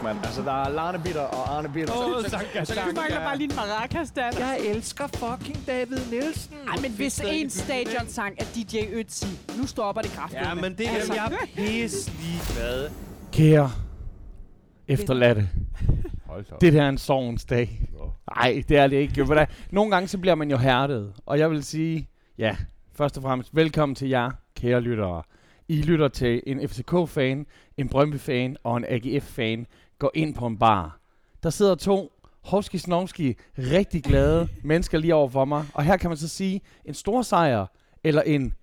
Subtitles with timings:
[0.00, 0.18] kæft, mand.
[0.24, 1.94] Altså, der er Larne Bitter og Arne Bitter.
[1.94, 2.90] Åh, Så- Sanka, Sanka.
[2.90, 4.32] Du mangler bare lige en maracas, Dan.
[4.38, 6.54] Jeg elsker fucking David Nielsen.
[6.68, 9.26] Ej, men hvis en stadionsang er DJ Ötzi,
[9.60, 10.42] nu stopper det kraftigt.
[10.42, 11.14] Ja, men det er Altså.
[11.14, 12.90] jeg pisse ligeglad.
[13.32, 13.70] Kære
[14.88, 15.48] efterladte.
[16.26, 16.60] Hold da op.
[16.60, 17.80] Det der er en sorgens dag.
[17.98, 18.10] Nå.
[18.36, 19.46] Nej, det er det ikke.
[19.70, 21.12] Nogle gange så bliver man jo hærdet.
[21.26, 22.56] Og jeg vil sige, ja,
[22.96, 25.22] først og fremmest, velkommen til jer, kære lyttere.
[25.68, 27.46] I lytter til en FCK-fan,
[27.76, 29.66] en Brøndby-fan og en AGF-fan.
[30.00, 31.00] Gå ind på en bar.
[31.42, 35.64] Der sidder to hovski snovski rigtig glade mennesker lige over for mig.
[35.74, 37.66] Og her kan man så sige, en stor sejr
[38.04, 38.54] eller en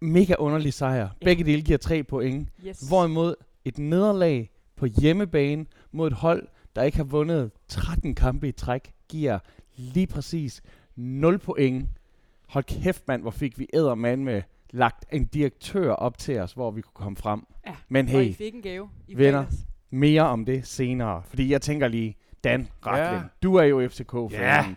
[0.00, 1.08] mega underlig sejr.
[1.20, 2.48] Begge dele giver tre point.
[2.66, 2.80] Yes.
[2.88, 8.52] Hvorimod et nederlag på hjemmebane mod et hold, der ikke har vundet 13 kampe i
[8.52, 9.38] træk, giver
[9.76, 10.62] lige præcis
[10.96, 11.88] 0 point.
[12.48, 16.70] Hold kæft mand, hvor fik vi ædermand med lagt en direktør op til os, hvor
[16.70, 17.46] vi kunne komme frem.
[17.66, 19.44] Ja, Men Og I hey, fik en gave i venner.
[19.90, 21.22] Mere om det senere.
[21.26, 23.28] Fordi jeg tænker lige, Dan Rackling, Ja.
[23.42, 24.40] du er jo FCK-fan.
[24.40, 24.74] Ja.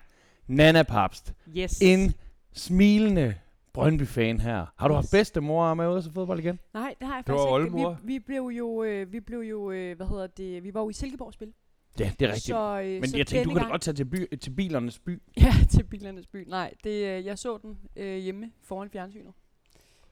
[0.47, 1.79] Nana Papst, Yes.
[1.81, 2.13] en
[2.53, 3.35] smilende
[3.73, 4.65] Brøndby-fan her.
[4.77, 4.97] Har du Yes.
[4.97, 6.59] haft bedstemor med ude se fodbold igen?
[6.73, 7.53] Nej, det har jeg faktisk ikke.
[7.53, 7.97] oldemor.
[8.03, 10.89] Vi, vi blev jo, øh, vi blev jo, øh, hvad hedder det, vi var jo
[10.89, 11.53] i Silkeborg spil.
[11.99, 12.45] Ja, det er rigtigt.
[12.45, 14.99] Så, øh, Men så jeg tænkte, du kan da godt tage til, by, til bilernes
[14.99, 15.21] by.
[15.41, 16.43] Ja, til bilernes by.
[16.47, 19.33] Nej, det, øh, jeg så den øh, hjemme foran fjernsynet.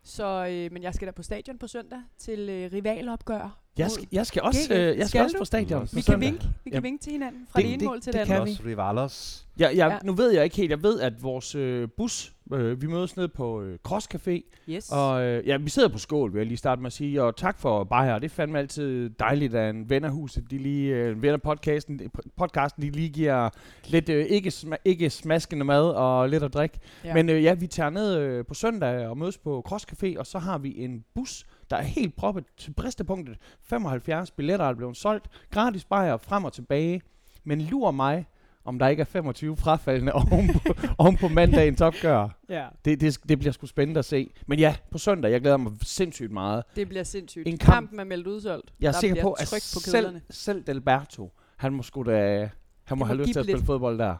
[0.09, 3.59] Så, øh, men jeg skal da på stadion på søndag til øh, rivalopgør.
[3.77, 5.39] Jeg skal, jeg skal også, øh, jeg skal skal også du?
[5.41, 5.81] på stadion.
[5.81, 6.19] Vi på Vi kan søndag.
[6.31, 8.19] vinke, vi kan Jamen, vinke til hinanden fra det- det, ene det- mål til det
[8.19, 8.57] det kan andet.
[8.59, 9.45] Los Rivalos.
[9.59, 9.97] Jeg, jeg, Ja.
[10.03, 10.69] Nu ved jeg ikke helt.
[10.69, 14.41] Jeg ved, at vores øh, bus, øh, vi mødes nede på øh, Cross Café.
[14.69, 14.91] Yes.
[14.91, 17.23] Og øh, ja, vi sidder på skål, vil jeg lige starte med at sige.
[17.23, 18.19] Og tak for bajer.
[18.19, 21.33] Det er fandme altid dejligt, at en ven af huset, de lige, øh, en ven
[21.33, 22.01] af podcasten,
[22.37, 23.49] podcasten, de lige giver
[23.87, 26.79] lidt øh, ikke, sma- ikke smaskende mad og lidt at drikke.
[27.03, 27.13] Ja.
[27.13, 30.27] Men øh, ja, vi tager ned øh, på søndag og mødes på Cross Café, og
[30.27, 33.37] så har vi en bus, der er helt proppet til bristepunktet.
[33.63, 35.27] 75 billetter er blevet solgt.
[35.51, 37.01] Gratis bajer frem og tilbage.
[37.43, 38.25] Men lur mig,
[38.67, 40.59] om der ikke er 25 frafaldende oven på,
[41.03, 42.29] oven på mandagens opgør.
[42.49, 44.31] ja, Det, det, det bliver sgu spændende at se.
[44.47, 46.63] Men ja, på søndag, jeg glæder mig sindssygt meget.
[46.75, 47.47] det bliver sindssygt.
[47.47, 48.73] En kamp- kamp, Kampen er meldt udsolgt.
[48.79, 52.39] Jeg er Der sikker på, at tryk på selv, selv Delberto, han må sgu da,
[52.83, 53.57] han må må have lyst give til at lidt.
[53.57, 54.15] spille fodbold der.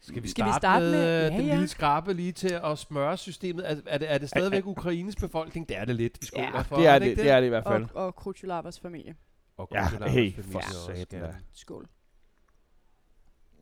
[0.00, 1.52] Skal vi Skal vi starte, starte med, med- øh, Ja, den ja.
[1.54, 3.70] lille skrabe lige til at smøre systemet?
[3.70, 5.68] Er, er, det, er det stadigvæk Ukraines befolkning?
[5.68, 6.18] Det er det lidt.
[6.20, 7.86] Vi skåler Ja, for, Det er det, ikke det er det i hvert fald.
[7.94, 9.14] Og, og Krutulabas familie.
[9.56, 10.60] Og Ja, hey, familie for
[10.96, 11.22] satan.
[11.54, 11.86] Skål.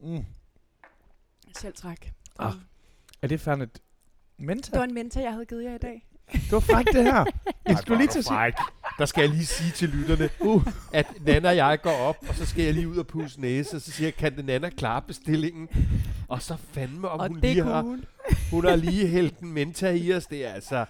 [0.02, 0.24] Mm.
[1.58, 2.12] Selv træk.
[2.38, 2.52] Ah,
[3.22, 3.78] Er det fandme et
[4.38, 4.70] menta?
[4.70, 6.06] Det var en mentor, jeg havde givet jer i dag.
[6.32, 7.24] Det var frækt det her.
[7.68, 8.52] Jeg skulle lige til at sige.
[8.98, 12.34] Der skal jeg lige sige til lytterne, uh, at Nana og jeg går op, og
[12.34, 14.70] så skal jeg lige ud og pusse næse, og så siger jeg, kan det Nana
[14.70, 15.68] klare bestillingen?
[16.28, 18.04] Og så fandme, om og hun det lige har, hun.
[18.50, 20.26] hun har lige hældt en menta i os.
[20.26, 20.84] Det er altså...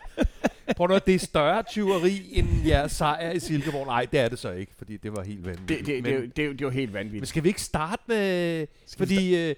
[0.77, 3.87] Prøv at det er større tyveri end jeres sejr i Silkeborg.
[3.87, 5.69] Nej, det er det så ikke, fordi det var helt vanvittigt.
[5.69, 7.29] Det, det, det, Men- det, det, jo- det var helt Men vanvittigt.
[7.29, 8.67] skal vi ikke starte med...
[8.87, 9.37] Skal fordi...
[9.49, 9.55] Øh,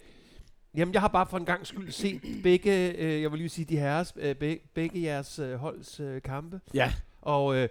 [0.77, 2.93] jamen, jeg har bare for en gang skyld set begge...
[2.98, 4.12] Øh, jeg vil lige sige, de herres...
[4.16, 6.60] Øh, begge, begge jeres øh, holds øh, kampe.
[6.75, 6.93] Ja.
[7.22, 7.69] Og, øh,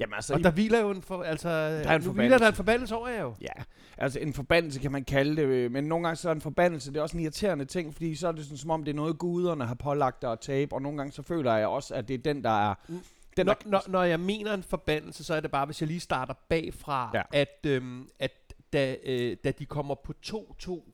[0.00, 1.02] Jamen altså, og der hviler jo en...
[1.02, 1.54] For, altså, der
[1.90, 3.34] er en nu hviler der en forbandelse over jer jo.
[3.40, 3.62] Ja,
[3.98, 6.90] altså en forbandelse kan man kalde det, øh, men nogle gange så er en forbandelse,
[6.92, 8.96] det er også en irriterende ting, fordi så er det sådan, som om det er
[8.96, 12.08] noget, guderne har pålagt dig at tabe, og nogle gange så føler jeg også, at
[12.08, 12.74] det er den, der er...
[12.88, 13.00] Mm.
[13.36, 15.86] Den, Når, der, når, når jeg mener en forbandelse, så er det bare, hvis jeg
[15.88, 17.22] lige starter bagfra, Ja.
[17.32, 20.90] at, øhm, at da, øh, da de kommer på 2-2...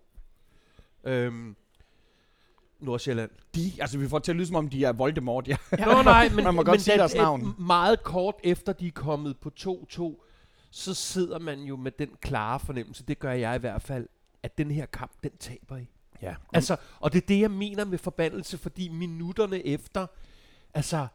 [1.04, 1.56] Øhm,
[2.80, 3.30] Nordsjælland.
[3.54, 5.56] de, altså vi får til at lyde som om, de er Voldemort, ja.
[5.78, 7.54] Nå nej, men, Man må godt men sige deres navn.
[7.58, 10.26] Meget kort efter de er kommet på 2-2,
[10.70, 14.06] så sidder man jo med den klare fornemmelse, det gør jeg i hvert fald,
[14.42, 15.86] at den her kamp, den taber I.
[16.22, 16.34] ja.
[16.52, 20.06] Altså, og det er det, jeg mener med forbandelse, fordi minutterne efter,
[20.74, 21.06] altså,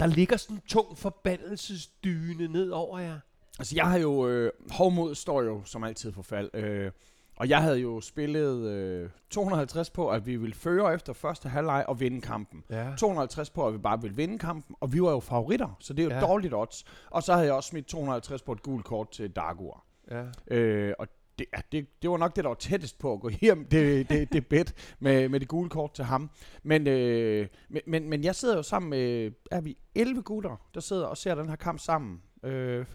[0.00, 3.18] der ligger sådan en tung forbandelsesdyne ned over jer.
[3.58, 4.28] Altså, jeg har jo...
[4.28, 6.50] Øh, hovmod står jo som altid for fald.
[6.54, 6.90] Øh,
[7.38, 11.84] og jeg havde jo spillet øh, 250 på, at vi ville føre efter første halvleg
[11.88, 12.64] og vinde kampen.
[12.70, 12.92] Ja.
[12.98, 16.02] 250 på, at vi bare ville vinde kampen, og vi var jo favoritter, så det
[16.02, 16.20] er jo Ja.
[16.20, 16.84] dårligt odds.
[17.10, 19.84] Og så havde jeg også smidt 250 på et gult kort til Dagur.
[20.10, 20.24] ja.
[20.56, 21.08] Øh, og
[21.38, 24.08] det, ja, det, det var nok det, der var tættest på at gå hjem, det,
[24.10, 26.30] det, det bet med, med det gule kort til ham.
[26.62, 30.80] Men, øh, men, men, men jeg sidder jo sammen med, er vi 11 gutter, der
[30.80, 32.22] sidder og ser den her kamp sammen.
[32.44, 32.86] Øh,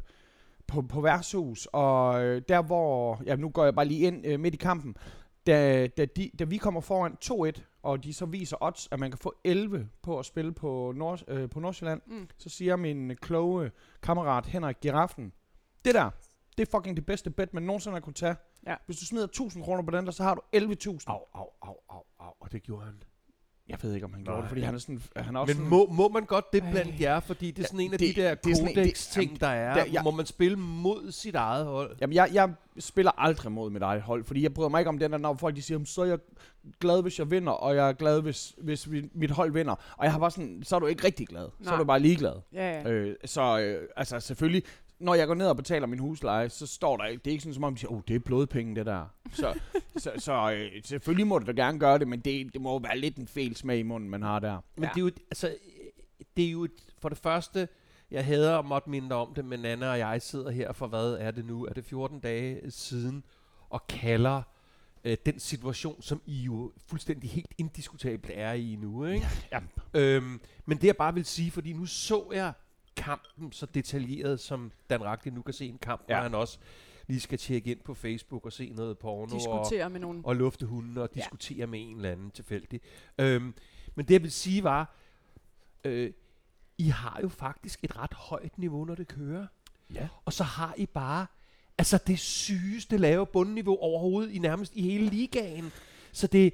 [0.68, 4.40] på, på værtshus, og øh, der hvor, ja nu går jeg bare lige ind øh,
[4.40, 4.96] midt i kampen,
[5.48, 7.18] da, da, de, da vi kommer foran
[7.58, 10.94] 2-1, og de så viser odds, at man kan få 11 på at spille på,
[10.96, 12.28] Nord, øh, på Nordsjælland, Mm.
[12.38, 13.72] så siger min kloge
[14.02, 15.34] kammerat Henrik Giraffen,
[15.86, 16.10] det der,
[16.58, 18.36] det er fucking det bedste bet, man nogensinde har kunne tage.
[18.68, 18.76] Ja.
[18.86, 20.98] Hvis du smider 1000 kroner på den der, så har du 11.000.
[21.08, 23.04] Au, au, au, au, au, og det gjorde han.
[23.70, 24.42] Jeg ved ikke, om han gjorde Nej.
[24.42, 25.02] det, fordi han er sådan...
[25.16, 27.20] Han er også Men sådan, må, må man godt det blandt jer?
[27.20, 29.74] Fordi det er sådan en af det- de der er kodex-ting, der er.
[29.74, 31.96] der- jeg- Må man spille mod sit eget hold?
[32.02, 35.00] Jamen, jeg, jeg spiller aldrig mod mit eget hold, fordi jeg bryder mig ikke om
[35.00, 36.20] den der, når folk de siger, "Jamen, så er jeg
[36.80, 39.76] glad, hvis jeg vinder, og jeg er glad, hvis, hvis vi, mit hold vinder.
[39.98, 41.50] Og jeg har bare sådan, så er du ikke rigtig glad.
[41.62, 41.78] Så er Nej.
[41.78, 42.34] du bare ligeglad.
[42.54, 42.90] Ja, ja.
[42.90, 44.64] Øh, så øh, altså selvfølgelig,
[45.04, 47.42] når jeg går ned og betaler min husleje, så står der ikke, det er ikke
[47.44, 49.06] sådan som om, de siger, oh, det er blodpenge, det der.
[49.34, 49.60] Så,
[49.98, 52.78] så, så øh, selvfølgelig må du da gerne gøre det, men det, det må jo
[52.78, 54.58] være lidt en fel smag i munden, man har der.
[54.76, 54.90] Men Ja.
[54.90, 55.56] det er jo, et- altså,
[56.38, 57.68] det er jo et, for det første,
[58.12, 60.88] jeg hader at måtte minde dig om det, men Nana og jeg sidder her for,
[60.88, 61.66] hvad er det nu?
[61.66, 63.24] Er det 14 dage siden,
[63.70, 64.42] og kalder
[65.04, 69.28] øh, den situation, som I jo fuldstændig helt indiskutabelt er i nu, ikke?
[69.52, 69.60] Ja.
[69.94, 72.54] Øhm, men det jeg bare vil sige, fordi nu så jeg
[72.96, 76.14] kampen så detaljeret, som Dan Ragli nu kan se en kamp, ja.
[76.14, 76.20] Ja.
[76.20, 76.58] hvor han også
[77.08, 80.22] lige skal tjekke ind på Facebook og se noget porno og, Diskutere med nogen.
[80.26, 81.20] og lufte hundene og Ja.
[81.22, 82.82] diskutere med en eller anden tilfældig.
[83.18, 83.54] Øhm,
[83.96, 84.96] men det jeg vil sige var,
[85.84, 86.14] øh,
[86.78, 89.48] I har jo faktisk et ret højt niveau, når det kører.
[89.94, 90.08] Ja.
[90.26, 91.26] Og så har I bare
[91.78, 95.72] altså det sygeste lave bundniveau overhovedet i nærmest i hele ligaen.
[96.12, 96.54] Så det,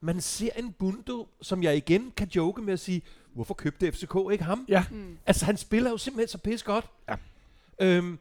[0.00, 3.02] man ser en Bundo, som jeg igen kan joke med at sige,
[3.32, 4.64] hvorfor købte FCK ikke ham?
[4.68, 4.84] Ja.
[4.90, 5.18] Mm.
[5.26, 6.90] Altså han spiller jo simpelthen så pis godt.
[7.08, 7.16] Ja.
[7.80, 8.18] Øhm,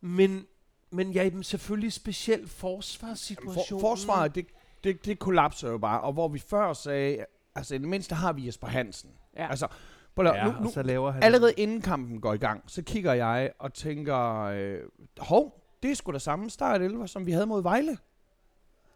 [0.00, 0.46] men,
[0.90, 3.80] men ja, men selvfølgelig specielt Jamen, forsvarssituationen.
[3.80, 4.46] for, forsvaret, det,
[4.84, 7.24] det, det kollapser jo bare, og hvor vi før sagde,
[7.54, 9.10] altså i det mindste har vi Jesper Hansen.
[9.36, 9.50] Ja.
[9.50, 9.66] Altså,
[10.14, 12.82] prøv Ja, nu, og nu, så laver han allerede inden kampen går i gang, så
[12.82, 14.80] kigger jeg og tænker, øh,
[15.18, 17.98] hov, det er sgu da samme start 11, som vi havde mod Vejle.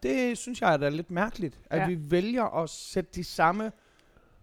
[0.03, 1.87] Det synes jeg er da lidt mærkeligt, at Ja.
[1.87, 3.73] vi vælger at sætte de samme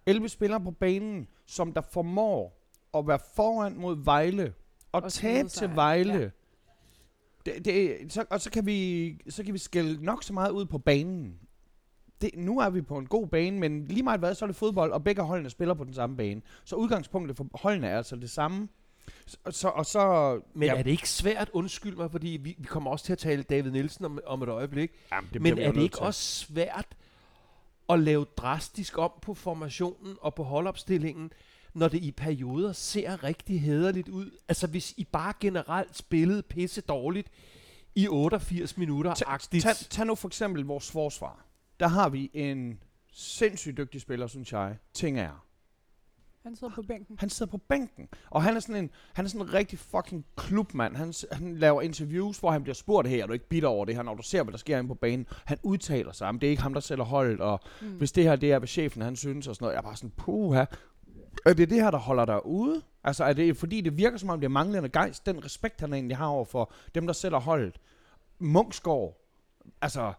[0.06, 2.60] 11 spillere på banen, som der formår
[2.98, 4.54] at være foran mod Vejle
[4.92, 6.14] og, Og tabe til Vejle.
[6.14, 6.30] ja.
[7.46, 10.66] Det, det, så, og så kan, vi, så kan vi skælde nok så meget ud
[10.66, 11.40] på banen.
[12.22, 14.56] Det, nu er vi på en god bane, men lige meget hvad, så er det
[14.56, 16.42] fodbold, og begge holdene spiller på den samme bane.
[16.64, 18.68] Så udgangspunktet for holdene er altså det samme.
[19.26, 22.56] Så, og så, og så Men ja, er det ikke svært, undskyld mig, fordi vi,
[22.58, 25.62] vi kommer også til at tale David Nielsen om, om et øjeblik, jamen, men vi
[25.62, 26.04] jo er det ikke til.
[26.04, 26.88] også svært
[27.90, 31.32] at lave drastisk om på formationen og på holdopstillingen,
[31.74, 34.32] når det i perioder ser rigtig hederligt ud?
[34.48, 37.28] Altså hvis I bare generelt spillede pisse dårligt
[37.96, 39.64] i 88 minutter, Tag, agtigt.
[39.64, 41.46] tag, tag nu for eksempel vores forsvar.
[41.80, 42.80] Der har vi en
[43.14, 44.78] sindssygt dygtig spiller, synes jeg.
[44.94, 45.46] Ting er.
[46.50, 47.16] Han sidder på bænken.
[47.20, 50.26] Han sidder på bænken, og han er sådan en, han er sådan en rigtig fucking
[50.36, 50.96] klubmand.
[50.96, 53.96] Han, han laver interviews, hvor han bliver spurgt, her, er du ikke bitter over det
[53.96, 55.28] her, når du ser, hvad der sker inde på banen.
[55.46, 57.88] Han udtaler sig, om det er ikke ham, der sælger holdet, og Mm.
[57.88, 59.74] hvis det her, det er, hvad chefen han synes, og sådan noget.
[59.74, 60.66] Jeg er bare sådan, puha.
[61.46, 62.82] Er det det her, der holder dig ude?
[63.04, 65.94] Altså, er det fordi, det virker som om, det er manglende gejst, den respekt, han
[65.94, 67.80] egentlig har over for dem, der sætter holdet.
[68.40, 69.18] Munksgaard,
[69.82, 70.14] altså,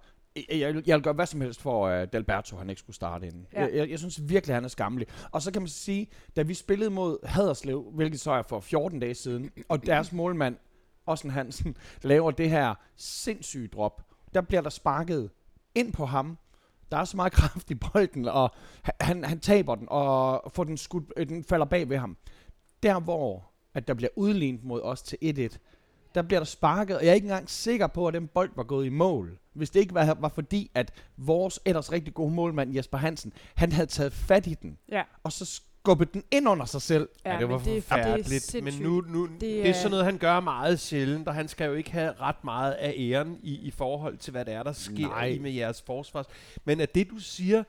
[0.48, 3.26] jeg, jeg, jeg vil gøre hvad som helst for, at Dalberto han ikke skulle starte
[3.26, 3.46] inden.
[3.52, 3.60] Ja.
[3.60, 5.08] Jeg, jeg, jeg synes virkelig, han er skammelig.
[5.32, 6.06] Og så kan man sige,
[6.36, 10.56] da vi spillede mod Haderslev, hvilket så er for 14 dage siden, og deres målmand,
[11.06, 14.02] Ossen Hansen, laver det her sindssyge drop,
[14.34, 15.30] der bliver der sparket
[15.74, 16.38] ind på ham.
[16.90, 18.50] Der er så meget kraft i bolden, og
[18.82, 22.16] han- han, han taber den, og får den, skudt, øh, den falder bag ved ham.
[22.82, 25.58] Der hvor at der bliver udlignet mod os til 1-1,
[26.14, 28.62] der bliver der sparket, og jeg er ikke engang sikker på, at den bold var
[28.62, 29.38] gået i mål.
[29.52, 33.72] Hvis det ikke var, var fordi, at vores ellers rigtig gode målmand, Jesper Hansen, han
[33.72, 37.08] havde taget fat i den, Ja, og så skubbet den ind under sig selv.
[37.24, 39.54] ja, det var men det, er- forfærdeligt, det er men nu, nu det, Det er,
[39.62, 42.12] det er er- sådan noget, han gør meget sjældent, og han skal jo ikke have
[42.20, 45.24] ret meget af æren i, i forhold til, hvad det er, der sker Nej.
[45.26, 46.26] i med jeres forsvars.
[46.64, 47.64] Men at det, du siger,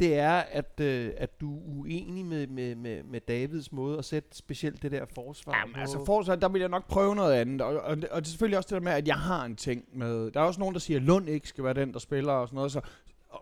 [0.00, 4.04] det er, at, øh, at du er uenig med, med, med, med Davids måde at
[4.04, 5.80] sætte specielt det der forsvar Jamen, på.
[5.80, 7.60] altså forsvar, der vil jeg nok prøve noget andet.
[7.60, 9.84] Og, og, og det er selvfølgelig også det der med, at jeg har en ting
[9.92, 10.30] med...
[10.30, 12.48] Der er også nogen, der siger, at Lund ikke skal være den, der spiller og
[12.48, 12.72] sådan noget.
[12.72, 12.80] Så,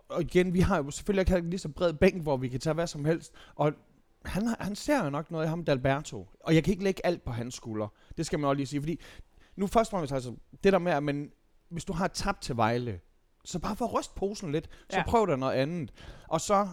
[0.09, 2.73] og, igen, vi har jo selvfølgelig ikke lige så bred bænk, hvor vi kan tage
[2.73, 3.33] hvad som helst.
[3.55, 3.73] Og
[4.25, 6.27] han, har- han ser jo nok noget af ham, Dalberto.
[6.39, 7.87] Og jeg kan ikke lægge alt på hans skulder.
[8.17, 8.81] Det skal man også lige sige.
[8.81, 8.99] Fordi
[9.55, 11.31] nu først og fremmest, altså, det der med, at man,
[11.69, 12.99] hvis du har tabt til Vejle,
[13.45, 15.03] så bare for at ryste posen lidt, så Ja.
[15.07, 15.91] prøv der noget andet.
[16.27, 16.67] Og så,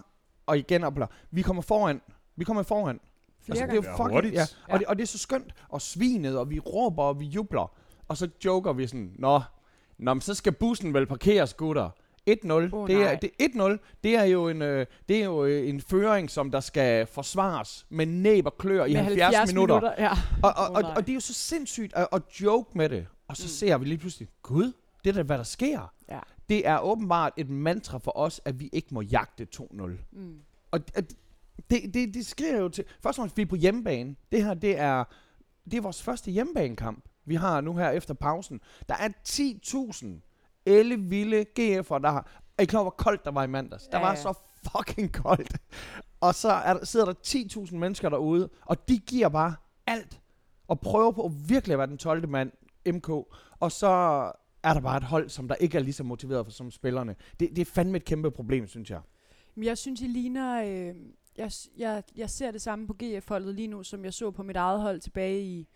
[0.45, 2.01] og igen, opler, vi kommer foran.
[2.35, 2.99] Vi kommer foran.
[3.41, 4.39] Flere Altså, det er jo fucking, ja.
[4.67, 4.73] Ja.
[4.73, 5.53] Og, det, og det er så skønt.
[5.69, 7.71] Og svinet, og vi råber, og vi jubler.
[8.07, 9.41] Og så joker vi sådan, Nå,
[9.97, 11.89] Nå men så skal bussen vel parkeres, gutter.
[12.29, 12.51] 1-0.
[12.51, 15.81] Åh, det er, det, 1-0, det er jo en, øh, det er jo øh, en
[15.81, 19.93] føring, som der skal forsvares med næb og klør i Med 70, minutter.
[19.97, 20.09] ja.
[20.43, 20.93] Og, og, Åh, og, nej.
[20.95, 23.07] og det er jo så sindssygt at, at joke med det.
[23.27, 23.47] Og så Mm.
[23.47, 24.71] ser vi lige pludselig, gud,
[25.03, 25.93] det er da, hvad der sker.
[26.49, 29.83] Det er åbenbart et mantra for os, at vi ikke må jagte 2-0.
[30.11, 30.39] Mm.
[30.71, 31.13] Og at
[31.69, 32.83] det, det, det skriver jo til...
[32.87, 34.15] Først og fremmest, vi er på hjemmebane.
[34.31, 35.03] Det her, det er,
[35.65, 38.61] det er vores første hjemmebanekamp, vi har nu her efter pausen.
[38.89, 40.05] Der er 10.000
[40.69, 42.41] elle vilde GF'er, der har...
[42.57, 43.87] Er I klar hvor koldt der var i mandags?
[43.87, 44.15] Der Ja, var ja.
[44.21, 44.33] så
[44.71, 45.57] fucking koldt.
[46.21, 49.55] Og så er der, sidder der 10.000 mennesker derude, og de giver bare
[49.87, 50.21] alt.
[50.67, 52.29] Og prøver på virkelig at være den 12.
[52.29, 52.51] mand,
[52.85, 53.09] MK.
[53.59, 54.31] Og så
[54.69, 57.15] er der bare et hold, som der ikke er lige så motiveret for som spillerne.
[57.39, 59.01] Det, det er fandme et kæmpe problem, synes jeg.
[59.55, 60.63] Men jeg synes, I ligner...
[60.63, 60.95] Øh,
[61.37, 64.55] jeg, jeg, jeg ser det samme på GF-holdet lige nu, som jeg så på mit
[64.55, 65.67] eget hold tilbage i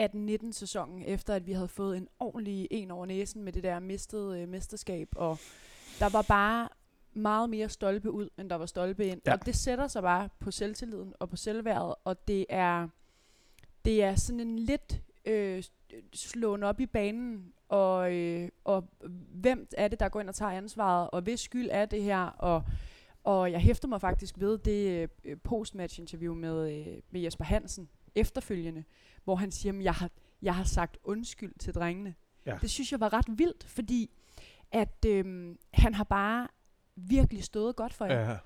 [0.00, 3.80] 18-19 sæsonen, efter at vi havde fået en ordentlig en over næsen med det der
[3.80, 5.08] mistede øh, mesterskab.
[5.16, 5.38] Og
[5.98, 6.68] der var bare
[7.12, 9.20] meget mere stolpe ud, end der var stolpe ind.
[9.26, 9.32] Ja.
[9.32, 12.88] Og det sætter sig bare på selvtilliden og på selvværdet, og det er,
[13.84, 15.64] det er sådan en lidt øh,
[16.14, 18.88] slåen op i banen, og, øh, og
[19.34, 22.20] hvem er det, der går ind og tager ansvaret, og hvis skyld er det her,
[22.24, 22.62] og,
[23.24, 28.84] og jeg hæfter mig faktisk ved det øh, postmatch-interview med, øh, med Jesper Hansen efterfølgende,
[29.24, 30.10] hvor han siger, at jeg har,
[30.42, 32.14] jeg har sagt undskyld til drengene.
[32.46, 32.58] Ja.
[32.60, 34.10] Det synes jeg var ret vildt, fordi
[34.72, 36.48] at øh, han har bare
[36.96, 38.30] virkelig stået godt for jer.
[38.30, 38.38] Ja.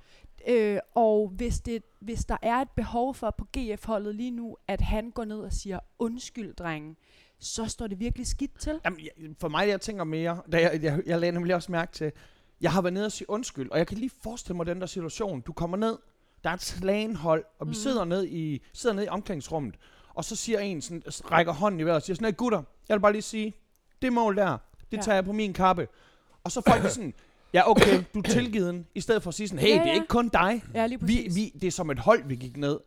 [0.49, 4.81] Øh, og hvis, det, hvis der er et behov for på GF-holdet lige nu, at
[4.81, 6.97] han går ned og siger, undskyld, drenge,
[7.42, 8.80] så står det virkelig skidt til.
[8.84, 11.92] Jamen, jeg, for mig, jeg tænker mere, da jeg, jeg, jeg lagde nemlig også mærke
[11.92, 12.12] til,
[12.61, 14.87] jeg har været nede og sige undskyld, og jeg kan lige forestille mig den der
[14.87, 15.40] situation.
[15.40, 15.99] Du kommer ned,
[16.44, 17.75] der er et slagenhold, og vi Mhm.
[17.75, 19.75] sidder, ned i, sidder ned i omklædningsrummet,
[20.14, 22.94] og så siger en, sådan, rækker hånden i vejret og siger sådan, hey gutter, jeg
[22.94, 23.54] vil bare lige sige,
[24.02, 24.58] det mål der,
[24.90, 25.02] det Ja.
[25.02, 25.88] tager jeg på min kappe.
[26.44, 27.14] Og så folk sådan,
[27.54, 29.87] ja okay, du er tilgiven, i stedet for at sige sådan, hey, Ja, det er
[29.87, 29.94] ja.
[29.94, 30.62] ikke kun dig.
[30.75, 32.80] Ja, Vi, vi, det er som et hold, vi gik ned.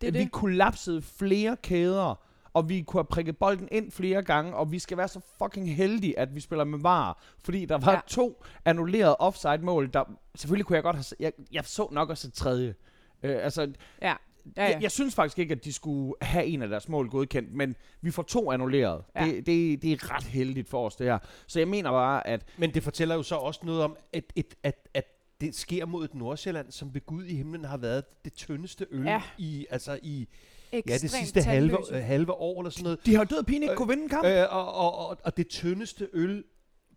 [0.00, 0.32] Det vi det.
[0.32, 2.14] kollapsede flere kæder,
[2.54, 5.76] og vi kunne have prikket bolden ind flere gange, og vi skal være så fucking
[5.76, 8.00] heldige, at vi spiller med var, fordi der var ja.
[8.06, 10.04] To annullerede offside-mål, der
[10.34, 12.74] selvfølgelig kunne jeg godt have, jeg, jeg så nok også et tredje.
[13.22, 14.14] Øh, altså, ja.
[14.56, 14.78] Ja, Jeg, ja.
[14.82, 18.10] jeg synes faktisk ikke, at de skulle have en af deres mål godkendt, men vi
[18.10, 19.02] får to annulleret.
[19.16, 19.24] Ja.
[19.24, 21.18] Det, det, det er ret heldigt for os, det her.
[21.46, 24.54] Så jeg mener bare, at Men det fortæller jo så også noget om, at, et,
[24.62, 25.04] at, at
[25.40, 29.04] det sker mod et Nordsjælland, som ved Gud i himlen har været det tyndeste øl
[29.06, 29.22] Ja.
[29.38, 30.28] i, altså i
[30.72, 33.06] Ekstremt ja, det sidste halve, øh, halve år eller sådan noget.
[33.06, 34.26] de har død pine ikke Øh, kunne vinde en kamp.
[34.26, 36.44] Øh, og, og, og, og det tyndeste øl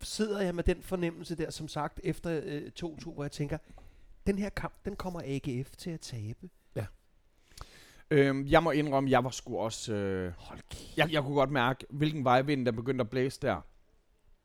[0.02, 3.58] sidder jeg med den fornemmelse der, som sagt, efter øh, 2-2, hvor jeg tænker,
[4.26, 6.48] den her kamp, den kommer AGF til at tabe.
[8.10, 9.92] Øhm, jeg må indrømme, jeg var sgu også...
[9.94, 10.96] Øh, Hold kæft.
[10.96, 13.54] jeg, jeg kunne godt mærke, hvilken vejvind, der begyndte at blæse der.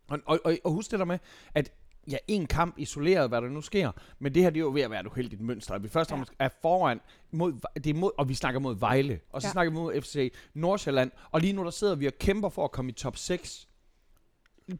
[0.07, 1.19] Og, og, og, og husk det der med,
[1.53, 1.71] at
[2.07, 4.81] ja, en kamp isoleret, hvad der nu sker, men det her, det er jo ved
[4.81, 5.73] at være et uheldigt mønster.
[5.73, 6.23] At vi først Ja.
[6.39, 7.01] er foran,
[7.31, 9.51] mod, det er mod, og vi snakker mod Vejle, og så ja.
[9.51, 12.71] Snakker vi mod FC Nordsjælland, og lige nu der sidder vi og kæmper for at
[12.71, 13.67] komme i top 6.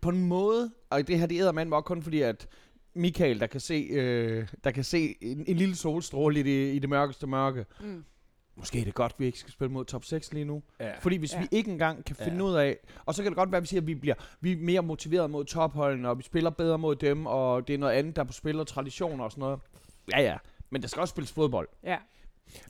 [0.02, 2.48] På en måde, og det her, det æder man også kun fordi, at
[2.94, 6.80] Michael, der kan se, øh, der kan se en, en lille solstråle i det, i
[6.80, 7.66] det mørkeste mørke.
[7.82, 8.04] Mm.
[8.60, 10.64] Måske er det godt, at vi ikke skal spille mod top 6 lige nu.
[10.80, 10.98] Ja.
[10.98, 11.40] Fordi hvis ja.
[11.40, 12.44] Vi ikke engang kan finde Ja.
[12.44, 14.52] ud af, og så kan det godt være, at vi siger, at vi bliver vi
[14.52, 17.94] er mere motiveret mod topholdene, og vi spiller bedre mod dem, og det er noget
[17.94, 19.60] andet, der er på spil, og traditioner og sådan noget.
[20.12, 20.38] Ja, ja.
[20.70, 21.68] Men der skal også spilles fodbold.
[21.84, 21.98] Ja.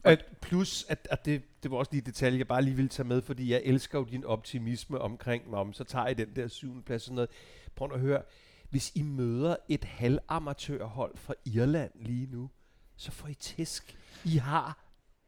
[0.04, 2.90] At plus, at, at det, det var også lige et detalje, jeg bare lige ville
[2.90, 6.48] tage med, fordi jeg elsker jo din optimisme omkring, om så tager I den der
[6.48, 7.30] syvende plads og sådan noget.
[7.76, 8.22] Prøv at høre,
[8.70, 12.50] hvis I møder et halvamatørhold fra Irland lige nu,
[12.96, 13.98] så får I tæsk.
[14.26, 14.78] I har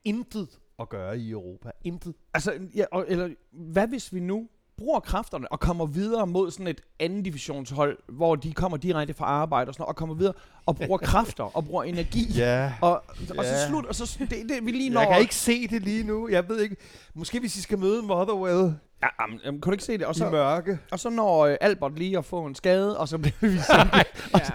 [0.05, 0.47] intet
[0.79, 1.71] at gøre i Europa.
[1.83, 2.13] Intet.
[2.33, 6.67] Altså, ja, og, eller hvad hvis vi nu bruger kræfterne og kommer videre mod sådan
[6.67, 10.33] et anden divisionshold, hvor de kommer direkte fra arbejde og sådan noget, og kommer videre
[10.65, 12.33] og bruger kræfter og bruger energi.
[12.37, 12.73] Ja.
[12.81, 13.03] Og,
[13.37, 13.67] og så Ja.
[13.67, 15.01] slut, og så det, det vi lige når...
[15.01, 16.27] Jeg kan ikke se det lige nu.
[16.29, 16.75] Jeg ved ikke.
[17.13, 20.01] Måske hvis I skal møde Motherwell Ja, jamen, jamen, kan du ikke se det?
[20.03, 20.79] Og og så, så, i mørke.
[20.91, 23.93] og så når øh, Albert lige at få en skade, og så bliver vi sendt,
[23.93, 24.03] Ja.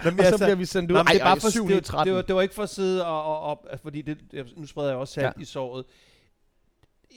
[0.05, 0.95] Jamen, og så altså, bliver vi sendt ud.
[0.97, 2.07] Nå, men det er bare for, 7 det, i var- 13.
[2.07, 4.17] det, var, det var ikke for at sidde og, og, og fordi det,
[4.57, 5.31] nu spreder jeg også salt ja.
[5.37, 5.41] Ja.
[5.41, 5.85] i såret.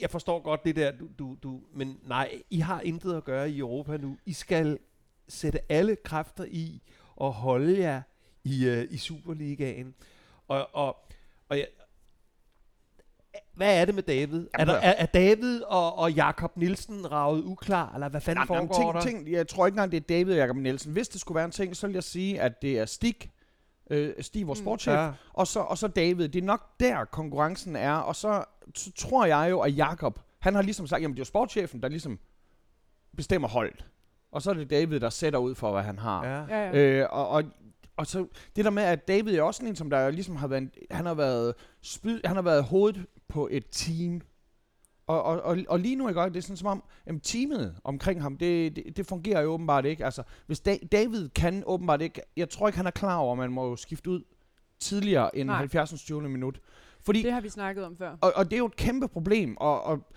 [0.01, 3.49] Jeg forstår godt det der, du, du, du, men nej, I har intet at gøre
[3.51, 4.17] i Europa nu.
[4.25, 4.77] I skal
[5.29, 6.81] sætte alle kræfter i
[7.15, 8.01] og holde jer
[8.43, 9.93] i, uh, i Superligaen.
[10.47, 10.97] Og, og,
[11.49, 11.67] og jeg,
[13.53, 14.47] hvad er det med David?
[14.53, 18.69] Er, der, er, er David og, og Jakob Nielsen ravet uklar, eller hvad fanden jamen,
[18.69, 19.01] foregår der?
[19.01, 20.93] ting, ting, jeg tror ikke engang, det er David og Jacob Nielsen.
[20.93, 23.15] Hvis det skulle være en ting, så vil jeg sige, at det er Stig,
[23.89, 24.63] øh, Stig, vores Mm.
[24.63, 25.11] sportschef, ja.
[25.33, 26.29] og, så, og så David.
[26.29, 27.93] Det er nok der, konkurrencen er.
[27.93, 28.43] Og så,
[28.75, 31.81] så tror jeg jo, at Jakob, han har ligesom sagt, jamen det er jo sportschefen,
[31.81, 32.19] der ligesom
[33.17, 33.85] bestemmer holdet.
[34.31, 36.25] Og så er det David, der sætter ud for, hvad han har.
[36.25, 36.57] Ja.
[36.57, 36.77] Ja, ja.
[36.77, 37.43] Øh, og, og,
[37.97, 40.69] og så det der med, at David er også en, som der ligesom har været,
[40.91, 44.21] han har været, spyd, han har været hovedet på et team.
[45.07, 48.21] Og, og, og, og lige nu ikke, det er sådan som om, jamen, teamet omkring
[48.21, 50.05] ham, det, det, det fungerer jo åbenbart ikke.
[50.05, 53.37] Altså, hvis da, David kan åbenbart ikke, jeg tror ikke, han er klar over, at
[53.37, 54.23] man må jo skifte ud
[54.79, 55.57] tidligere end Nej.
[55.57, 56.03] 70.
[56.03, 56.21] 20.
[56.21, 56.59] minut.
[57.01, 58.17] Fordi, Det har vi snakket om før.
[58.21, 60.07] og, og det er jo et kæmpe problem, og, og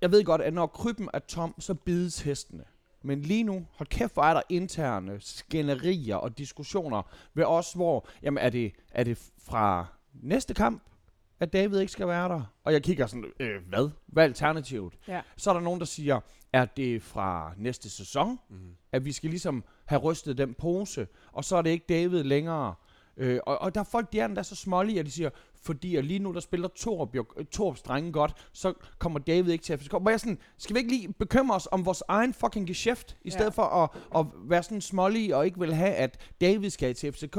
[0.00, 2.64] jeg ved godt, at når krybben er tom, så bides hestene.
[3.02, 7.02] Men lige nu, hold kæft, hvor er der interne skænderier og diskussioner
[7.34, 9.86] ved os, hvor, jamen er det, er det fra
[10.22, 10.82] næste kamp,
[11.40, 12.42] at David ikke skal være der?
[12.64, 13.90] Og jeg kigger sådan, øh, hvad?
[14.06, 14.92] Hvad er alternativet?
[15.08, 15.20] Ja.
[15.36, 16.20] Så er der nogen, der siger,
[16.52, 18.56] er det fra næste sæson, Mm.
[18.92, 22.74] at vi skal ligesom have rystet den pose, og så er det ikke David længere.
[23.16, 25.30] Øh, og, og der er folk, de er endda så smålige, at de siger,
[25.62, 29.52] fordi at lige nu der spiller Torp, jo, øh, Torps drenge godt, så kommer David
[29.52, 29.90] ikke til FCK.
[29.90, 33.28] Hvor jeg sådan, skal vi ikke lige bekymre os om vores egen fucking geschæft, i
[33.28, 33.30] Ja.
[33.30, 33.90] stedet for at,
[34.20, 37.38] at være sådan smålige og ikke vil have, at David skal til FCK?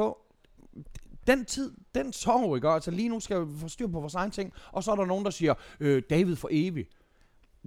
[1.27, 2.69] Den tid, den sover ikke.
[2.69, 4.53] Altså lige nu skal vi få styr på vores egen ting.
[4.71, 6.89] Og så er der nogen, der siger, øh, David for evigt.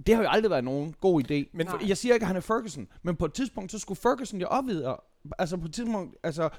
[0.07, 1.49] Det har jo aldrig været nogen god idé.
[1.53, 1.87] Men Nej.
[1.87, 2.87] jeg siger ikke, at han er Ferguson.
[3.03, 4.97] Men på et tidspunkt, så skulle Ferguson jo opvide.
[5.39, 6.49] Altså på et tidspunkt, altså...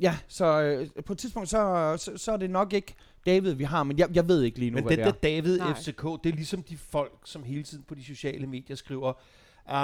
[0.00, 2.94] Ja, så øh, på et tidspunkt, så, så, så er det nok ikke
[3.26, 3.82] David, vi har.
[3.82, 5.10] Men jeg, jeg ved ikke lige nu, Men hvad det er.
[5.10, 5.74] der David Nej.
[5.74, 9.12] FCK, det er ligesom de folk, som hele tiden på de sociale medier skriver,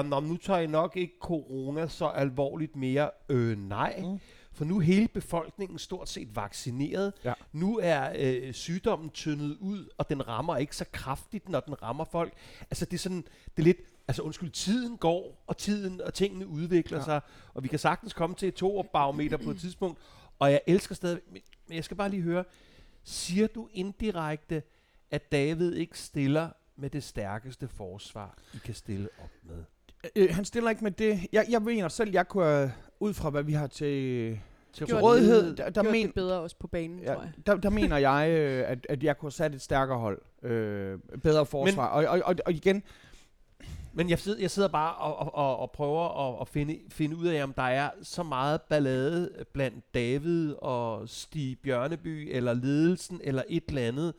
[0.01, 3.11] um, nu tager I nok ikke corona så alvorligt mere.
[3.29, 4.03] Øh, nej.
[4.03, 4.19] Mm.
[4.53, 7.13] For nu er hele befolkningen stort set vaccineret.
[7.25, 7.33] Ja.
[7.53, 12.05] Nu er øh, sygdommen tyndet ud, og den rammer ikke så kraftigt, når den rammer
[12.05, 12.33] folk.
[12.71, 13.23] Altså det er sådan,
[13.57, 13.79] det er lidt,
[14.09, 17.05] altså undskyld, tiden går, og tiden og tingene udvikler Ja.
[17.05, 17.21] sig,
[17.55, 19.99] og vi kan sagtens komme til et toerbarometer på et tidspunkt,
[20.39, 22.45] og jeg elsker stadig, men men jeg skal bare lige høre,
[23.05, 24.63] siger du indirekte,
[25.11, 29.65] at David ikke stiller med det stærkeste forsvar, I kan stille op med?
[30.17, 31.21] Øh, han stiller ikke med det.
[31.33, 34.39] Jeg, jeg mener selv, jeg kunne, øh, ud fra hvad vi har til,
[34.73, 37.33] Til Gjort rådighed, der, der, Gjort men, det bedre også på banen, ja, tror jeg.
[37.47, 40.23] der, der mener jeg, øh, at, at jeg kunne have sat et stærkere hold.
[40.43, 41.87] Øh, bedre forsvar.
[41.87, 42.83] og, og, og, og igen,
[43.93, 47.17] Men jeg sidder, jeg sidder bare og, og, og, og prøver at, at finde, finde
[47.17, 53.21] ud af, om der er så meget ballade blandt David og Stig Bjørneby, eller ledelsen,
[53.25, 54.15] eller et eller andet,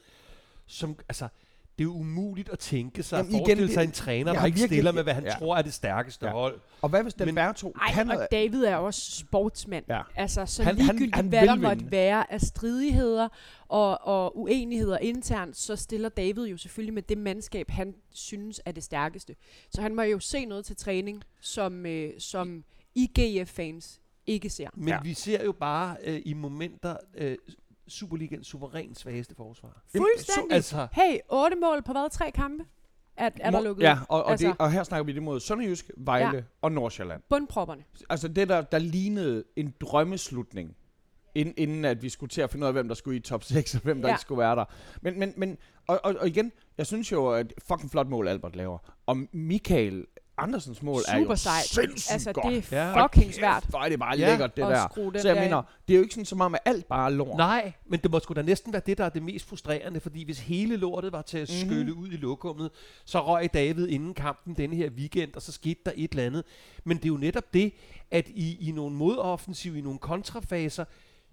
[0.67, 1.27] som, altså,
[1.77, 4.33] det er jo umuligt at tænke sig, Jamen at igen, forestille det- sig en træner,
[4.33, 5.31] der ikke virkelig- stiller med, hvad han ja.
[5.39, 6.31] tror er det stærkeste Ja.
[6.31, 6.59] hold.
[6.81, 8.27] og hvad hvis Delberto Ej, kan og?
[8.31, 9.85] David er også sportsmand.
[9.89, 10.01] Ja.
[10.15, 11.67] Altså, så Han- han, han- ligegyldigt, han hvad der vinde.
[11.67, 13.29] måtte være af stridigheder
[13.67, 18.71] og, og uenigheder internt, så stiller David jo selvfølgelig med det mandskab, han synes er
[18.71, 19.35] det stærkeste.
[19.69, 22.63] Så han må jo se noget til træning, som, øh, som
[22.95, 24.67] IGF-fans ikke ser.
[24.75, 24.99] Men ja.
[25.03, 27.37] vi ser jo bare øh, i momenter øh,
[27.93, 29.83] Superligaens suverænt svageste forsvar.
[29.97, 30.55] Fuldstændig.
[30.55, 32.09] Altså, Hey, otte mål på hvad?
[32.11, 32.65] Tre kampe?
[33.17, 34.05] Er, er der lukket Ja, ud?
[34.09, 36.35] og, og, Altså- det, og her snakker vi det mod Sønderjysk, Vejle ja.
[36.35, 36.41] Ja.
[36.61, 37.21] og Nordsjælland.
[37.29, 37.83] Bundpropperne.
[38.09, 40.75] Altså det, der, der lignede en drømmeslutning,
[41.35, 43.43] inden, inden at vi skulle til at finde ud af, hvem der skulle i top
[43.43, 44.13] 6, og hvem der Ja.
[44.13, 44.65] ikke skulle være der.
[45.01, 48.55] Men, men, men og, og, og igen, jeg synes jo, at fucking flot mål Albert
[48.55, 48.77] laver.
[49.05, 50.05] Og Michael
[50.37, 51.63] Andersens mål er jo Super sejt.
[51.65, 52.45] sindssygt Altså, godt.
[52.45, 53.03] det er Ja.
[53.05, 54.87] fucking svært Hvor er det bare Ja, lækkert, det der.
[54.95, 55.65] Så jeg der mener, ind.
[55.87, 57.37] det er jo ikke sådan som om, at alt bare er lort.
[57.37, 60.25] Nej, men det må sgu da næsten være det, der er det mest frustrerende, fordi
[60.25, 61.69] hvis hele lortet var til at Mhm.
[61.69, 62.69] skylle ud i lokummet,
[63.05, 66.43] så røg David inden kampen denne her weekend, og så skete der et eller andet.
[66.83, 67.73] Men det er jo netop det,
[68.11, 70.85] at I i nogle modoffensiv, i nogle kontrafaser,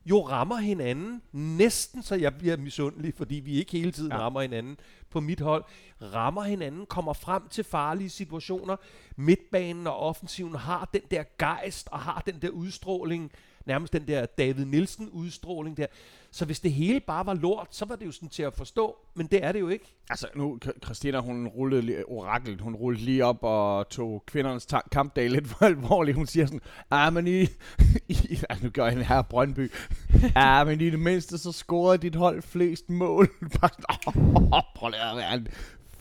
[0.07, 4.19] jo rammer hinanden næsten, så jeg bliver misundelig, fordi vi ikke hele tiden Ja.
[4.19, 4.77] rammer hinanden
[5.11, 5.65] på mit hold,
[6.03, 8.77] rammer hinanden, kommer frem til farlige situationer.
[9.17, 13.33] Midtbanen og offensiven har den der gejst og har den der udstråling,
[13.67, 15.87] nærmest den der David Nielsen udstråling der.
[16.33, 18.97] Så hvis det hele bare var lort, så var det jo sådan til at forstå,
[19.15, 19.97] men det er det jo ikke.
[20.11, 24.89] Altså nu, Christina, hun rullede lige, oraklet, hun rullede lige op og tog kvindernes ta-
[24.93, 26.17] kampdag lidt for alvorligt.
[26.17, 27.43] Hun siger sådan, ah, men I,
[28.09, 29.73] I ja, nu gør jeg en her Brøndby,
[30.35, 33.29] ah, men i det mindste, så scorede dit hold flest mål.
[33.61, 33.71] Bare
[34.05, 35.49] sådan, oh, prøv at være en-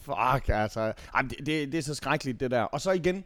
[0.02, 0.94] Fuck, altså.
[1.14, 2.62] Ej, det, det, det, er så skrækkeligt, det der.
[2.62, 3.24] Og så igen,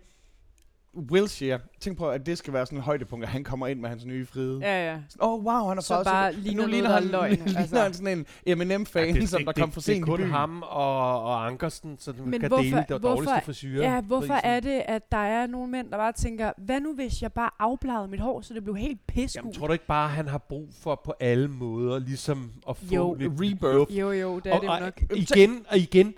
[1.12, 1.60] Wilshere.
[1.80, 4.06] Tænk på, at det skal være sådan et højdepunkt, at han kommer ind med hans
[4.06, 4.60] nye fride.
[4.62, 4.98] Ja, ja.
[5.22, 7.60] Åh, oh, wow, han har Så bare så- ligner nu ligner er han, løgn, ligner
[7.60, 7.80] altså.
[7.82, 10.18] han sådan en Eminem-fan, ja, som der kom for det, det er sent i kun
[10.20, 10.30] byen.
[10.32, 13.94] ham og, og Ankersen, så du Men kan hvorfor- dele det hvorfor- dårligste frisyrer.
[13.94, 14.42] Ja, hvorfor prisen.
[14.52, 17.50] er det, at der er nogle mænd, der bare tænker, hvad nu hvis jeg bare
[17.60, 19.36] afbladede mit hår, så det blev helt pissegult?
[19.36, 22.78] Jamen, tror du ikke bare, at han har brug for på alle måder ligesom at
[22.78, 23.14] få Jo.
[23.14, 23.98] lidt Rebirth.
[24.00, 25.02] Jo, jo, det er det og, nok.
[25.12, 26.14] og igen og igen,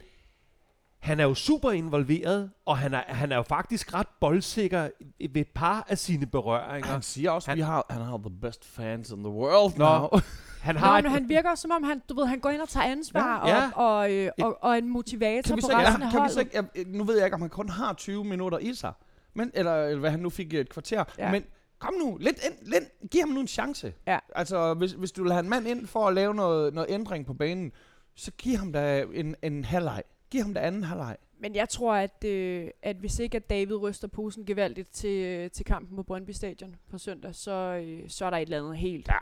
[1.05, 4.89] han er jo super involveret, og han er, han er jo faktisk ret boldsikker
[5.19, 6.91] ved et par af sine berøringer.
[6.91, 9.85] Han siger også, Han- vi har, han har the best fans in the world Nå,
[9.85, 10.19] now.
[10.61, 12.61] Han Nå, har men han virker også, som om han, du ved, han går ind
[12.61, 13.55] og tager ansvar Ja.
[13.55, 13.71] ja.
[13.75, 16.11] og, og, øh, og, og en motivator kan vi på så ikke, resten ja, af
[16.11, 16.33] kan vi holdet.
[16.33, 18.93] så ikke, jeg, nu ved jeg ikke, om han kun har 20 minutter i sig.
[19.33, 21.03] Men, eller, eller hvad han nu fik et kvarter.
[21.17, 21.31] Ja.
[21.31, 21.43] Men
[21.79, 23.93] kom nu, lidt ind, lidt, giv ham nu en chance.
[24.07, 24.19] Ja.
[24.35, 27.25] Altså, hvis, hvis du vil have en mand ind for at lave noget, noget ændring
[27.25, 27.71] på banen,
[28.15, 30.01] så giv ham da en, en halvleg.
[30.29, 31.17] Giv ham da anden halvleg.
[31.39, 35.51] Men jeg tror, at, øh, at hvis ikke at David ryster posen gevaldigt til, øh,
[35.51, 37.51] til kampen på Brøndby Stadion på søndag, så,
[37.85, 39.17] øh, så er der et eller andet helt, Ja.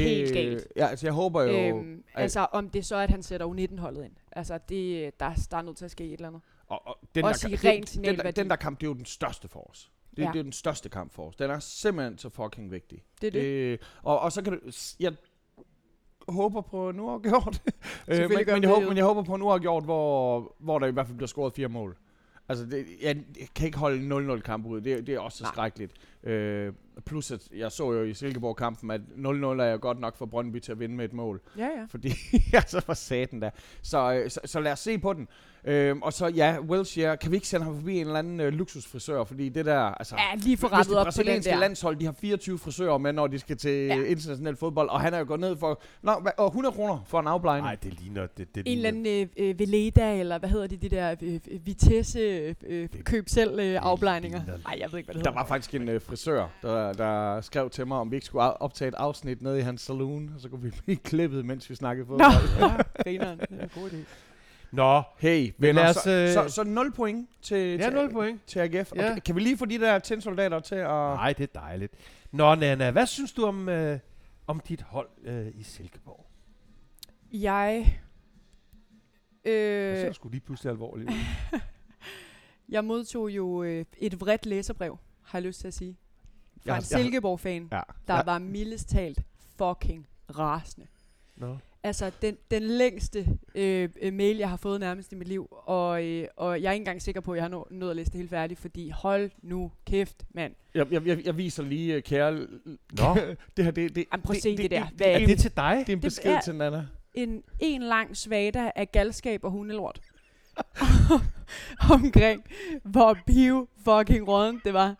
[0.00, 0.68] helt galt.
[0.76, 1.78] Ja, altså jeg håber jo...
[1.78, 4.12] Øhm, at- altså om det så er, at han sætter U19-holdet ind.
[4.32, 6.42] Altså det, der, der er nødt til at ske et eller andet.
[6.66, 8.26] Og, og den Også der, i det- ren den, signalværdi.
[8.26, 9.90] der, den der kamp, det er jo den største for os.
[10.16, 10.30] Det, Ja.
[10.32, 11.36] det er den største kamp for os.
[11.36, 13.04] Den er simpelthen så fucking vigtig.
[13.20, 13.44] Det er det.
[13.44, 14.58] Øh, og, og så kan du...
[15.00, 15.12] Jeg
[16.28, 17.62] håber på en uafgjort.
[18.08, 20.90] øh, men, men, jeg håber, men jeg håber på en uafgjort, hvor, hvor der i
[20.90, 21.96] hvert fald bliver scoret fire mål.
[22.48, 24.80] Altså, det, jeg, jeg kan ikke holde 0-0 kamp ud.
[24.80, 25.52] Det, det er også så Nej.
[25.52, 25.92] skrækkeligt.
[26.26, 26.72] Øh,
[27.06, 30.58] plus, at jeg så jo i Silkeborg-kampen, at 0-0 er jo godt nok for Brøndby
[30.58, 31.40] til at vinde med et mål.
[31.58, 31.84] Ja, ja.
[31.88, 32.08] Fordi,
[32.52, 33.50] altså, for satan da.
[33.82, 35.28] Så, øh, så, så lad os se på den.
[35.64, 38.52] Øhm, og så, ja, Wilshere, kan vi ikke sende ham forbi en eller anden øh,
[38.52, 39.24] luksusfrisør?
[39.24, 40.16] Fordi det der, altså...
[40.18, 41.58] Ja, lige Hvis rettet det op på den der.
[41.58, 44.02] landshold, de har 24 frisører med, når de skal til Ja.
[44.04, 47.26] international fodbold, og han er jo gået ned for nå, og 100 kroner for en
[47.26, 47.64] afblejning.
[47.66, 48.26] Nej, det ligner...
[48.26, 51.34] Det, det En eller anden øh, øh, Veleda, eller hvad hedder det, de der øh,
[51.50, 54.40] øh, Vitesse øh, øh, køb selv øh, afblejninger.
[54.64, 55.40] Nej, jeg ved ikke, hvad det Der hedder.
[55.40, 56.15] var faktisk en øh, frisør,
[56.62, 59.80] der, der skrev til mig, om vi ikke skulle optage et afsnit nede i hans
[59.82, 62.60] saloon, og så kunne vi blive klippet, mens vi snakkede Nå, fodbold.
[62.98, 63.38] ja, grineren.
[63.38, 63.96] Det er en god idé.
[64.72, 68.12] Nå, Hey, Men venner, os, så, øh, så, så 0 point til, ja, til, 0
[68.12, 68.40] point.
[68.46, 68.92] til AGF.
[68.96, 69.02] Ja.
[69.04, 69.10] Ja.
[69.10, 70.88] Okay, kan vi lige få de der tændsoldater til at...
[70.88, 71.94] Nej, det er dejligt.
[72.32, 73.98] Nå, Nana, hvad synes du om, øh,
[74.46, 76.26] om dit hold øh, i Silkeborg?
[77.32, 78.00] Jeg...
[79.44, 81.10] Jeg Øh, ser sgu lige pludselig alvorligt
[82.68, 85.96] jeg modtog jo øh, et vredt læserbrev, har jeg lyst til at sige.
[86.66, 87.80] Fra har- en Silkeborg-fan, Ja.
[88.08, 88.22] der ja.
[88.22, 89.18] var mildest talt
[89.58, 90.06] fucking
[90.38, 90.86] rasende.
[91.36, 91.56] Nå.
[91.82, 96.04] Altså, den, den længste øh, øh, mail, jeg har fået nærmest i mit liv, og,
[96.04, 98.10] øh, og jeg er ikke engang sikker på, at jeg har nå, nået at læse
[98.10, 100.54] det helt færdigt, fordi hold nu kæft, mand.
[100.74, 102.32] Jeg, jeg, jeg, jeg viser lige, uh, kære...
[102.32, 103.14] Nå.
[103.56, 104.84] det her, det, det, Jamen, prøv at se det der.
[104.84, 105.74] Det, Hvad det, er Er det til dig?
[105.86, 106.86] det er en Det besked er- til Nana.
[107.14, 110.00] En, en lang svada af galskab og hundelort.
[111.94, 112.44] Omkring,
[112.82, 114.94] hvor piv fucking råden det var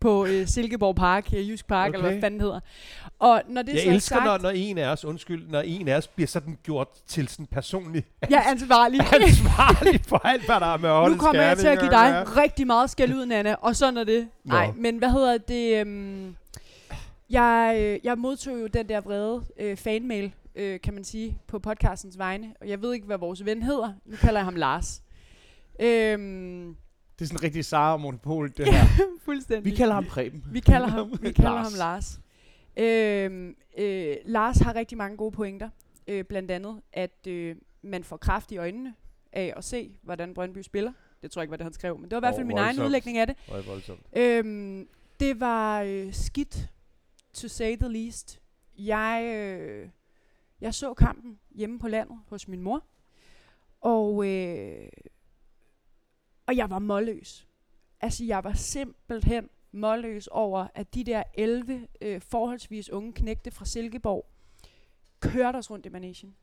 [0.00, 1.98] på øh, Silkeborg Park, øh, Jysk Park, okay.
[1.98, 2.60] eller hvad fanden hedder.
[3.18, 5.60] Og når det Jeg så er elsker, sagt, når, når en af os, undskyld, når
[5.60, 9.00] en af os bliver sådan gjort til sådan personlig jeg er ansvarlig.
[9.22, 12.66] ansvarlig for alt, hvad der er med nu kommer jeg til at give dig rigtig
[12.66, 14.28] meget skæld ud, Nana, og sådan er det.
[14.44, 15.80] Nej, men hvad hedder det?
[15.80, 16.36] Øhm,
[17.30, 21.58] jeg, øh, jeg modtog jo den der vrede øh, fanmail, øh, kan man sige, på
[21.58, 22.54] podcastens vegne.
[22.60, 23.92] Og jeg ved ikke, hvad vores ven hedder.
[24.06, 25.02] Nu kalder jeg ham Lars.
[25.80, 26.76] Øhm,
[27.18, 28.84] Det er sådan en rigtig Sara Monopol, det her.
[29.24, 29.64] fuldstændig.
[29.72, 30.44] Vi kalder ham Preben.
[30.52, 31.72] Vi kalder ham, vi kalder Lars.
[31.72, 32.20] ham Lars.
[32.76, 35.70] Øhm, øh, Lars har rigtig mange gode pointer.
[36.06, 38.94] Øh, blandt andet, at øh, man får kraft i øjnene
[39.32, 40.92] af at se, hvordan Brøndby spiller.
[41.22, 42.58] Det tror jeg ikke, hvad det han skrev, men det var i hvert fald min
[42.58, 43.36] egen udlægning af det.
[43.56, 44.00] Det voldsomt.
[44.16, 44.88] Øhm,
[45.20, 46.68] det var øh, skidt,
[47.34, 48.40] to say the least.
[48.78, 49.88] Jeg, øh,
[50.60, 52.84] jeg så kampen hjemme på landet hos min mor,
[53.80, 54.88] og, øh,
[56.48, 57.46] og jeg var målløs.
[58.00, 63.64] Altså, jeg var simpelthen målløs over, at de der 11 øh, forholdsvis unge knægte fra
[63.64, 64.26] Silkeborg
[65.20, 66.36] kørte os rundt i managen.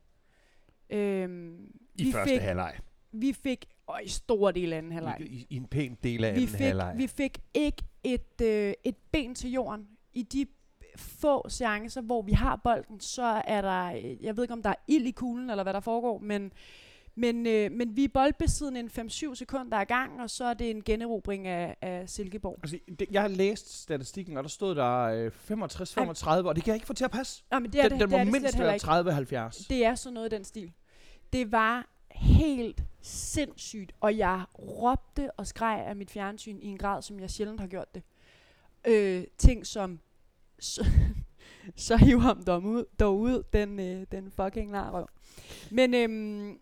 [0.89, 2.75] Øhm, I vi første fik, halvleg.
[3.11, 6.35] Vi fik, og i store del af anden halvleg, I, i, en pæn del af
[6.35, 6.93] vi anden fik, halvleg.
[6.97, 9.87] vi fik ikke et, øh, et ben til jorden.
[10.13, 10.45] I de
[10.97, 14.69] få seancer, hvor vi har bolden, så er der, øh, jeg ved ikke om der
[14.69, 16.51] er ild i kuglen, eller hvad der foregår, men,
[17.15, 20.69] men, øh, men vi er boldbesiddende en 5-7 sekunder ad gang, og så er det
[20.69, 22.59] en generobring af, af Silkeborg.
[22.63, 26.71] Altså, det, jeg har læst statistikken, og der stod der øh, 65-35, og det kan
[26.71, 27.43] jeg ikke få til at passe.
[27.51, 28.87] Nå, men det er den, det, den det, må mindst være ikke.
[28.87, 29.67] 30-70.
[29.69, 30.73] Det er sådan noget den stil.
[31.33, 37.01] Det var helt sindssygt, og jeg råbte og skreg af mit fjernsyn i en grad,
[37.01, 38.03] som jeg sjældent har gjort det.
[38.87, 39.99] Øh, ting som,
[40.59, 40.85] så,
[41.75, 45.07] så hiv ham dog ud, dog ud den, øh, den fucking larrøv.
[45.71, 46.59] Men øhm,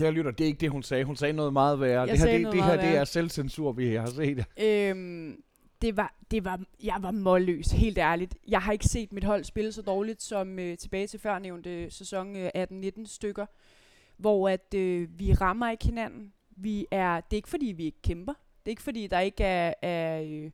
[0.00, 1.04] Kære lytter, det er ikke det, hun sagde.
[1.04, 2.00] Hun sagde noget meget værre.
[2.00, 4.44] Jeg det her, det, det her det er selvcensur, vi har set.
[4.62, 5.42] øhm,
[5.82, 8.34] det var, det var, jeg var målløs, helt ærligt.
[8.48, 12.36] Jeg har ikke set mit hold spille så dårligt som øh, tilbage til førnævnte sæson
[12.36, 13.46] øh, 18-19 stykker,
[14.16, 16.32] hvor at øh, vi rammer ikke hinanden.
[16.56, 18.32] Vi er, det er ikke fordi, vi ikke kæmper.
[18.32, 20.50] Det er ikke fordi, der ikke er, er, øh,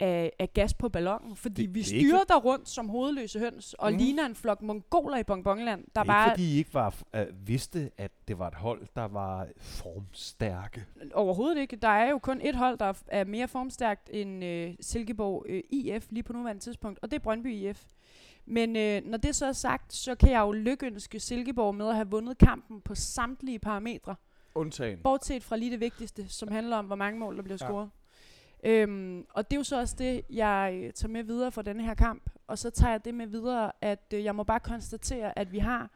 [0.00, 2.88] er, er gas på ballonen, fordi Det- vi det er ikke styrer der rundt som
[2.88, 3.98] hovedløse høns, og mm.
[3.98, 6.94] ligner en flok mongoler i bonbonland, der det er bare ikke, fordi I ikke var,
[7.14, 10.84] øh, vidste, at det var et hold, der var formstærke.
[11.14, 11.76] Overhovedet ikke.
[11.76, 16.06] Der er jo kun et hold, der er mere formstærkt end øh, Silkeborg øh, IF
[16.10, 17.84] lige på nuværende tidspunkt, og det er Brøndby IF.
[18.46, 21.94] Men øh, når det så er sagt, så kan jeg jo lykønske Silkeborg med at
[21.94, 24.14] have vundet kampen på samtlige parametre,
[24.54, 24.98] Undtagen.
[25.02, 27.66] bortset fra lige det vigtigste, som handler om, hvor mange mål der bliver Ja.
[28.64, 31.84] Øhm, og det er jo så også det, jeg øh, tager med videre fra denne
[31.84, 32.30] her kamp.
[32.46, 35.58] Og så tager jeg det med videre, at øh, jeg må bare konstatere, at vi
[35.58, 35.90] har,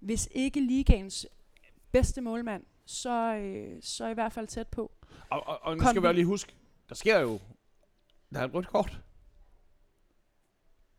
[0.00, 1.26] hvis ikke ligaens
[1.92, 4.92] bedste målmand, så, øh, så i hvert fald tæt på.
[5.30, 6.54] Og, og, og nu Kom skal vi lige huske,
[6.88, 7.40] der sker jo...
[8.32, 9.00] Der er et rødt kort.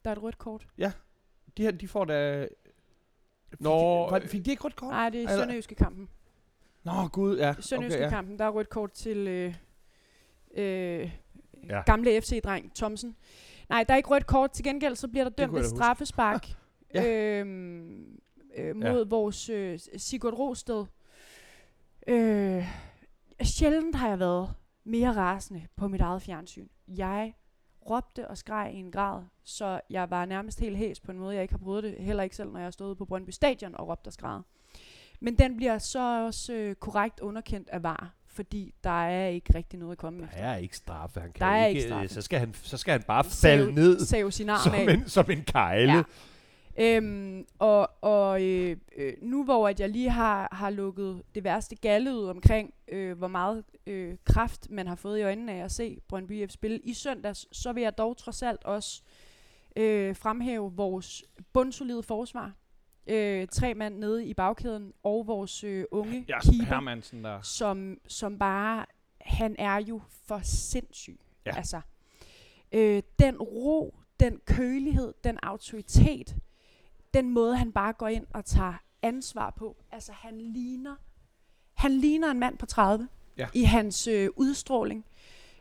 [0.03, 0.67] Der er et rødt kort.
[1.57, 2.47] De her, de får da...
[3.49, 4.89] Fik Nå, de, var, fik de ikke rødt kort?
[4.89, 6.09] Nej, det er Sønderjyske kampen.
[6.83, 7.55] Nå, gud, ja.
[7.59, 8.09] Sønderjyske okay, ja.
[8.09, 9.55] kampen, der er rødt kort til øh,
[10.55, 11.11] øh,
[11.69, 11.81] Ja.
[11.85, 13.15] gamle FC-dreng Thomsen.
[13.69, 14.51] Nej, der er ikke rødt kort.
[14.51, 16.47] Til gengæld så bliver der dømt et straffespark
[16.95, 17.39] Ja.
[17.39, 18.19] øhm,
[18.57, 19.03] øh, mod ja.
[19.09, 20.85] vores øh, Sigurd Rosted.
[22.07, 22.67] Øh,
[23.43, 26.67] sjældent har jeg været mere rasende på mit eget fjernsyn.
[26.87, 27.33] Jeg
[27.89, 31.33] råbte og skreg i en grad, så jeg var nærmest helt hæs på en måde,
[31.35, 31.95] jeg ikke har prøvet det.
[31.99, 34.41] Heller ikke selv, når jeg stod på Brøndby Stadion og råbte og skreg.
[35.19, 39.79] Men den bliver så også øh, korrekt underkendt af VAR, fordi der er ikke rigtig
[39.79, 40.39] noget at komme Der efter.
[40.39, 41.19] er ikke straffe.
[41.19, 42.07] Han kan Der er ikke, ikke straffe.
[42.13, 44.93] Så skal han, så skal han bare Save- falde ned Save sin arm som af.
[44.93, 45.93] en, som en kejle.
[45.93, 46.03] Ja.
[46.77, 51.75] Øhm, og og øh, øh, nu hvor at jeg lige har, har lukket det værste
[51.75, 55.71] galle ud omkring, øh, hvor meget øh, kraft man har fået i øjnene af at
[55.71, 59.01] se Brøndby F spille i søndags, så vil jeg dog trods alt også
[59.75, 62.51] øh, fremhæve vores bundsolide forsvar.
[63.07, 67.41] Øh, tre mand nede i bagkæden, og vores øh, unge Ja, keeper, Hermansen der.
[67.41, 68.85] som, som bare,
[69.21, 71.19] han er jo for sindssyg.
[71.45, 71.55] Ja.
[71.55, 71.81] Altså,
[72.71, 76.35] øh, den ro, den kølighed, den autoritet,
[77.13, 79.75] den måde han bare går ind og tager ansvar på.
[79.91, 80.95] Altså han ligner,
[81.73, 83.47] han ligner en mand på 30 Ja.
[83.53, 85.05] i hans øh, udstråling,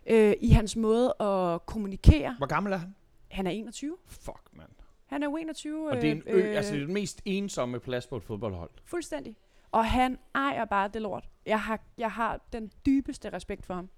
[0.07, 2.35] øh, i hans måde at kommunikere.
[2.39, 2.95] Hvor gammel er han?
[3.31, 3.97] Han er 21.
[4.07, 4.69] Fuck, mand.
[5.07, 5.91] Han er jo 21.
[5.91, 8.23] Og det er en ø, øh, altså det er den mest ensomme plads på et
[8.23, 8.71] fodboldhold.
[8.85, 9.37] Fuldstændig.
[9.71, 11.29] Og han ejer bare det lort.
[11.47, 13.89] Jeg har, jeg har den dybeste respekt for ham.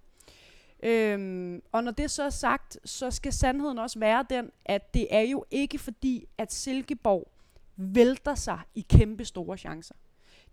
[0.83, 5.07] Øhm, og når det så er sagt, så skal sandheden også være den, at det
[5.11, 7.33] er jo ikke fordi, at Silkeborg
[7.77, 9.95] vælter sig i kæmpe store chancer.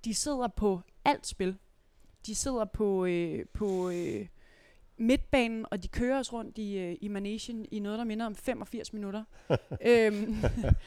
[0.06, 1.58] De sidder på alt spil.
[2.26, 4.28] De sidder på, øh, på øh,
[4.97, 8.36] midtbanen, og de kører os rundt i, øh, i Manesien i noget, der minder om
[8.36, 9.23] 85 minutter.
[9.88, 10.36] øhm,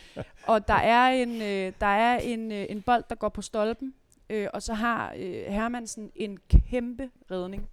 [0.53, 3.95] og der er en, øh, der er en, øh, en bold, der går på stolpen,
[4.31, 7.69] øh, og så har øh, Hermansen en kæmpe redning.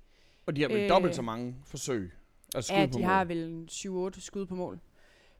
[0.45, 2.11] Og de har vel Øh, dobbelt så mange forsøg
[2.55, 3.07] at skyde Ja, på de mål.
[3.07, 4.79] har vel en 7-8 skud på mål.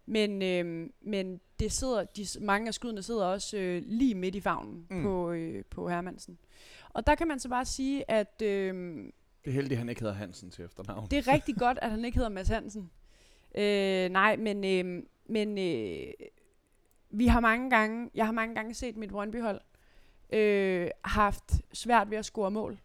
[0.05, 4.41] Men, øh, men det sidder, de, mange af skuddene sidder også øh, lige midt i
[4.41, 5.03] favnen mm.
[5.03, 6.37] på, øh, på Hermansen.
[6.89, 9.03] Og der kan man så bare sige, at øh,
[9.45, 11.07] det er heldigt, at han ikke hedder Hansen til efternavn.
[11.11, 12.91] det er rigtig godt, at han ikke hedder Mads Hansen.
[13.55, 16.13] Øh, nej, men, øh, men øh,
[17.09, 19.61] vi har mange gange, jeg har mange gange set mit Brøndby-hold
[20.33, 22.79] øh, haft svært ved at score mål.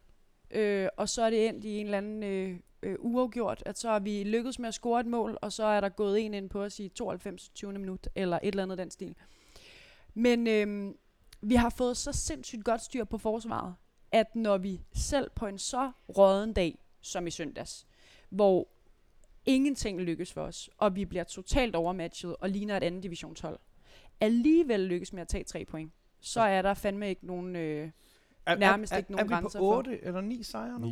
[0.51, 3.89] Øh, og så er det endt i en eller anden øh, øh, uafgjort, at så
[3.89, 6.51] har vi lykkedes med at score et mål, og så er der gået en ind
[6.51, 7.49] på os i 92.
[7.49, 7.73] 20.
[7.73, 9.15] minut, eller et eller andet den stil.
[10.15, 10.95] Men øh,
[11.41, 13.75] vi har fået så sindssygt godt styr på forsvaret,
[14.13, 17.87] at når vi selv på en så råden dag, som i søndags,
[18.31, 18.69] hvor
[19.47, 23.59] ingenting lykkes for os, og vi bliver totalt overmatchet og ligner et andet divisionshold,
[24.21, 27.57] alligevel lykkes med at tage tre point, så er der fandme ikke nogen...
[27.57, 27.91] Øh,
[28.47, 29.77] er, nærmest er, ikke er, nogen er vi grænser på for.
[29.77, 30.91] 8 eller 9 sejre nu?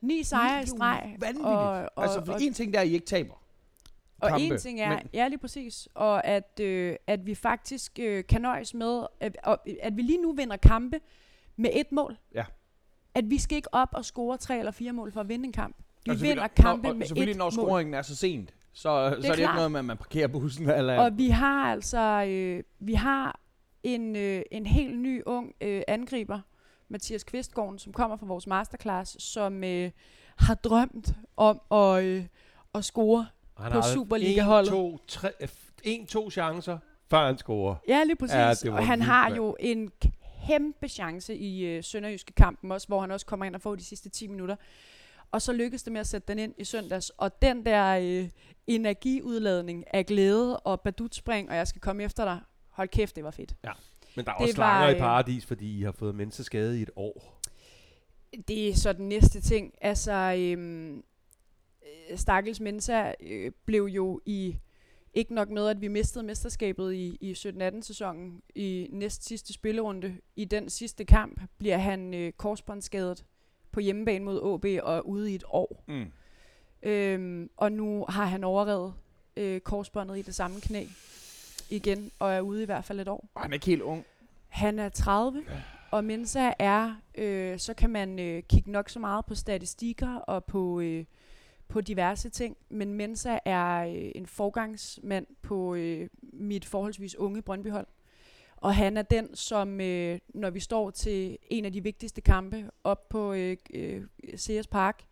[0.00, 0.22] Ni.
[0.22, 1.16] sejre i streg.
[1.18, 1.46] vanvittigt.
[1.46, 3.34] Og, og, altså, for og, en ting der, er, at I ikke taber.
[4.20, 7.34] og kampe, en ting er, men- men, ja lige præcis, og at, øh, at vi
[7.34, 11.00] faktisk øh, kan nøjes med, at, og, at vi lige nu vinder kampe
[11.56, 12.16] med et mål.
[12.34, 12.44] Ja.
[13.14, 15.52] At vi skal ikke op og score tre eller fire mål for at vinde en
[15.52, 15.76] kamp.
[15.76, 17.52] Vi Og vinder selvfølgelig- kampe og, og med selvfølgelig, et når mål.
[17.52, 18.88] scoringen er så sent, så, så
[19.28, 20.70] er det ikke noget med, at man parkerer bussen.
[20.70, 23.40] Eller, Og vi har altså øh, vi har
[23.82, 26.40] en, øh, en helt ny ung øh, angriber,
[26.88, 29.90] Mathias Kvistgården, som kommer fra vores masterclass, som øh,
[30.38, 32.24] har drømt om at, øh,
[32.74, 33.26] at score.
[33.58, 34.68] Han På har Superliga-holdet.
[34.72, 35.48] En, to, tre, øh,
[35.84, 36.78] en, to chancer,
[37.10, 37.74] før han scorer.
[37.88, 38.64] Ja, lige præcis.
[38.64, 39.90] Ja, og han har jo en
[40.46, 43.84] kæmpe chance i øh, Sønderjyske kampen også, hvor han også kommer ind og får de
[43.84, 44.56] sidste 10 minutter.
[45.32, 47.10] Og så lykkes det med at sætte den ind i søndags.
[47.10, 48.28] Og den der øh,
[48.66, 52.40] energiudladning af glæde og badutspring, og jeg skal komme efter dig.
[52.70, 53.54] Hold kæft, det var fedt.
[54.16, 56.82] Men der er Det også slanger i øh, paradis, fordi I har fået menneskeskade i
[56.82, 57.40] et år.
[58.48, 59.74] Det er så den næste ting.
[59.80, 64.56] Altså, øhm, øh, Stakkels Mensa øh, blev jo i
[65.14, 70.16] ikke nok med, at vi mistede mesterskabet i, i 17-18 sæsonen i næst sidste spillerunde.
[70.36, 73.24] I den sidste kamp bliver han øh, korsbåndsskadet
[73.72, 75.84] på hjemmebane mod AB og er ude i et år.
[75.88, 76.12] Mm.
[76.82, 78.94] Øhm, og nu har han overrevet
[79.36, 80.84] øh, korsbåndet i det samme knæ
[81.70, 83.28] igen, og er ude i hvert fald et år.
[83.34, 84.04] Og han er ikke helt ung.
[84.48, 85.44] Han er 30,
[85.90, 90.44] og Mensa er, øh, så kan man øh, kigge nok så meget på statistikker og
[90.44, 91.04] på, øh,
[91.72, 97.86] på diverse ting, men Mensa er øh, en forgangsmand på øh, mit forholdsvis unge Brøndbyhold.
[98.56, 102.70] Og han er den, som øh, når vi står til en af de vigtigste kampe
[102.84, 104.02] op på øh, øh,
[104.36, 105.02] CS Park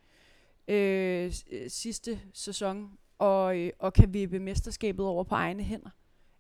[0.69, 5.91] øh, øh, sidste sæson, og, øh, og kan vippe mesterskabet over på egne hænder,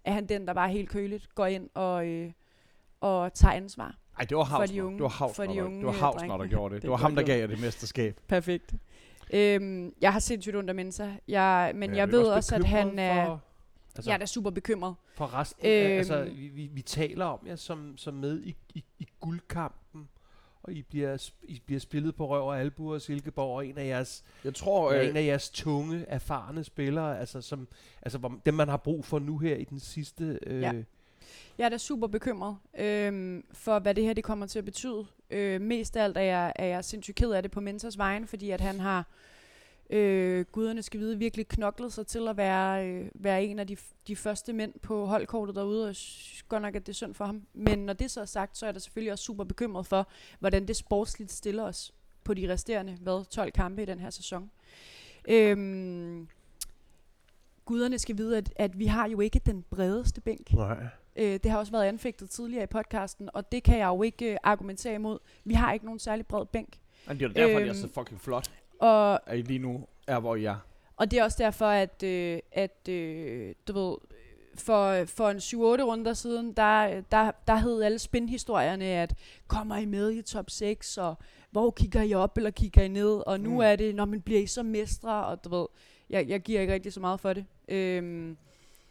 [0.05, 2.33] er han den, der bare helt køligt går ind og, øh,
[3.01, 3.97] og tager ansvar.
[4.19, 5.99] Ej, det var For de unge- Det var Hausner, for de unge, det var øh,
[5.99, 6.83] Hausner, der gjorde det.
[6.83, 8.21] Det Det var ham, der gav jer det mesterskab.
[8.29, 8.75] Perfekt.
[9.33, 11.11] Øhm, jeg har sindssygt ondt af Mensa.
[11.29, 13.25] Jeg, men Men jeg ved også, at han er...
[13.25, 13.41] For,
[13.97, 14.95] altså, Jeg er da super bekymret.
[15.15, 18.85] for resten øhm, altså, vi, vi, vi taler om jer som, som med i, i,
[18.99, 20.09] i guldkampen,
[20.63, 23.87] og I bliver, I bliver spillet på røv og albuer og Silkeborg, og en af
[23.87, 27.69] jeres, Jeg tror, øh, øh, en af jeres tunge, erfarne spillere, altså, som,
[28.03, 30.39] altså hvor, dem man har brug for nu her i den sidste...
[30.47, 30.73] Øh, Ja.
[31.59, 35.07] Jeg er da super bekymret øhm, for, hvad det her det kommer til at betyde.
[35.31, 38.27] Øh, mest af alt er jeg, er jeg sindssygt ked af det på mentors vejen,
[38.27, 39.07] fordi at han har,
[39.91, 43.77] øh, guderne skal vide, virkelig knoklet sig til at være, øh, være en af de,
[44.09, 47.25] de første mænd på holdkortet derude, og synes godt nok, at det er synd for
[47.25, 47.43] ham.
[47.55, 50.69] Men når det så er sagt, så er jeg selvfølgelig også super bekymret for, hvordan
[50.69, 54.51] det sportsligt stiller os på de resterende, hvad, 12 kampe i den her sæson.
[55.29, 56.29] Øhm,
[57.65, 60.53] guderne skal vide, at, at vi har jo ikke den bredeste bænk.
[60.53, 60.87] Nej.
[61.21, 64.33] Øh, det har også været anfægtet tidligere i podcasten, og det kan jeg jo ikke
[64.33, 65.19] øh, argumentere imod.
[65.45, 66.79] Vi har ikke nogen særlig bred bænk.
[67.09, 69.59] men det er derfor, øhm, det er så øhm, fucking flot, Og, at I lige
[69.59, 70.57] nu er, hvor I er.
[70.97, 73.97] og det er også derfor, at, øh, at øh, du ved,
[74.55, 79.15] for, for en 7-8 runder siden, der, der, der hed alle spinhistorierne, at
[79.49, 81.15] kommer I med i top 6, og
[81.51, 83.61] hvor kigger I op, eller kigger I ned, og nu mm.
[83.61, 85.67] er det, når man bliver I så mestre, og du ved,
[86.11, 87.45] jeg, jeg giver ikke rigtig så meget for det.
[87.69, 88.37] Øhm,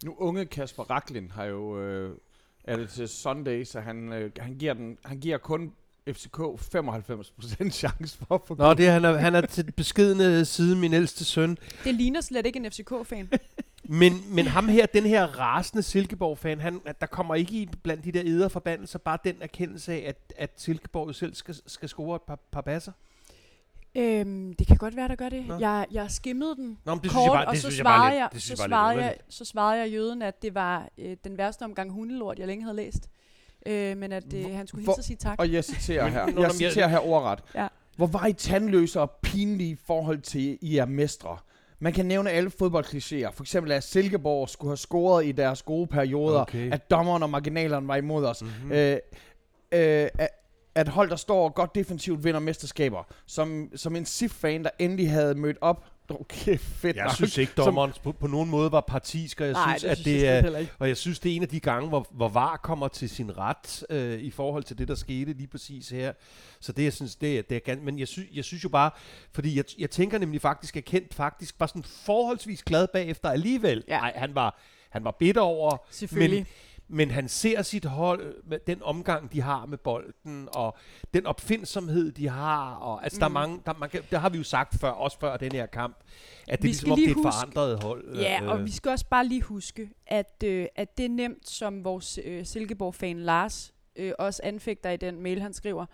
[0.04, 2.16] Nu unge Kasper Raklin har jo, øh,
[2.64, 5.72] er det til Sunday, så han, øh, han, giver den, han giver kun
[6.08, 10.44] FCK 95% chance for at få Nå, det er, han, er, han er til beskedende
[10.44, 11.58] side min ældste søn.
[11.84, 13.28] det ligner slet ikke en FCK-fan.
[13.84, 18.04] Men, men ham her, den her rasende Silkeborg-fan, han, at der kommer ikke i blandt
[18.04, 22.16] de der æderforbandelser bare den erkendelse af, at, at Silkeborg jo selv skal, skal score
[22.16, 22.92] et par, par basser.
[23.94, 25.46] Øhm, det kan godt være, der gør det.
[25.46, 25.58] Nå.
[25.58, 27.84] Jeg, jeg skimmede den Nå, det kort, synes jeg bare, og det så synes jeg
[27.84, 30.42] bare lidt, jeg, det så synes jeg bare svarede jeg, så svarede jeg jøden, at
[30.42, 33.08] det var øh, den værste omgang hundelort, jeg længe havde læst.
[33.66, 35.38] Øh, men at øh, han skulle Hvor- hilse og sige tak.
[35.38, 36.40] Og jeg citerer her.
[36.40, 37.38] Jeg- citerer her ordret.
[37.54, 37.66] Ja.
[37.96, 41.36] Hvor var I tandløse og pinlige i forhold til I er mestre?
[41.78, 43.30] Man kan nævne alle fodboldklichéer.
[43.30, 46.40] For eksempel at Silkeborg skulle have scoret i deres gode perioder.
[46.40, 46.72] Okay.
[46.72, 48.42] At dommeren og marginalerne var imod os.
[48.42, 48.72] Mm-hmm.
[48.72, 48.92] Øh,
[49.72, 50.28] øh, at,
[50.74, 53.02] at hold, der står godt defensivt, vinder mesterskaber.
[53.26, 55.84] Som, som en SIF-fan, der endelig havde mødt op.
[56.20, 57.14] Okay, fedt Jeg nok.
[57.14, 59.96] synes ikke, Som- dommeren på, på nogen måde var partisk, og jeg Nej, synes, at
[59.98, 60.72] synes det jeg er, heller ikke.
[60.78, 63.38] og jeg synes, det er en af de gange, hvor, hvor VAR kommer til sin
[63.38, 66.12] ret øh, i forhold til det, der skete lige præcis her.
[66.60, 67.84] Så det, jeg synes, det, er- det er ganske...
[67.84, 68.90] Men jeg, sy, jeg synes jo bare,
[69.32, 73.84] fordi jeg, jeg tænker nemlig faktisk, at Kent faktisk var sådan forholdsvis glad bagefter alligevel.
[73.88, 73.98] Ja.
[73.98, 76.38] Nej, han var, han var bitter over, Selvfølgelig.
[76.38, 76.46] men
[77.10, 80.76] han ser sit hold med den omgang, de har med bolden, og
[81.14, 82.74] den opfindsomhed, de har.
[82.74, 83.20] Og, altså, mm.
[83.20, 83.32] der, er Mm.
[83.50, 85.96] mange, der, man kan, der har vi jo sagt før, også før den her kamp,
[86.48, 88.16] at det Vi er ligesom om, det er et huske- forandret hold.
[88.16, 91.48] Ja, øh, og vi skal også bare lige huske, at, øh, at det er nemt,
[91.48, 95.86] som vores øh, Silkeborg-fan Lars øh, også anfægter i den mail, han skriver,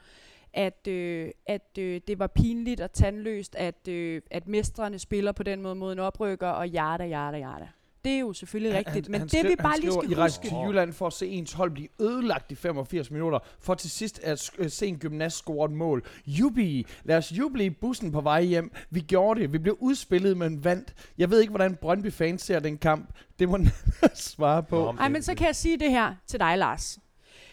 [0.53, 5.43] at, øh, at øh, det var pinligt og tandløst, at, øh, at mestrene spiller på
[5.43, 7.69] den måde mod en oprykker, og jarda, jarda, jarda.
[8.07, 10.49] Det er jo selvfølgelig rigtigt, men det skriver- vi bare lige skal I rejste huske...
[10.49, 14.19] til Jylland for at se ens hold blive ødelagt i 85 minutter, for til sidst
[14.23, 16.07] at øh, se en gymnast score et mål.
[16.27, 16.87] Jubi!
[17.05, 18.71] Lad os juble i bussen på vej hjem.
[18.91, 19.53] Vi gjorde det.
[19.53, 20.95] Vi blev udspillet, men vandt.
[21.19, 23.11] Jeg ved ikke, hvordan Brøndby fans ser den kamp.
[23.39, 23.59] Det må
[24.15, 24.77] svare på.
[24.77, 26.99] Nå, Ej, men så kan jeg sige det her til dig, Lars.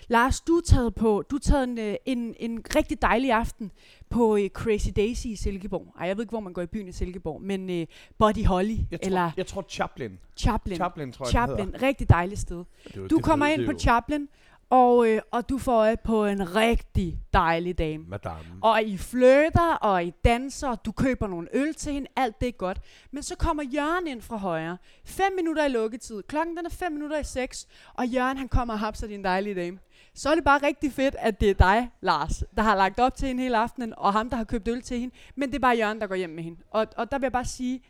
[0.08, 3.72] Lars, du er taget på, du er taget en, øh, en, en rigtig dejlig aften
[4.14, 5.94] på øh, Crazy Daisy i Silkeborg.
[6.00, 8.78] Ej, jeg ved ikke, hvor man går i byen i Silkeborg, men øh, Body Holly,
[8.92, 10.20] Jeg tror, eller jeg tror Chaplin.
[10.38, 10.76] Chaplin.
[10.76, 11.30] Chaplin, tror jeg.
[11.32, 12.64] Chaplin, rigtig dejligt sted.
[12.96, 13.80] Var- Du kommer ind på jo.
[13.80, 14.28] Chaplin,
[14.70, 18.04] og, øh, og du får øje på en rigtig dejlig dame.
[18.08, 18.38] Madame.
[18.62, 22.48] Og I flirter, og I danser, og du køber nogle øl til hende, alt det
[22.48, 22.80] er godt.
[23.12, 24.78] Men så kommer Jørgen ind fra højre.
[25.06, 26.24] Fem minutter i lukketid.
[26.24, 29.56] Klokken den er fem minutter i seks, og Jørgen han kommer og hapser din dejlige
[29.56, 29.78] dame.
[30.16, 33.16] Så er det bare rigtig fedt, at det er dig, Lars, der har lagt op
[33.16, 35.16] til hende hele aftenen, og ham, der har købt øl til hende.
[35.36, 36.60] Men det er bare Jørgen, der går hjem med hende.
[36.72, 37.82] Og, og der vil jeg bare sige,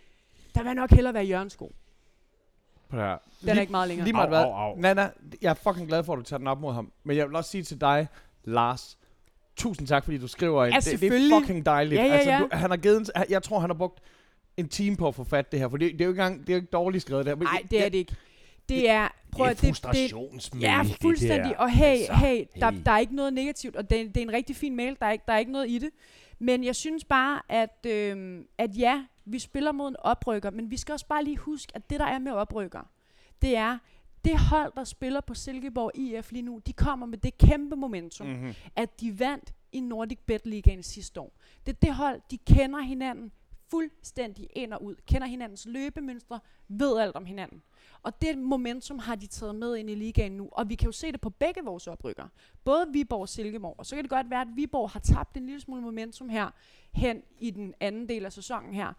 [0.56, 1.76] der vil jeg nok hellere være Jørgens sko.
[2.90, 3.18] På det her.
[3.42, 4.06] Den er ikke meget længere.
[4.06, 4.40] Lige meget Au, hvad.
[4.42, 4.76] au, au.
[4.80, 5.10] Nana,
[5.42, 6.92] jeg er fucking glad for, at du tager den op mod ham.
[7.04, 8.08] Men jeg vil også sige til dig,
[8.44, 8.98] Lars,
[9.56, 10.74] tusind tak, fordi du skriver ind.
[10.74, 12.02] Ja, det, det er fucking dejligt.
[12.02, 12.40] Ja, ja, altså, ja.
[12.40, 14.00] Du, han har givet, en- jeg tror, han har brugt
[14.58, 16.42] en time på at få fat det her, for det, det er jo ikke engang,
[16.42, 17.36] det er jo ikke dårligt skrevet der.
[17.36, 18.16] Nej, det er det ikke.
[18.70, 21.52] Det er, prøv det at er det, det, frustrationsmail, Ja, det fuldstændig.
[21.52, 21.58] der.
[21.58, 22.82] Og hey, Altså, hey, der, hey.
[22.86, 25.12] der er ikke noget negativt, og det, det er en rigtig fin mail, der er
[25.12, 25.90] ikke, der er ikke noget i det.
[26.40, 30.78] Men jeg synes bare, at, øhm, at ja, vi spiller mod en oprykker, men vi
[30.78, 32.90] skal også bare lige huske, at det der er med oprykker,
[33.42, 33.78] det er,
[34.26, 38.28] det hold, der spiller på Silkeborg IF lige nu, de kommer med det kæmpe momentum,
[38.28, 38.34] mm.
[38.34, 38.54] Mm-hmm.
[38.76, 41.34] at de vandt i Nordic Bet Ligaen sidste år.
[41.66, 43.32] Det er det hold, de kender hinanden
[43.72, 47.62] fuldstændig ind og ud, kender hinandens løbemønstre, ved alt om hinanden.
[48.04, 50.92] Og det momentum har de taget med ind i ligaen nu, og vi kan jo
[50.92, 52.28] se det på begge vores oprykker.
[52.64, 55.46] Både Viborg og Silkeborg, og så kan det godt være, at Viborg har tabt en
[55.46, 56.50] lille smule momentum her
[56.92, 58.94] hen i den anden del af sæsonen her.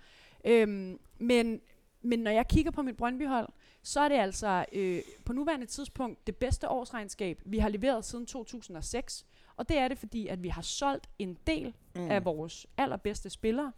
[0.45, 1.61] Øhm, men,
[2.03, 3.49] men når jeg kigger på mit Brøndby-hold,
[3.83, 8.27] så er det altså øh, på nuværende tidspunkt det bedste årsregnskab, vi har leveret siden
[8.27, 9.27] 2006.
[9.57, 12.11] Og det er det, fordi at vi har solgt en del mm.
[12.11, 13.73] af vores allerbedste spillere.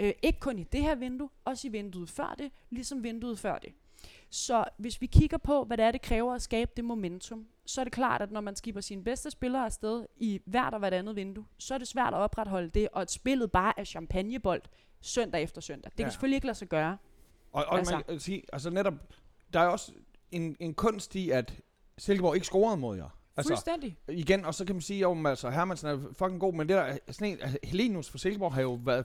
[0.00, 3.58] Øh, ikke kun i det her vindue, også i vinduet før det, ligesom vinduet før
[3.58, 3.72] det.
[4.30, 7.80] Så hvis vi kigger på, hvad det er, det kræver at skabe det momentum, så
[7.80, 10.94] er det klart, at når man skipper sine bedste spillere afsted i hvert og hvert
[10.94, 14.62] andet vindue, så er det svært at opretholde det, og at spillet bare er champagnebold
[15.00, 15.92] søndag efter søndag.
[15.92, 16.04] Det ja.
[16.04, 16.98] kan selvfølgelig ikke lade sig gøre.
[17.52, 17.94] Og, og altså.
[17.94, 18.94] man kan sige, altså netop,
[19.52, 19.92] der er også
[20.30, 21.60] en, en kunst i, at
[21.98, 23.18] Silkeborg ikke scorede mod jer.
[23.36, 23.98] Altså, Fuldstændig.
[24.08, 26.98] Igen, og så kan man sige, at altså, Hermansen er fucking god, men det der,
[27.10, 29.04] sådan en, altså, Helenus for Silkeborg har jo været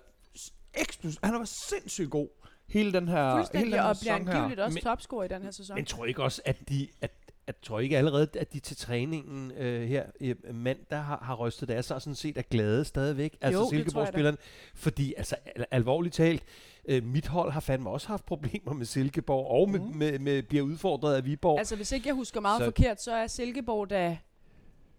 [0.74, 1.20] eksplosiv.
[1.24, 2.28] Han har været sindssygt god
[2.68, 5.52] hele den her Fuldstændig, hele den her og bliver angiveligt også topscorer i den her
[5.52, 5.76] sæson.
[5.76, 7.12] Men tror ikke også, at de, at
[7.48, 11.68] at tror ikke allerede, at de til træningen øh, her øh, mandag har, har rystet
[11.68, 13.38] det af sig og sådan set er glade stadigvæk.
[13.42, 14.38] Altså jo, Silkeborg-spillerne.
[14.76, 16.44] Fordi altså al- alvorligt talt,
[16.86, 19.96] øh, mit hold har fandme også haft problemer med Silkeborg og med, mm.
[19.96, 21.60] med, med, bliver udfordret af Viborg.
[21.60, 24.18] Altså hvis ikke jeg husker meget så forkert, så er Silkeborg da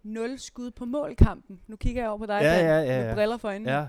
[0.03, 1.59] 0 skud på målkampen.
[1.67, 3.05] Nu kigger jeg over på dig, ja, Dan, ja, ja, ja.
[3.05, 3.71] med briller for øjnene.
[3.71, 3.85] Ja.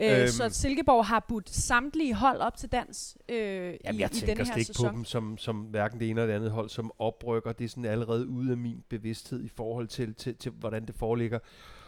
[0.00, 4.10] Øh, øhm, så Silkeborg har budt samtlige hold op til dans øh, Jamen, i, jeg
[4.12, 4.90] i tænker den her ikke sæson.
[4.90, 7.52] på dem som, som hverken det ene eller det andet hold, som oprykker.
[7.52, 10.94] Det er sådan allerede ude af min bevidsthed i forhold til, til, til hvordan det
[10.94, 11.38] foreligger.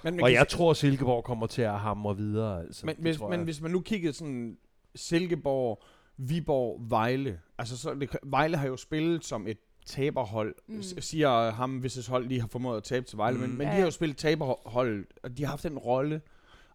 [0.05, 2.61] Men, og jeg tror, Silkeborg kommer til at hamre videre.
[2.61, 2.87] Altså.
[2.87, 4.57] Men, hvis, men hvis man nu kiggede sådan
[4.95, 5.83] Silkeborg,
[6.17, 7.41] Viborg, Vejle.
[7.59, 10.83] Altså så det, Vejle har jo spillet som et taberhold, mm.
[10.83, 13.43] siger ham, hvis et hold lige har formået at tabe til Vejle, mm.
[13.43, 13.73] men, men ja.
[13.73, 16.21] de har jo spillet taberhold, og de har haft den rolle.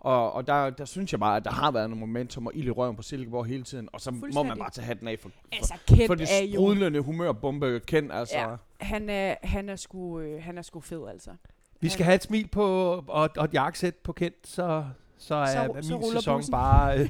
[0.05, 2.67] Og, og der, der synes jeg bare, at der har været noget momentum og ild
[2.67, 3.89] i røven på Silkeborg hele tiden.
[3.93, 5.73] Og så må man bare tage hatten af for, for, altså,
[6.07, 8.11] for det sprudlende humørbombe Ken.
[8.11, 8.37] Altså.
[8.37, 11.31] Ja, han er, han er, sgu, øh, han er sgu fed, altså.
[11.79, 12.65] Vi skal have et smil på,
[13.07, 14.85] og, og et jakkesæt på Kent, så,
[15.17, 16.51] så er så, min så sæson bussen.
[16.51, 17.09] bare øh,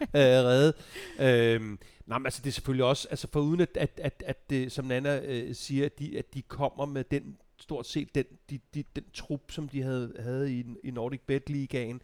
[0.00, 0.74] øh, reddet.
[1.20, 4.50] Øhm, nej, men altså det er selvfølgelig også, altså for uden at, at, at, at
[4.50, 8.24] det, som Nana øh, siger, at de, at de kommer med den stort set den,
[8.50, 12.02] de, de, den trup, som de havde, havde i, i Nordic Bet Ligaen,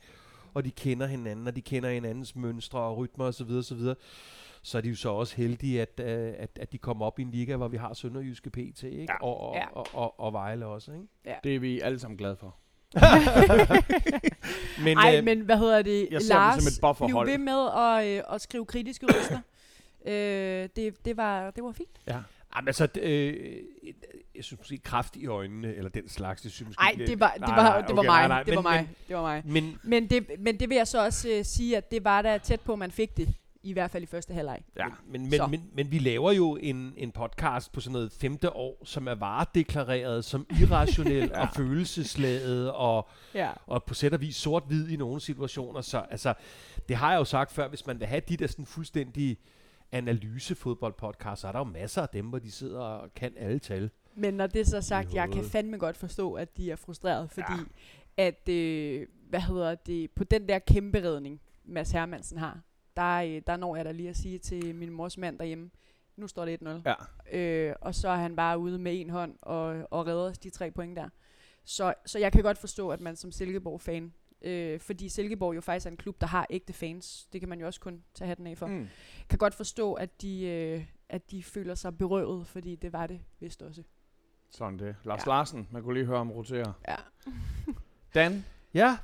[0.54, 3.50] og de kender hinanden, og de kender hinandens mønstre og rytmer osv.
[3.50, 3.80] osv.
[4.62, 7.22] Så er de jo så også heldige, at, øh, at, at de kommer op i
[7.22, 9.06] en liga, hvor vi har Sønderjyske PT, ikke?
[9.08, 9.22] Ja.
[9.22, 9.66] Og, og, ja.
[9.72, 10.92] og, og, og Vejle også.
[10.92, 11.06] Ikke?
[11.26, 11.34] Ja.
[11.44, 12.56] Det er vi alle sammen glade for.
[14.84, 16.08] men, Ej, øh, men hvad hedder det?
[16.10, 19.40] Jeg Lars, det som et bliv ved med at, øh, at skrive kritiske røster.
[20.06, 22.00] øh, det, det, var, det var fint.
[22.06, 22.18] Ja.
[22.56, 23.34] Jamen, altså, øh,
[24.34, 26.82] jeg synes måske kraft i øjnene, eller den slags, det synes måske...
[26.82, 28.88] Nej, det var, det var, nej, det var mig, nej, nej, det var mig, men,
[29.08, 29.42] det var mig.
[29.44, 32.38] Men, men, det, men det vil jeg så også uh, sige, at det var da
[32.38, 34.60] tæt på, at man fik det i hvert fald i første halvleg.
[34.76, 38.56] Ja, men, men, men, men vi laver jo en, en podcast på sådan noget femte
[38.56, 41.40] år, som er varedeklareret som irrationel ja.
[41.40, 43.50] og følelsesladet og, ja.
[43.66, 45.80] og på sæt og vis sort-hvid i nogle situationer.
[45.80, 46.34] Så altså,
[46.88, 49.38] det har jeg jo sagt før, hvis man vil have de der sådan fuldstændig
[49.92, 53.90] analysefodboldpodcast, så er der jo masser af dem, hvor de sidder og kan alle tal.
[54.14, 57.30] Men når det er så sagt, jeg kan fandme godt forstå, at de er frustreret,
[57.30, 57.52] fordi
[58.18, 58.26] ja.
[58.26, 62.60] at, øh, hvad hedder det, på den der kæmpe redning, Mads Hermansen har,
[62.96, 65.70] der, øh, der når jeg da lige at sige til min mors mand derhjemme,
[66.16, 66.68] nu står det 1-0.
[66.86, 67.38] Ja.
[67.38, 70.50] Øh, og så er han bare ude med en hånd og, og redder os de
[70.50, 71.08] tre point der.
[71.64, 74.12] Så, så jeg kan godt forstå, at man som Silkeborg-fan
[74.44, 77.28] Øh, fordi Silkeborg jo faktisk er en klub, der har ægte fans.
[77.32, 78.66] Det kan man jo også kun tage hatten af for.
[78.66, 78.88] Mm.
[79.28, 83.20] Kan godt forstå, at de, øh, at de føler sig berøvet, fordi det var det
[83.40, 83.82] vist også.
[84.52, 84.96] Sådan det.
[85.04, 85.30] Lars ja.
[85.30, 86.72] Larsen, man kunne lige høre om rotere.
[86.88, 86.96] Ja.
[88.14, 88.44] Dan?
[88.74, 88.98] Ja?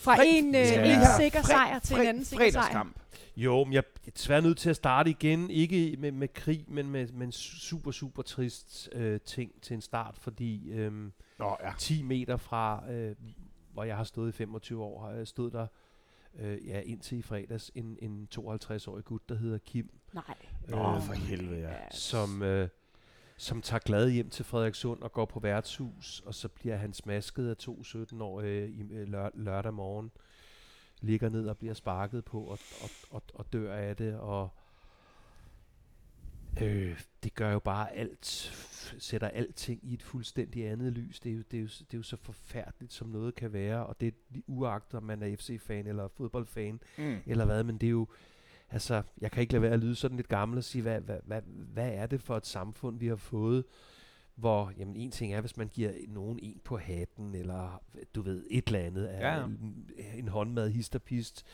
[0.00, 1.16] Fra Fred, en øh, ja.
[1.16, 2.84] sikker sejr til en anden sikker sejr.
[3.36, 5.50] Jo, men jeg er desværre nødt til at starte igen.
[5.50, 9.80] Ikke med, med krig, men med, med en super, super trist øh, ting til en
[9.80, 10.92] start, fordi øh,
[11.38, 11.72] Nå, ja.
[11.78, 13.16] 10 meter fra, øh,
[13.72, 15.66] hvor jeg har stået i 25 år, har jeg stået der
[16.38, 19.90] øh, ja, indtil i fredags en, en 52-årig gut, der hedder Kim.
[20.12, 20.24] Nej.
[20.72, 21.74] Åh, øh, for helvede, ja.
[21.90, 22.68] Som, øh,
[23.38, 27.50] som tager glad hjem til Frederikssund og går på værtshus, og så bliver han smasket
[27.50, 30.10] af to 17-årige i øh, lør- lørdag morgen.
[31.00, 34.50] Ligger ned og bliver sparket på og, og, og, og dør af det, og
[36.62, 38.26] Øh, det gør jo bare alt,
[38.98, 41.20] sætter alting i et fuldstændig andet lys.
[41.20, 43.86] Det er, jo, det, er jo, det er jo så forfærdeligt, som noget kan være,
[43.86, 47.16] og det er uagtet, om man er FC-fan eller fodboldfan, mm.
[47.26, 48.08] eller hvad, men det er jo,
[48.70, 51.18] altså, jeg kan ikke lade være at lyde sådan lidt gammel og sige, hvad, hvad,
[51.24, 51.42] hvad,
[51.72, 53.64] hvad er det for et samfund, vi har fået,
[54.34, 57.82] hvor, jamen en ting er, hvis man giver nogen en på hatten, eller
[58.14, 59.44] du ved, et eller andet, ja.
[59.44, 61.44] en, en håndmad histerpist,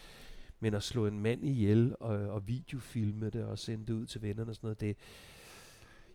[0.60, 4.22] men at slå en mand ihjel og, og videofilme det og sende det ud til
[4.22, 4.96] vennerne og sådan noget, det,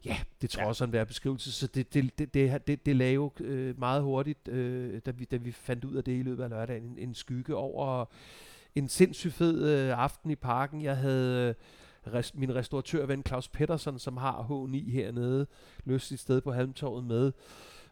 [0.06, 1.52] ja, det tror jeg også er en værd beskrivelse.
[1.52, 5.26] Så det, det, det, det, det, det lagde jo øh, meget hurtigt, øh, da, vi,
[5.26, 8.06] da vi fandt ud af det i løbet af lørdagen, en, en skygge over
[8.80, 10.82] en sindssygt fed øh, aften i parken.
[10.82, 11.56] Jeg havde
[12.06, 15.48] øh, rest, min restauratørven Claus Pettersson, som har H9 hernede,
[15.86, 17.32] løst sit sted på Halmtorvet med.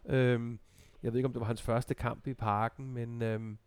[0.06, 0.58] Øhm,
[1.02, 3.58] jeg ved ikke, om det var hans første kamp i parken, men øhm,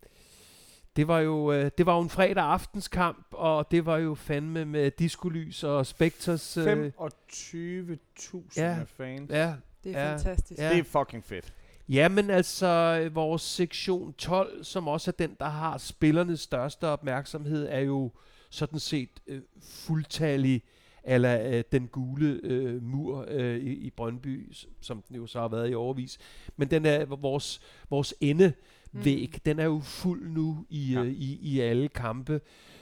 [0.95, 4.65] det var jo øh, det var jo en fredag aftenskamp, og det var jo fandme
[4.65, 6.57] med diskolys og Spectres.
[6.57, 8.83] Øh, 25.000 Ja.
[8.97, 9.29] fans.
[9.31, 10.13] ja, Det er Ja.
[10.13, 10.59] fantastisk.
[10.59, 10.69] Ja.
[10.69, 11.53] Det er fucking fedt.
[11.91, 17.67] Jamen altså, øh, vores sektion 12, som også er den, der har spillernes største opmærksomhed,
[17.69, 18.11] er jo
[18.49, 20.63] sådan set øh, fuldtallig
[21.03, 25.47] eller øh, den gule øh, mur øh, i, i Brøndby, som den jo så har
[25.47, 26.17] været i overvis.
[26.57, 29.39] Men den er vores, vores endevæg, mm.
[29.45, 30.99] den er jo fuld nu i, Ja.
[31.03, 32.41] øh, i, i alle kampe,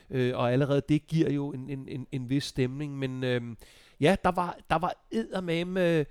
[0.09, 2.97] øh, og allerede det giver jo en, en, en, en vis stemning.
[2.97, 3.41] Men øh,
[3.99, 6.05] ja, der var, der var eddermame...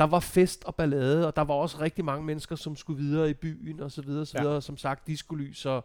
[0.00, 3.30] Der var fest og ballade, og der var også rigtig mange mennesker, som skulle videre
[3.30, 4.42] i byen og så videre, og så Ja.
[4.42, 4.62] videre.
[4.62, 5.84] Som sagt, diskolys og,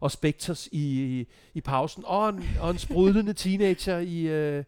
[0.00, 4.64] og Spectres i, i, pausen, og en, og en sprudlende teenager i, øh,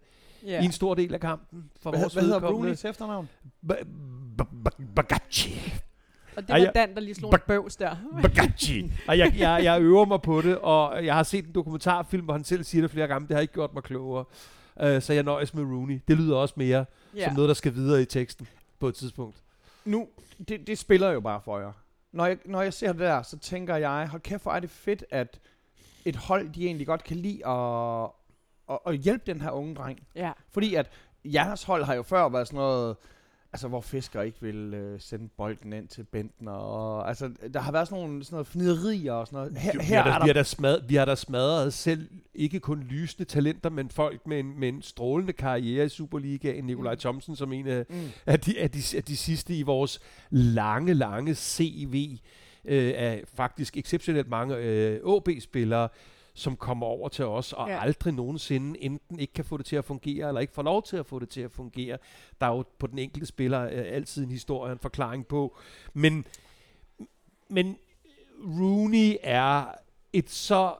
[0.46, 0.62] Ja.
[0.62, 1.70] i en stor del af kampen.
[1.82, 2.40] For Hvad, vores hvad hedder.
[2.40, 3.28] Rooney's efternavn?
[3.72, 3.84] Ba-
[4.42, 5.72] ba- ba- Bagacci.
[6.36, 7.96] Og det var Dan, der lige slog en bøvs der.
[8.22, 8.92] Bagacci.
[9.08, 12.34] Og jeg, jeg, jeg øver mig på det, og jeg har set en dokumentarfilm, hvor
[12.34, 13.28] han selv siger det flere gange.
[13.28, 14.24] Det har ikke gjort mig klogere.
[14.82, 16.00] Uh, så jeg nøjes med Rooney.
[16.08, 16.84] Det lyder også mere
[17.14, 17.18] ja.
[17.20, 17.24] ja.
[17.24, 18.46] som noget, der skal videre i teksten
[18.78, 19.42] på et tidspunkt.
[19.84, 20.08] Nu,
[20.48, 21.72] det, det spiller jo bare for jer.
[22.12, 24.70] Når jeg, når jeg ser det der, så tænker jeg, hold kæft, hvor er det
[24.70, 25.40] fedt, at
[26.04, 28.10] et hold, de egentlig godt kan lide at,
[28.70, 30.06] at, at hjælpe den her unge dreng.
[30.14, 30.32] ja.
[30.50, 30.90] Fordi at
[31.24, 32.96] jeres hold har jo før været sådan noget,
[33.56, 37.72] altså hvor fisker ikke vil øh, sende bolden ind til Benten, og altså der har
[37.72, 39.58] været sådan nogle sådan noget fniderier og sådan noget.
[39.58, 41.14] Her, Jo, her vi, har er da, vi, der, har da smadret, vi har da
[41.14, 45.88] smadret selv ikke kun lysende talenter, men folk med en, med en strålende karriere i
[45.88, 46.64] Superligaen.
[46.64, 46.98] Nikolaj Mm.
[46.98, 50.00] Thomsen som en af, mm, af, de, af, de, af de sidste i vores
[50.30, 52.18] lange, lange CV
[52.64, 55.88] øh, af faktisk exceptionelt mange øh, AB-spillere,
[56.36, 57.80] som kommer over til os og Ja.
[57.82, 60.96] aldrig nogensinde enten ikke kan få det til at fungere, eller ikke får lov til
[60.96, 61.98] at få det til at fungere.
[62.40, 65.56] Der er jo på den enkelte spiller øh, altid en historie, en forklaring på.
[65.92, 66.26] Men,
[67.50, 67.76] men
[68.60, 69.64] Rooney er
[70.12, 70.74] et så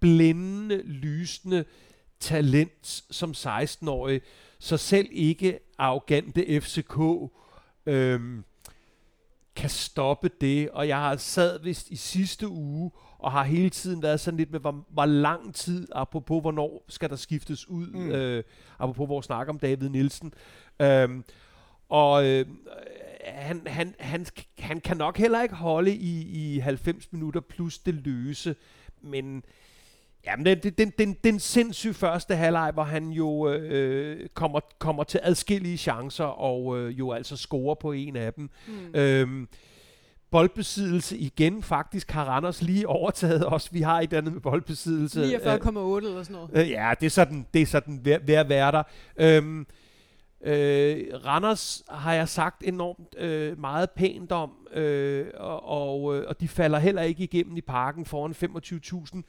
[0.00, 1.64] blændende, lysende
[2.20, 4.20] talent som 16-årig,
[4.58, 6.98] så selv ikke arrogante FCK
[7.86, 8.44] øhm,
[9.56, 10.70] kan stoppe det.
[10.70, 14.50] Og jeg har sad vist i sidste uge, og har hele tiden været sådan lidt
[14.50, 18.10] med, hvor, hvor lang tid, apropos hvornår skal der skiftes ud, Mm.
[18.10, 18.44] øh,
[18.78, 20.32] apropos vores snak om David Nielsen.
[20.82, 21.24] Øhm,
[21.88, 22.46] og øh,
[23.24, 24.26] han, han, han,
[24.58, 26.22] han kan nok heller ikke holde i,
[26.54, 28.54] i 90 minutter plus det løse,
[29.02, 29.42] men
[30.26, 35.04] Jamen, den, den, den, den, den sindssyge første halvleg, hvor han jo øh, kommer, kommer
[35.04, 38.50] til adskillige chancer, og øh, jo altså scorer på en af dem.
[38.68, 38.94] Mm.
[38.94, 39.48] Øhm,
[40.30, 43.74] boldbesiddelse igen, faktisk har Randers lige overtaget os.
[43.74, 45.22] Vi har et andet med boldbesiddelse.
[45.22, 46.50] 49,8 Øh, eller sådan noget.
[46.52, 48.82] Øh, ja, det er sådan, det er sådan ved, ved at være der.
[49.16, 49.66] Øhm,
[50.44, 56.40] øh, Randers har jeg sagt enormt øh, meget pænt om, øh, og, og, øh, og
[56.40, 58.34] de falder heller ikke igennem i parken foran
[59.14, 59.22] 25.000.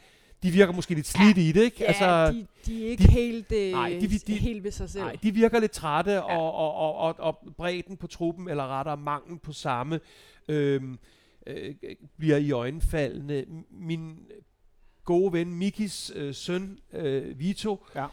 [0.43, 1.77] De virker måske lidt slidt i det, ikke?
[1.79, 4.89] Ja, altså, de, de er ikke de- helt, øh, nej, de- de- helt ved sig
[4.89, 5.03] selv.
[5.03, 6.19] Nej, de virker lidt trætte, ja.
[6.37, 9.99] og, og, og, og, og bredden på truppen, eller rettere manglen på samme,
[10.47, 10.99] øhm,
[11.47, 11.75] øh,
[12.17, 13.45] bliver i øjenfaldende.
[13.71, 14.17] Min
[15.05, 18.05] gode ven Mikis øh, søn, øh, Vito, Ja.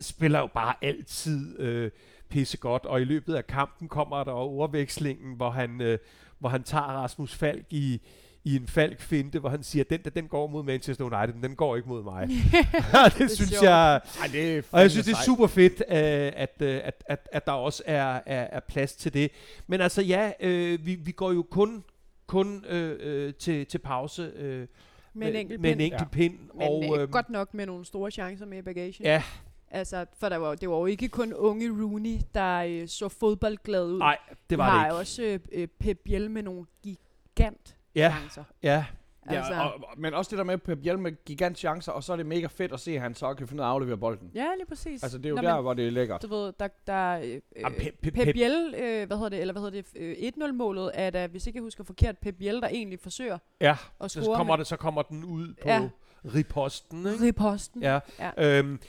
[0.00, 1.90] spiller jo bare altid øh,
[2.28, 5.98] pissegodt, og i løbet af kampen kommer der overvekslingen, hvor han, øh,
[6.38, 8.00] hvor han tager Rasmus Falk i,
[8.46, 11.56] i en Falk-finte, hvor han siger, den der, den går mod Manchester United, men den
[11.56, 12.28] går ikke mod mig.
[13.04, 13.62] det, det synes sjovt.
[13.62, 14.00] jeg...
[14.20, 17.28] Ej, det er Og jeg synes, det er super fedt, øh, at, øh, at, at,
[17.32, 19.30] at der også er, er, er plads til det.
[19.66, 21.84] Men altså ja, øh, vi, vi går jo kun,
[22.26, 24.66] kun øh, øh, til, til pause øh,
[25.14, 25.92] med en enkelt med en pind.
[25.92, 26.38] enkelt pind.
[26.54, 29.04] Men og, øh, godt nok med nogle store chancer med i bagagen.
[29.04, 29.22] Ja,
[29.70, 33.84] Altså, for der var, det var jo ikke kun unge Rooney, der øh, så fodboldglad
[33.86, 33.98] ud.
[33.98, 34.94] nej, det Vi var har det ikke.
[34.96, 38.44] også øh, Pep Biel med nogle gigant Ja, chancer.
[38.62, 38.84] ja,
[39.28, 42.12] Altså, Ja, og, men også det der med Pep Biel med gigant chancer, og så
[42.12, 43.96] er det mega fedt at se, at han så kan finde ud af at aflevere
[43.98, 44.30] bolden.
[44.34, 45.02] ja, lige præcis.
[45.02, 46.22] Altså, det er jo Nå, der, men hvor det er lækkert.
[46.22, 49.40] Du ved, der, der øh, øh, Pep- Pep- Pep Pep- Biel, øh, hvad hedder det,
[49.40, 52.60] eller hvad hedder det, øh, 1-0-målet er da, hvis ikke jeg husker forkert, Pep Biel,
[52.60, 53.76] der egentlig forsøger ja.
[54.00, 55.80] at Så score kommer, med det, så kommer den ud på Ja.
[55.82, 55.88] ja.
[56.34, 57.06] riposten.
[57.06, 57.24] Ikke?
[57.24, 57.82] riposten.
[57.82, 57.98] Ja.
[58.18, 58.58] Ja.
[58.58, 58.80] Øhm,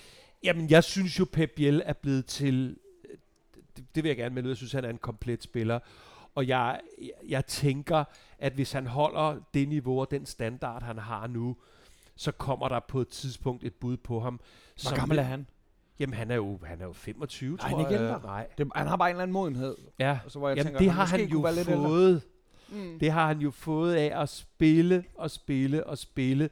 [0.43, 2.77] jamen, jeg synes jo, Pep Biel er blevet til...
[3.77, 4.51] Det, det vil jeg gerne melde ud.
[4.51, 5.79] Jeg synes, han er en komplet spiller.
[6.37, 6.79] Og jeg,
[7.27, 8.03] jeg, tænker,
[8.39, 11.57] at hvis han holder det niveau og den standard, han har nu,
[12.15, 14.39] så kommer der på et tidspunkt et bud på ham.
[14.81, 15.47] Hvor gammel er han?
[15.99, 18.01] Jamen, han er jo, han er jo 25, Nej, tror han er ikke jeg.
[18.01, 18.21] ældre.
[18.23, 18.47] Nej.
[18.57, 19.75] Det, han har bare en eller anden modenhed.
[19.99, 22.21] Ja, så hvor jeg Jamen, tænker, det har han kunne jo fået.
[22.69, 22.99] Mm.
[22.99, 26.49] Det har han jo fået af at spille og spille og spille.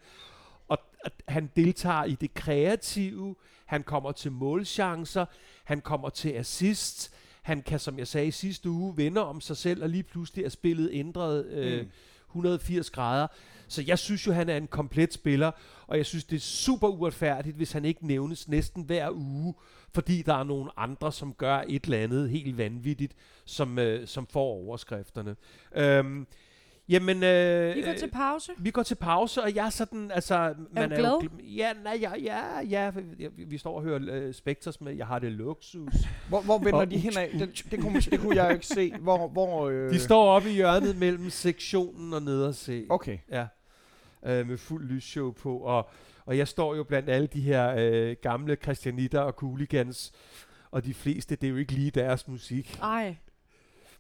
[0.68, 3.36] Og at han deltager i det kreative.
[3.66, 5.26] Han kommer til målchancer.
[5.64, 7.14] Han kommer til assist.
[7.46, 10.46] Han kan, som jeg sagde i sidste uge, vende om sig selv, og lige pludselig
[10.46, 11.88] er spillet ændret øh, Mm.
[12.30, 13.28] 180 grader.
[13.68, 15.52] Så jeg synes jo, han er en komplet spiller,
[15.88, 19.54] og jeg synes, det er super uretfærdigt, hvis han ikke nævnes næsten hver uge,
[19.94, 23.14] fordi der er nogle andre, som gør et eller andet helt vanvittigt,
[23.46, 25.36] som, øh, som får overskrifterne.
[25.76, 26.28] Øhm,
[26.90, 28.52] jamen, øh, Vi går til pause.
[28.58, 30.54] vi går til pause, og jeg er sådan, altså...
[30.72, 31.30] Man du jo glad?
[31.30, 35.08] gl- ja, nej, ja, ja, ja, ja, vi- står og hører øh, Spectres med, jeg
[35.08, 35.94] har det luksus.
[36.30, 37.30] Hvor, hvor vender Og de hen af?
[37.40, 38.94] Det, det, kunne, det kunne jeg jo ikke se.
[39.02, 42.86] Hvor, hvor, øh, De står oppe i hjørnet mellem sektionen og nederse.
[42.90, 43.18] Okay.
[43.32, 43.46] Ja,
[44.26, 45.90] øh, med fuld lysshow på, og,
[46.26, 50.12] og jeg står jo blandt alle de her øh, gamle christianitter og cooligans,
[50.72, 52.80] og de fleste, det er jo ikke lige deres musik.
[52.82, 53.16] Ej.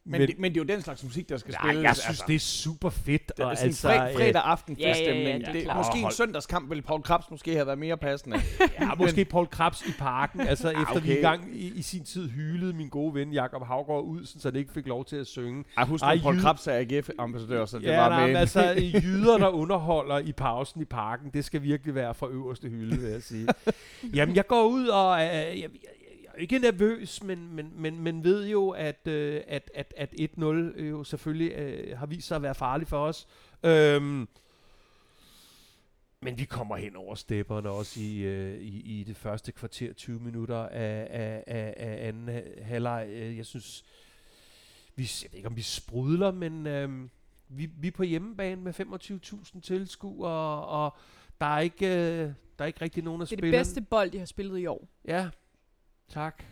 [0.07, 1.83] Men, men, det, men det er jo den slags musik, der skal nej, spilles.
[1.83, 3.27] jeg synes, det er super fedt.
[3.37, 5.67] det er og sådan altså, fred, øh, fredag aften ja, ja, ja, det er det,
[5.75, 8.37] måske en søndagskamp ville Paul Krabs måske have været mere passende.
[8.79, 11.01] Ja, måske Paul Krabs i parken, altså efter okay.
[11.07, 14.49] vi engang i, i sin tid hylede min gode ven Jakob Havgård ud, sådan, så
[14.49, 15.63] han ikke fik lov til at synge.
[15.77, 18.35] Ej, husk, Ej, at Paul Krabs er AGF-ambassadør, så det ja, var nej, med men
[18.35, 18.61] en- altså
[19.03, 23.09] jyder, der underholder i pausen i parken, det skal virkelig være fra øverste hylde, vil
[23.11, 23.47] jeg sige.
[24.13, 25.27] Jamen, jeg går ud og øh,
[25.61, 25.69] jeg,
[26.37, 30.43] er ikke nervøs, men, men, men, men ved jo, at, øh, at, at, at 1-0
[30.81, 33.27] jo selvfølgelig øh, har vist sig at være farlig for os.
[33.63, 34.27] Øhm,
[36.21, 40.19] men vi kommer hen over stepperne også i, øh, i, i det første kvarter, 20
[40.19, 43.07] minutter af, af, af, af anden ha- halvleg.
[43.09, 43.85] Øh, Jeg synes,
[44.95, 46.89] vi, jeg ved ikke om vi sprudler, men øh,
[47.49, 50.93] vi, vi er på hjemmebane med 25.000 tilskuere, og, og
[51.41, 51.93] der er ikke, øh,
[52.27, 53.59] der er ikke rigtig nogen af Det er det spillerne.
[53.59, 54.87] bedste bold, de har spillet i år.
[55.07, 55.29] Ja,
[56.13, 56.43] tak.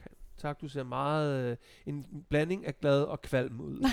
[0.41, 3.79] Tak, du ser meget øh, en blanding af glad og kvalm ud.
[3.79, 3.91] Nej.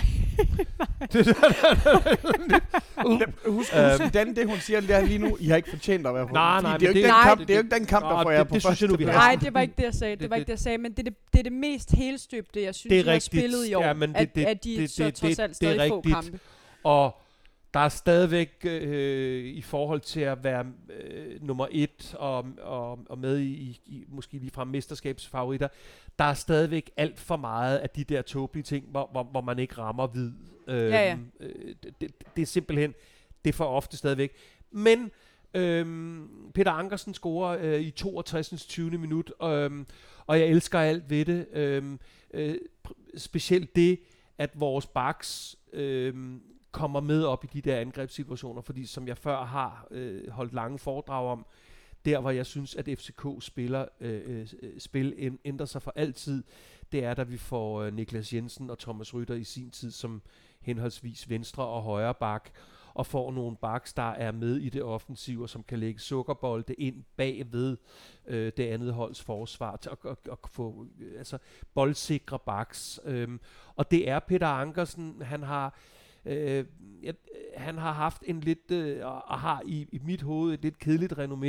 [3.45, 3.91] Husk, Øhm.
[4.01, 6.33] husk Dan, det hun siger der lige nu, I har ikke fortænt at være på.
[6.33, 7.23] Nej, nej, det er jo men ikke det- den Nej.
[7.23, 8.89] kamp, det er jo ikke den kamp, der får jer det- på det synes jeg
[8.89, 9.11] nu, vi har.
[9.11, 10.11] Nej, det var ikke det, jeg sagde.
[10.11, 11.51] Det, Det- var det- ikke det, jeg sagde, men det er det, det, er det
[11.53, 13.83] mest helstøbte, jeg synes, Det er de har spillet i år.
[13.83, 15.73] Ja, men det- at, det- at de det- så det- trods det- alt det er
[15.73, 16.15] stadig få rigtigt.
[16.15, 16.39] kampe.
[16.83, 17.20] Og
[17.73, 23.17] der er stadigvæk øh, i forhold til at være øh, nummer et og, og, og
[23.17, 25.67] med i, i måske lige fra mesterskabsfavoritter,
[26.19, 29.59] der er stadigvæk alt for meget af de der tåbelige ting, hvor, hvor, hvor man
[29.59, 30.31] ikke rammer hvid.
[30.67, 31.17] Øh, Ja, ja.
[31.39, 32.93] Øh, det, det, det er simpelthen,
[33.45, 34.31] det er for ofte stadigvæk.
[34.71, 35.11] Men
[35.53, 38.65] øhm, Peter Ankersen scorer øh, i 62.
[38.65, 38.97] 20.
[38.97, 39.85] minut, øhm,
[40.27, 41.47] og jeg elsker alt ved det.
[41.53, 41.99] Øhm,
[42.33, 42.55] øh,
[43.17, 43.99] specielt det,
[44.37, 46.41] at vores backs øhm,
[46.71, 50.79] kommer med op i de der angrebssituationer, fordi som jeg før har øh, holdt lange
[50.79, 51.45] foredrag om,
[52.05, 56.43] der hvor jeg synes, at FCK spiller, øh, øh, øh spil ændrer sig for altid,
[56.91, 60.21] det er, da vi får øh, Niklas Jensen og Thomas Rytter i sin tid som
[60.61, 62.49] henholdsvis venstre og højre bak,
[62.93, 66.73] og får nogle backs, der er med i det offensive, og som kan lægge sukkerbolde
[66.73, 67.77] ind bagved
[68.27, 71.37] øh, det andet holds forsvar, til at, at, at få øh, altså,
[71.73, 72.99] boldsikre backs.
[73.05, 73.39] Øhm,
[73.75, 75.75] og det er Peter Ankersen, han har
[76.25, 76.65] øh,
[77.03, 77.13] jeg,
[77.57, 81.13] han har haft en lidt, øh, og har i, i mit hoved et lidt kedeligt
[81.13, 81.47] renommé,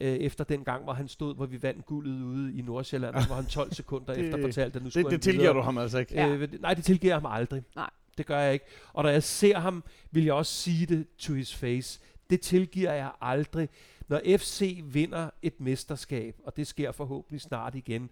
[0.00, 3.34] øh, efter den gang, hvor han stod, hvor vi vandt guldet ude i Nordsjælland, hvor
[3.34, 5.56] han 12 sekunder Det- efter fortalte, at nu skulle Det, det tilgiver videre.
[5.56, 6.14] du ham altså ikke.
[6.14, 6.28] Ja.
[6.28, 7.62] Øh, nej, det tilgiver ham aldrig.
[7.76, 7.90] Nej.
[8.18, 8.64] Det gør jeg ikke.
[8.92, 12.00] Og når jeg ser ham, vil jeg også sige det to his face.
[12.30, 13.68] Det tilgiver jeg aldrig.
[14.08, 18.10] Når FC vinder et mesterskab, og det sker forhåbentlig snart igen,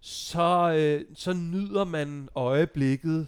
[0.00, 3.26] så, øh, så nyder man øjeblikket,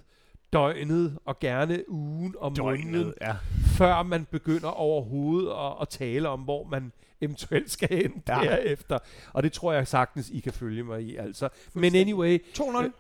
[0.53, 3.37] døgnet og gerne ugen og måneden, ja.
[3.77, 8.43] før man begynder overhovedet at, at tale om, hvor man eventuelt skal hen Ja.
[8.45, 8.51] ja.
[8.51, 8.99] derefter.
[9.33, 11.17] Og det tror jeg sagtens, I kan følge mig i.
[11.17, 11.49] Altså.
[11.75, 12.91] Men anyway, 2-0, Øh,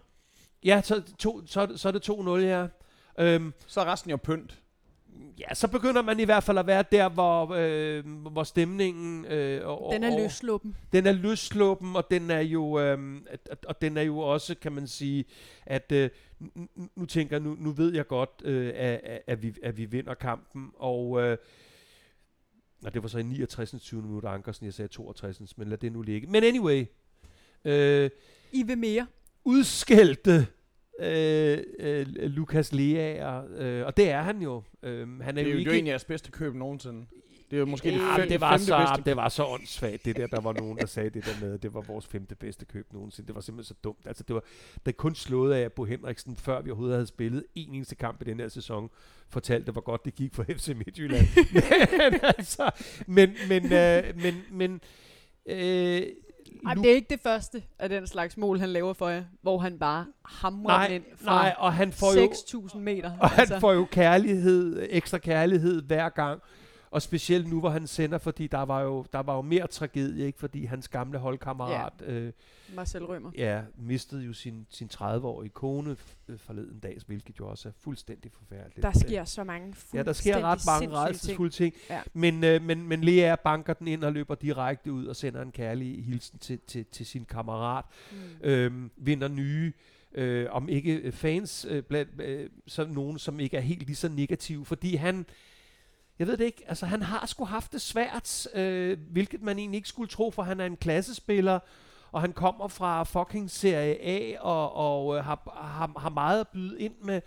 [0.65, 2.69] ja, så, to, så, så er det 2-0 her.
[3.19, 4.59] Øhm, så er resten jo pynt.
[5.39, 9.25] Ja, så begynder man i hvert fald at være der, hvor, øh, hvor stemningen...
[9.25, 10.77] Øh, og, Den er løsluppen.
[10.93, 14.87] Den er løsluppen, og den er jo, at, og den er jo også, kan man
[14.87, 15.25] sige,
[15.67, 16.11] at øh,
[16.97, 20.15] nu, tænker nu, nu ved jeg godt, øh, at, at, at, vi, at vi vinder
[20.15, 21.37] kampen, og øh,
[22.85, 23.75] og det var så i 69.
[23.81, 24.03] 20.
[24.03, 25.59] minut, Ankersen, jeg sagde 62.
[25.59, 26.27] Men lad det nu ligge.
[26.27, 26.87] Men anyway,
[27.65, 28.11] øh,
[28.53, 29.07] I vil mere.
[29.45, 30.47] udskældte
[31.01, 34.63] øh, øh, Lukas Leaer, øh, og det er han jo.
[34.83, 35.87] Øh, han er Det er jo jo, ikke...
[35.87, 37.07] af jeres bedste køb nogensinde.
[37.51, 39.11] Det er jo måske det, fem, det, var femte så, bedste.
[39.11, 41.63] det var så åndssvagt, det der, der var nogen, der sagde det der med, at
[41.63, 43.27] det var vores femte bedste køb nogensinde.
[43.27, 44.07] Det var simpelthen så dumt.
[44.07, 44.43] Altså, det var
[44.87, 48.25] det kun slået af, Bo Henriksen, før vi overhovedet havde spillet en eneste kamp i
[48.25, 48.91] den her sæson,
[49.29, 51.27] fortalte, hvor godt det gik for FC Midtjylland.
[52.11, 52.71] men, altså,
[53.07, 54.81] men, men, øh, men, men
[55.47, 56.03] øh,
[56.67, 59.59] Ej, det er ikke det første af den slags mål, han laver for jer, hvor
[59.59, 62.27] han bare hamrer nej, den ind fra nej, og han får jo,
[62.69, 63.13] 6.000 meter.
[63.21, 66.41] Og han får jo kærlighed, ekstra kærlighed hver gang.
[66.91, 70.27] Og specielt nu, hvor han sender, fordi der var jo, der var jo mere tragedie,
[70.27, 70.39] ikke?
[70.39, 72.13] Fordi hans gamle holdkammerat, ja.
[72.13, 72.33] Øh,
[72.75, 73.31] Marcel Rømer.
[73.37, 75.97] ja, mistede jo sin, sin 30-årige kone
[76.29, 78.83] øh, forleden dag, hvilket jo også er fuldstændig forfærdeligt.
[78.83, 81.53] Der Øh, sker så mange Ja, der sker ret mange sindssyge ting.
[81.53, 81.75] ting.
[81.91, 82.01] Ja.
[82.15, 85.53] Men, øh, men, men Lea banker den ind og løber direkte ud og sender en
[85.53, 87.85] kærlig hilsen til, til, til sin kammerat.
[88.13, 88.17] Mm.
[88.49, 89.73] Øhm, vinder nye,
[90.15, 94.09] øh, om ikke fans, øh, blandt, øh, så nogen, som ikke er helt lige så
[94.09, 94.65] negative.
[94.65, 95.27] Fordi han,
[96.21, 99.77] jeg ved det ikke, altså han har sgu haft det svært, øh, hvilket man egentlig
[99.79, 101.59] ikke skulle tro, for han er en klassespiller,
[102.13, 106.49] og han kommer fra fucking Serie A, og, og øh, har, har, har meget at
[106.49, 107.21] byde ind med.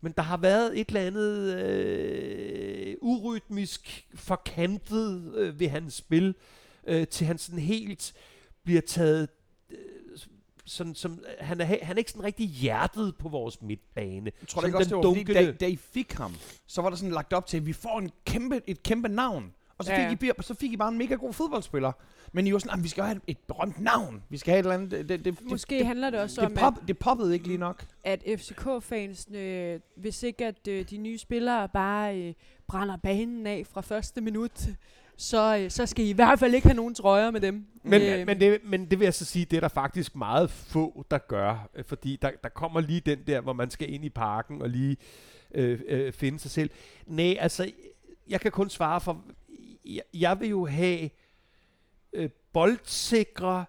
[0.00, 6.34] Men der har været et eller andet øh, urytmisk forkantet øh, ved hans spil,
[6.86, 8.12] øh, til han sådan helt
[8.64, 9.28] bliver taget
[10.66, 14.30] sådan, som, han, er, han er ikke sådan rigtig hjertet på vores midtbane.
[14.40, 16.34] Jeg tror da ikke også, det var fordi, da, dunkende- da I fik ham,
[16.66, 19.52] så var der sådan lagt op til, at vi får en kæmpe, et kæmpe navn.
[19.78, 20.32] Og så Ja, fik, ja.
[20.38, 21.92] I, så fik I bare en mega god fodboldspiller.
[22.32, 24.22] Men I var sådan, "Jamen, vi skal have et, berømt navn.
[24.28, 24.90] Vi skal have et eller andet.
[24.90, 27.46] Det, det, det, Måske det, handler det også det, om, det, pop, det poppede ikke
[27.46, 27.84] lige nok.
[28.04, 32.34] at, at FCK-fansene, hvis ikke at øh, de nye spillere bare øh,
[32.68, 34.68] brænder banen af fra første minut,
[35.16, 37.66] så, øh, så skal I i hvert fald ikke have nogen trøjer med dem.
[37.82, 40.50] Men, Øh, men, det, men det vil jeg så sige, det er der faktisk meget
[40.50, 41.68] få, der gør.
[41.74, 44.70] øh, Fordi der, der kommer lige den der, hvor man skal ind i parken og
[44.70, 44.96] lige
[45.54, 46.70] øh, øh, finde sig selv.
[47.06, 47.70] Nej, altså,
[48.28, 49.24] jeg kan kun svare for,
[49.84, 51.10] jeg, jeg vil jo have
[52.12, 53.64] øh, boldsikre,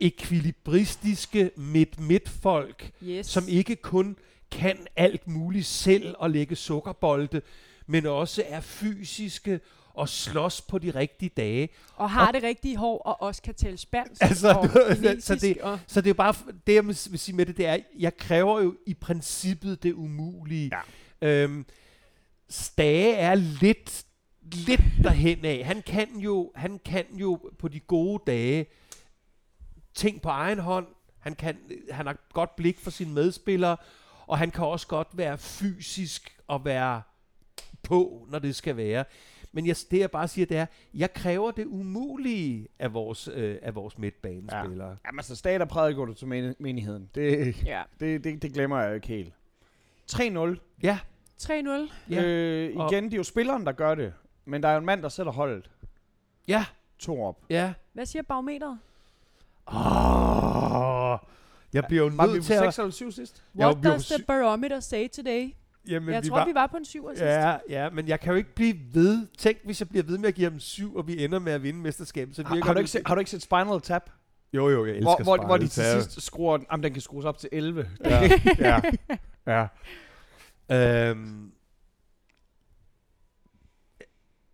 [0.00, 3.26] ekvilibristiske midt-midt-folk, yes.
[3.26, 4.16] som ikke kun
[4.50, 7.42] kan alt muligt selv og lægge sukkerbolde,
[7.86, 9.60] men også er fysiske
[9.94, 11.68] og slås på de rigtige dage.
[11.96, 14.68] og har og- det rigtige hår, og også kan tale spansk Altså, og
[15.20, 16.34] så det- og, Så det er jo bare,
[16.66, 20.70] det jeg vil sige med det, det er, jeg kræver jo i princippet det umulige.
[21.22, 21.28] Ja.
[21.28, 21.66] Øhm,
[22.48, 24.04] Stage er lidt,
[24.42, 25.64] lidt derhen af.
[25.64, 28.66] Han kan, jo, han kan jo på de gode dage
[29.94, 30.86] ting på egen hånd.
[31.18, 31.56] Han, kan,
[31.90, 33.76] han har godt blik for sine medspillere,
[34.26, 37.02] og han kan også godt være fysisk og være
[37.82, 39.04] på, når det skal være.
[39.52, 43.58] Men jeg, det jeg bare siger, det er, jeg kræver det umulige af vores, øh,
[43.62, 44.88] af vores midtbanespillere.
[44.88, 44.94] Ja.
[45.06, 47.10] Jamen altså, stat og prædiker du til men- menigheden.
[47.14, 47.82] Det, ja.
[48.00, 49.32] det, det, det glemmer jeg jo ikke helt.
[50.12, 50.56] 3-0.
[50.82, 50.98] ja.
[51.42, 51.50] 3-0.
[52.10, 52.22] Ja.
[52.24, 54.12] Øh, Og- igen, det er jo spilleren, der gør det.
[54.44, 55.70] Men der er jo en mand, der sætter holdet.
[56.48, 56.64] Ja.
[56.98, 57.38] To op.
[57.50, 57.72] Ja.
[57.92, 58.78] Hvad siger barometeret?
[59.66, 61.18] Oh,
[61.72, 62.60] jeg bliver jo Var vi nødt på til at...
[62.74, 63.44] 6 eller 7 sidst?
[63.54, 65.54] Jeg What blev does the barometer say today?
[65.88, 66.46] Jamen, jeg vi tror, var...
[66.46, 67.22] vi var på en 7 sidst.
[67.22, 69.26] Ja, ja, men jeg kan jo ikke blive ved.
[69.38, 71.62] Tænk, hvis jeg bliver ved med at give ham syv, og vi ender med at
[71.62, 74.10] vinde mesterskabet, så Har, har, du det- ikke set, har du ikke set Spinal Tap?
[74.52, 76.02] Jo, jo, jeg elsker Hvor, hvor, hvor de Spinal til Tap.
[76.12, 76.66] sidst skruer den.
[76.72, 77.88] Jamen, den kan skrues op til 11.
[78.04, 78.30] Ja,
[79.46, 79.66] ja,
[80.70, 81.10] ja.
[81.10, 81.52] Øhm,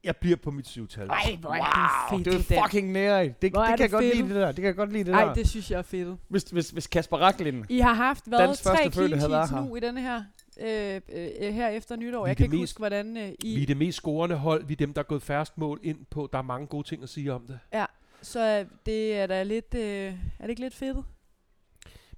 [0.04, 1.08] jeg bliver på mit syvtal.
[1.08, 2.64] Ej, hvor er Wow, det det fedt, er Dan.
[2.64, 3.24] fucking nære.
[3.24, 4.16] Det, det, er kan det jeg godt fedt.
[4.16, 4.46] lide det der.
[4.46, 5.34] Det kan jeg godt lide det Ej, der.
[5.34, 6.18] det synes jeg er fedt.
[6.28, 7.64] Hvis, hvis, hvis Kasper Raklin...
[7.68, 10.22] I har haft været tre clean sheets nu i denne her,
[10.60, 12.24] øh, øh, her efter nytår.
[12.24, 13.64] Vi Jeg kan ikke mest- huske, hvordan øh, Vi er I...
[13.64, 14.64] det mest scorende hold.
[14.66, 16.28] Vi er dem, der er gået færrest mål ind på.
[16.32, 17.58] Der er mange gode ting at sige om det.
[18.22, 19.74] Så øh, det er da lidt...
[19.74, 20.96] Øh, er det ikke lidt fedt?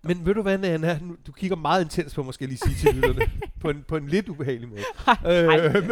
[0.02, 1.00] Men ved du hvad, Anna?
[1.26, 3.20] Du kigger meget intens på, måske lige sige til lytterne.
[3.60, 4.80] på, en, på en lidt ubehagelig måde.
[5.26, 5.84] øh,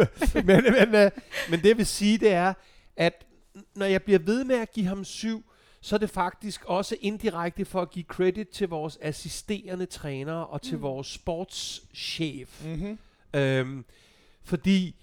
[0.45, 1.11] men, men, øh,
[1.49, 2.53] men det jeg vil sige, det er,
[2.95, 3.25] at
[3.75, 5.45] når jeg bliver ved med at give ham syv,
[5.87, 10.61] så er det faktisk også indirekte for at give credit til vores assisterende trænere og
[10.61, 10.81] til Mm.
[10.81, 12.65] vores sportschef.
[12.65, 12.97] Mm-hmm.
[13.33, 13.85] Øhm,
[14.43, 14.95] fordi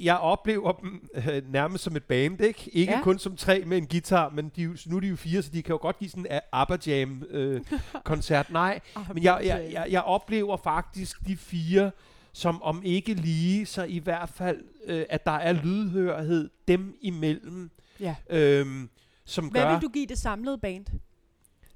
[0.00, 2.70] jeg oplever dem øh, nærmest som et band, ikke?
[2.72, 3.02] Ikke Ja.
[3.02, 5.62] kun som tre med en guitar, men de, nu er de jo fire, så de
[5.62, 7.60] kan jo godt give sådan en ABBA Jam øh,
[8.04, 8.50] koncert.
[8.50, 8.80] Nej,
[9.14, 11.90] men jeg, jeg, jeg, jeg oplever faktisk de fire
[12.32, 17.70] som om ikke lige, så i hvert fald, øh, at der er lydhørhed dem imellem,
[18.00, 18.14] Ja.
[18.30, 18.88] øhm,
[19.24, 19.72] som Hvad gør...
[19.72, 20.84] vil du give det samlede band?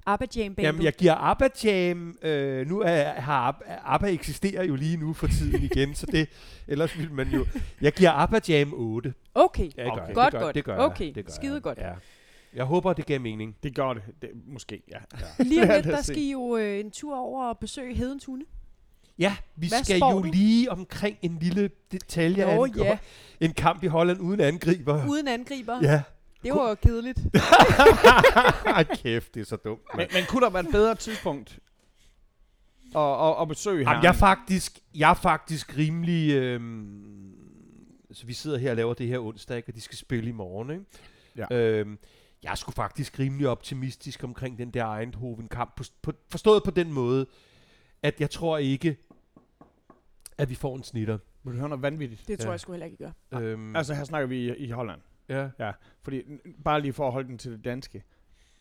[0.05, 0.63] ABBA Jam bandet?
[0.67, 5.13] Jamen, jeg giver ABBA Jam, øh, nu er, har ABBA, ABBA eksisterer jo lige nu
[5.13, 6.29] for tiden igen, så det,
[6.67, 7.45] ellers vil man jo,
[7.81, 9.13] jeg giver ABBA Jam 8.
[9.35, 9.69] Okay.
[9.77, 10.07] Ja, gør Okay.
[10.07, 10.15] jeg.
[10.15, 10.55] Godt, det gør, godt.
[10.55, 11.15] Det gør Okay, jeg.
[11.15, 11.61] Det gør skide jeg.
[11.61, 11.77] godt.
[11.77, 11.91] Ja.
[12.53, 13.55] Jeg håber, det giver mening.
[13.63, 14.03] Det gør det.
[14.21, 14.97] det måske, ja.
[15.43, 18.25] Lige om Ja, lidt, der skal I jo øh, en tur over og besøge Hedens
[18.25, 18.45] Hunde.
[19.19, 20.23] Ja, vi Hvad skal jo du?
[20.31, 22.97] lige omkring en lille detalje af Nå, en, ja.
[23.45, 25.07] en kamp i Holland uden angriber.
[25.09, 25.79] Uden angriber.
[25.81, 26.01] Ja.
[26.43, 27.19] Det var jo kedeligt.
[29.03, 29.81] Kæft, det er så dumt.
[29.95, 31.59] Men, men kunne der være et bedre tidspunkt
[32.95, 33.91] at, at, at besøge her?
[33.91, 36.33] Jamen, jeg er faktisk, jeg er faktisk rimelig...
[36.33, 37.33] Øhm,
[38.11, 39.69] så vi sidder her og laver det her onsdag, ikke?
[39.69, 40.69] og de skal spille i morgen.
[40.69, 40.85] Ikke?
[41.51, 41.55] Ja.
[41.57, 41.99] Øhm,
[42.43, 45.75] jeg er sgu faktisk rimelig optimistisk omkring den der Eindhoven-kamp.
[45.75, 47.25] På, på, forstået på den måde,
[48.03, 48.97] at jeg tror ikke,
[50.37, 51.17] at vi får en snitter.
[51.43, 52.27] Vil du høre noget vanvittigt?
[52.27, 52.51] Det tror Ja.
[52.51, 53.39] jeg sgu heller ikke, I gør.
[53.39, 55.01] Øhm, Altså, her snakker vi i, i Holland.
[55.59, 55.71] Ja.
[56.01, 58.03] Fordi, n- bare lige for at holde den til det danske.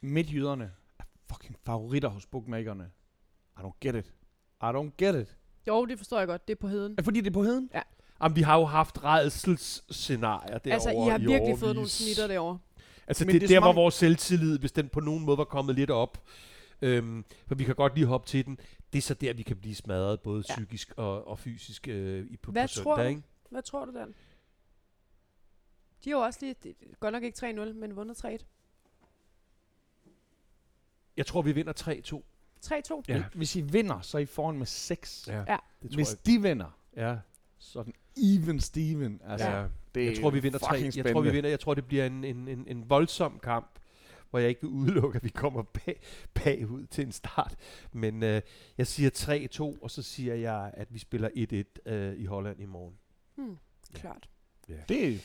[0.00, 1.02] Midtjyderne er
[1.32, 2.90] fucking favoritter hos bookmakerne.
[3.58, 4.06] I don't get it.
[4.62, 5.36] I don't get it.
[5.68, 6.48] Jo, det forstår jeg godt.
[6.48, 6.94] Det er på heden.
[6.98, 7.70] Er fordi det er på heden?
[8.22, 12.26] Jamen, vi har jo haft redselsscenarier derovre Altså, I har i virkelig fået nogle snitter
[12.26, 12.58] derovre.
[13.06, 15.38] Altså, Men det, det er det der, hvor vores selvtillid, hvis den på nogen måde
[15.38, 16.22] var kommet lidt op,
[16.82, 18.58] øhm, for vi kan godt lige hoppe til den,
[18.92, 20.54] det er så der, vi kan blive smadret, både Ja.
[20.54, 23.04] psykisk og, og fysisk øh, i, på, Hvad på tror søndag.
[23.04, 23.08] du?
[23.16, 23.22] Ikke?
[23.50, 24.14] Hvad tror du, Dan?
[26.05, 28.44] De har jo også lige, det- godt nok ikke 3-0, men vundet 3-1.
[31.16, 32.22] Jeg tror, vi vinder 3-2.
[32.61, 33.03] 3-2.
[33.09, 33.24] Ja.
[33.34, 35.24] Hvis I vinder, så er I foran med 6.
[35.28, 35.57] Ja, Ja.
[35.82, 36.26] det tror Hvis jeg.
[36.26, 37.16] de vinder, Ja.
[37.59, 39.20] så er den even Steven.
[39.24, 39.66] Altså, ja.
[39.94, 40.76] det Jeg tror, vi vinder 3.
[40.76, 41.51] fucking Jeg tror, vi vinder.
[41.51, 43.78] Jeg tror, det bliver en, en, en, en voldsom kamp,
[44.30, 46.01] hvor jeg ikke vil udelukke, at vi kommer bag,
[46.34, 47.57] bagud til en start.
[47.92, 48.42] Men øh,
[48.78, 49.11] jeg siger
[49.76, 51.28] 3-2, og så siger jeg, at vi spiller
[51.86, 52.99] 1-1 øh, i Holland i morgen.
[53.34, 53.59] Hmm,
[53.94, 54.28] klart.
[54.88, 55.20] Det,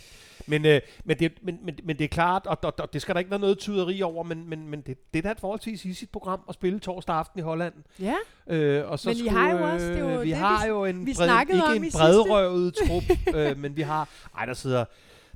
[0.47, 3.15] Men, øh, men, det, men, men, men det er klart, og, og, og det skal
[3.15, 5.85] der ikke være noget tyderi over, men, men, men det, det er da et forholdsvis
[5.85, 7.73] i sit program at spille torsdag aften i Holland.
[7.99, 8.15] Ja,
[8.47, 10.37] Øh, og så Men I skulle, har jo også- det er jo øh, vi det,
[10.37, 13.03] har vi- jo en, vi bred, snakkede ikke om en bredrøvet trup,
[13.35, 14.85] øh, men vi har, ej der sidder,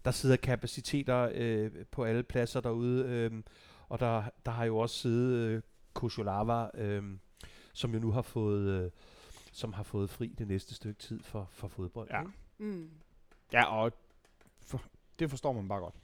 [0.06, 3.32] der sidder kapaciteter øh, på alle pladser derude, øh,
[3.90, 5.62] og der, der har jo også siddet øh,
[5.94, 7.04] Kosholava, øh,
[7.74, 8.92] som jo nu har fået, øh,
[9.52, 12.08] som har fået fri det næste stykke tid for, for fodbold.
[12.12, 12.20] Ja.
[12.22, 12.32] ikke?
[12.60, 12.90] mm.
[13.54, 13.92] Ja, og
[14.66, 14.82] for,
[15.20, 15.96] det forstår man bare godt.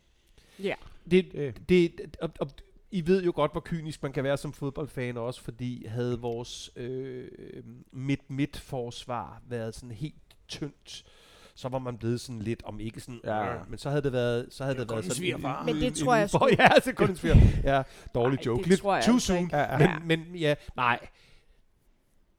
[0.60, 0.74] ja.
[1.12, 2.48] Det, Det, det, og, og,
[2.92, 6.72] I ved jo godt, hvor kynisk man kan være som fodboldfan også, fordi havde vores
[6.76, 7.28] øh,
[7.92, 10.16] midt-midt-forsvar været sådan helt
[10.48, 11.06] tyndt,
[11.56, 13.54] så var man blevet sådan lidt, om ikke sådan, Ja.
[13.56, 15.64] øh, men så havde det været, så havde Det det, været sådan svigerfar.
[15.64, 17.36] Men det tror jeg sgu- Ja, det er kun en sviger.
[17.64, 17.84] Ja,
[18.16, 18.60] dårlig Ej, joke.
[18.62, 19.50] det Lidt tror jeg too altså soon.
[19.54, 19.84] ja.
[19.84, 20.00] Ja.
[20.00, 21.00] Men, men ja, nej.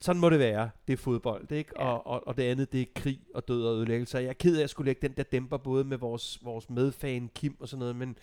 [0.01, 0.69] Sådan må det være.
[0.87, 1.71] Det er fodbold, ikke?
[1.79, 1.85] Ja.
[1.85, 4.17] Og, og, og det andet, det er krig og død og ødelæggelse.
[4.17, 7.29] Jeg er ked af at skulle lægge den der dæmper både med vores, vores medfan
[7.35, 8.17] Kim og sådan noget, men,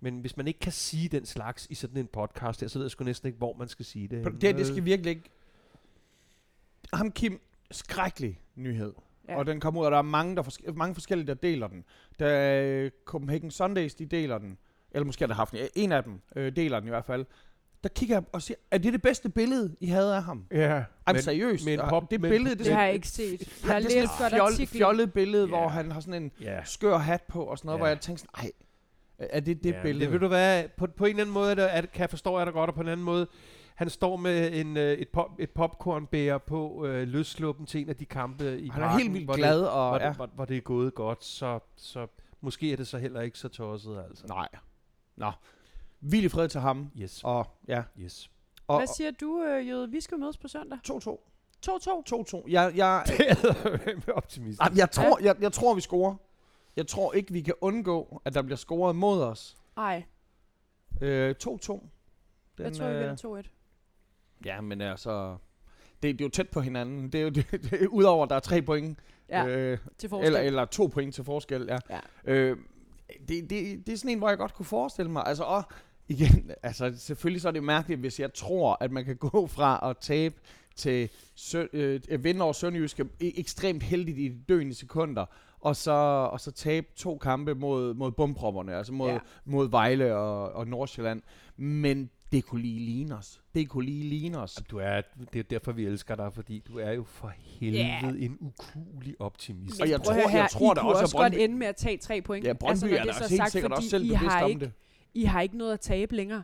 [0.00, 2.86] men hvis man ikke kan sige den slags i sådan en podcast her, så ved
[2.86, 4.24] jeg sgu næsten ikke, hvor man skal sige det.
[4.40, 5.30] Det, det, skal virkelig ikke...
[6.92, 8.92] Ham Kim, skrækkelig nyhed.
[9.28, 9.36] Ja.
[9.38, 11.84] Og den kommer ud, og der er mange, der forske- mange forskellige, der deler den.
[12.18, 14.58] Der er Copenhagen Sundays, de deler den.
[14.90, 15.68] Eller måske har der haft den.
[15.74, 17.26] En af dem øh, deler den i hvert fald.
[17.84, 20.44] Der kigger jeg og siger, er det det bedste billede, I havde af ham?
[20.50, 21.64] Ja, Ej, seriøst.
[21.66, 23.40] men pop- det billede, det, Det er har jeg ikke set.
[23.40, 24.66] Jeg han- har er læst godt fjol, artiklen.
[24.78, 25.48] fjollet billede, Ja.
[25.48, 26.64] hvor han har sådan en ja.
[26.64, 27.80] skør hat på og sådan noget, Ja.
[27.80, 28.52] hvor jeg tænkte sådan, ej,
[29.18, 30.04] er det det ja, billede?
[30.04, 32.10] Det vil du være, på, på en eller anden måde er det, er kan jeg
[32.10, 33.26] forstå jeg det godt, og på en anden måde,
[33.74, 37.96] han står med en, øh, et, pop, et popcornbæger på øh, løsluppen til en af
[37.96, 40.08] de kampe i han er parken, helt vildt hvor glad, det, og hvor, ja.
[40.08, 42.06] det, hvor, hvor det er gået godt, så, så
[42.40, 44.26] måske er det så heller ikke så tosset, altså.
[44.26, 44.48] Nej.
[45.16, 45.30] Nå.
[46.04, 46.90] Hvil i fred til ham.
[46.98, 47.82] Yes, Og ja.
[47.98, 48.30] yes.
[48.66, 49.90] Og, Hvad siger du, øh, Jøde?
[49.90, 50.78] Vi skal mødes på søndag.
[50.88, 51.18] 2-2.
[51.66, 52.02] 2-2.
[52.14, 52.44] 2-2.
[52.48, 54.60] Jeg, jeg, Det er optimist.
[54.76, 56.14] Jeg, tror, jeg, jeg tror, vi scorer.
[56.76, 59.56] Jeg tror ikke, vi kan undgå, at der bliver scoret mod os.
[59.76, 60.04] Ej,
[61.00, 61.86] Øh, 2-2.
[62.58, 63.48] jeg tror, vi vinder 2-1.
[64.44, 65.36] Ja, men altså...
[66.02, 67.12] Det, det er jo tæt på hinanden.
[67.12, 68.98] Det er jo det, det, udover, at der er tre point.
[69.28, 70.26] Ja, øh, til forskel.
[70.26, 71.78] eller, eller to point til forskel, ja.
[71.90, 72.00] Ja.
[72.24, 72.56] Øh,
[73.28, 75.22] det, det, det er sådan en, hvor jeg godt kunne forestille mig.
[75.26, 75.62] Altså, og
[76.08, 79.90] igen, altså selvfølgelig så er det mærkeligt, hvis jeg tror, at man kan gå fra
[79.90, 80.34] at tabe
[80.76, 85.24] til sø, øh, vinde over Sønderjyske ekstremt heldigt i de døende sekunder,
[85.60, 85.92] og så,
[86.32, 89.18] og så tabe to kampe mod, mod bumpropperne, altså mod, Ja.
[89.44, 91.22] mod Vejle og, og Nordsjælland.
[91.56, 93.40] Men det kunne lige ligne os.
[93.54, 94.62] Det kunne lige ligne os.
[94.70, 95.00] Du er,
[95.32, 98.00] det er derfor, vi elsker dig, fordi du er jo for helvede Ja.
[98.18, 99.80] en ukulig optimist.
[99.80, 101.40] Og jeg tror- høre jeg her, tror I da kunne også, også at godt Brøndby-
[101.44, 102.46] ende med at tage tre point.
[102.46, 104.44] Ja, Brøndby altså, er da så også helt sagt, sikkert også fordi selv bevidst har
[104.44, 104.72] om ikke, det.
[105.14, 106.42] I har ikke noget at tabe længere.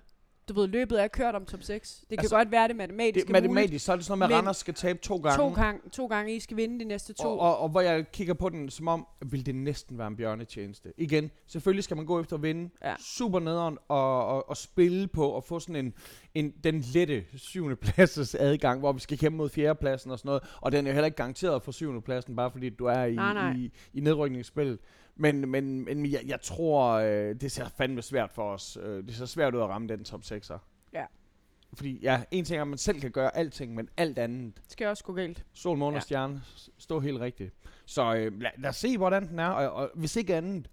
[0.48, 1.96] Du ved, løbet er kørt om top 6.
[2.00, 3.52] Det kan Altså, godt være, det matematisk Det, er muligt.
[3.54, 5.36] matematisk, så er det sådan noget med, at Randers skal tabe to gange.
[5.38, 7.28] To, gang, to gange, I skal vinde de næste to.
[7.28, 10.16] Og, og, og hvor jeg kigger på den, som om, vil det næsten være en
[10.16, 10.92] bjørnetjeneste.
[10.96, 12.70] Igen, selvfølgelig skal man gå efter at vinde.
[12.84, 12.94] Ja.
[12.98, 15.94] Super nederen og, og, og spille på og få sådan en,
[16.34, 20.42] en den lette syvende pladses adgang, hvor vi skal kæmpe mod fjerdepladsen og sådan noget.
[20.60, 23.14] Og den er jo heller ikke garanteret for syvende pladsen, bare fordi du er i,
[23.14, 23.52] Nej, nej.
[23.56, 24.78] i, i nedrykningsspillet.
[25.20, 28.78] Men, men, men jeg, jeg tror, øh, det ser fandme svært for os.
[28.82, 30.58] Øh, det ser svært ud at ramme den top 6'er.
[31.74, 34.56] fordi ja, en ting er, at man selv kan gøre alting, men alt andet.
[34.64, 35.44] Det skal også gå galt.
[35.54, 36.00] Sol, måne og Ja.
[36.00, 37.54] stjerne, s- stå helt rigtigt.
[37.86, 40.68] Så øh, lad, lad os se, hvordan den er, og, og hvis ikke andet,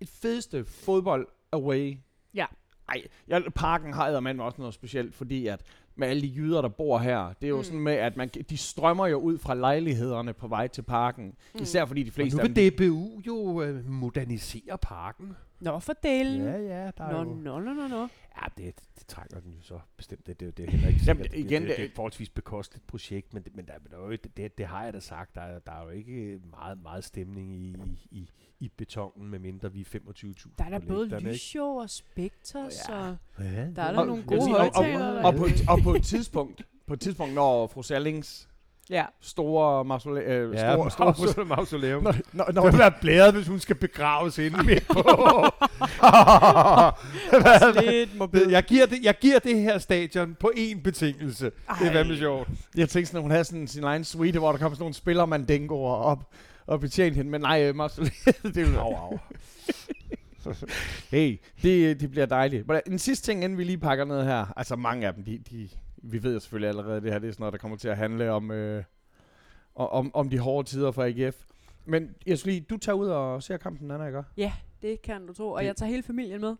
[0.00, 1.96] et fedeste fodbold away.
[2.34, 2.46] Ja.
[2.88, 5.62] Ej, jeg, parken har eddermame også noget specielt, fordi at
[5.98, 7.64] med alle de jyder, der bor her, det er jo Mm.
[7.64, 11.34] sådan med, at man, de strømmer jo ud fra lejlighederne på vej til parken.
[11.54, 11.62] Mm.
[11.62, 15.36] Især fordi de Og fleste nu af vil DBU jo øh, modernisere parken.
[15.60, 16.42] Nå, for delen.
[16.42, 17.24] Ja, ja, der er Nå, jo...
[17.24, 18.08] nå, nå, nå, nå.
[18.42, 20.26] Ja, det, det trænger den jo så bestemt.
[20.26, 21.38] Det, det, det er heller ikke Jamen, sikkert.
[21.38, 23.96] igen, det, det, det er det- et forholdsvis bekosteligt projekt, men, det, men der, der
[23.98, 25.34] er jo, ikke- det, det har jeg da sagt.
[25.34, 27.76] Der, er- der er jo ikke meget, meget stemning i,
[28.10, 28.30] i,
[28.60, 33.08] i betonen, medmindre vi er 25.000 Der er der både lysshow og Spectres, Ja.
[33.08, 33.44] og Ja,
[33.76, 36.62] der er der Og- nogle gode sige, og- og- på, et- og på et tidspunkt,
[36.86, 38.48] på et tidspunkt, når fru Sallings
[38.90, 39.04] Ja.
[39.20, 41.48] store mausolæ, øh, Ja, store, store, store, mausoleum.
[41.48, 42.02] mausoleum.
[42.02, 45.02] når, når, Det når, vil være blæret, hvis hun skal begraves inde midt på.
[47.90, 48.48] Lidt mobil.
[48.50, 51.44] jeg, giver det, jeg giver det her stadion på én betingelse.
[51.44, 51.90] Det er Ej.
[51.92, 52.48] hvad med sjovt.
[52.76, 54.94] Jeg tænkte sådan, at hun havde sådan sin egen suite, hvor der kom sådan nogle
[54.94, 56.18] spillermandingoer op
[56.66, 57.30] og betjente hende.
[57.30, 58.10] Men nej, øh, Mausoleum,
[58.42, 59.18] det vil Au, au.
[61.10, 62.68] Hey, det, det bliver dejligt.
[62.68, 64.46] Men en sidste ting, inden vi lige pakker ned her.
[64.56, 65.68] Altså mange af dem, de, de,
[66.02, 67.96] vi ved jo selvfølgelig allerede, det her det er sådan noget, der kommer til at
[67.96, 68.84] handle om, øh,
[69.74, 71.36] om, om de hårde tider for AGF.
[71.84, 74.22] Men jeg lige, du tager ud og ser kampen, Anna, ikke?
[74.36, 75.50] Ja, det kan du tro.
[75.50, 76.56] Og Det- jeg tager hele familien med.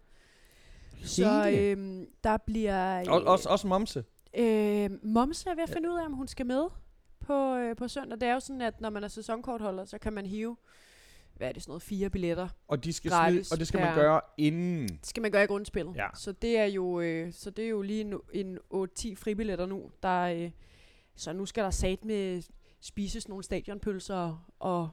[1.05, 3.11] Så øhm, der bliver...
[3.11, 4.05] Og, også, også Momse.
[4.39, 6.63] Øh, Momse er ved at finde ud af, om hun skal med
[7.21, 8.21] på, øh, på søndag.
[8.21, 10.57] Det er jo sådan, at når man er sæsonkortholder, så kan man hive,
[11.39, 12.49] hvad er det, sådan noget, fire billetter.
[12.69, 14.89] Og, de skal Gratis smide, og det skal man gøre inden.
[14.89, 15.97] Det skal man gøre i grundspillet.
[15.97, 16.07] Ja.
[16.15, 19.91] Så det er jo, øh, så det er jo lige en, en 8-10 fribilletter nu.
[20.03, 20.51] Der, øh,
[21.17, 22.43] så nu skal der sat med
[22.81, 24.89] spises nogle stadionpølser og,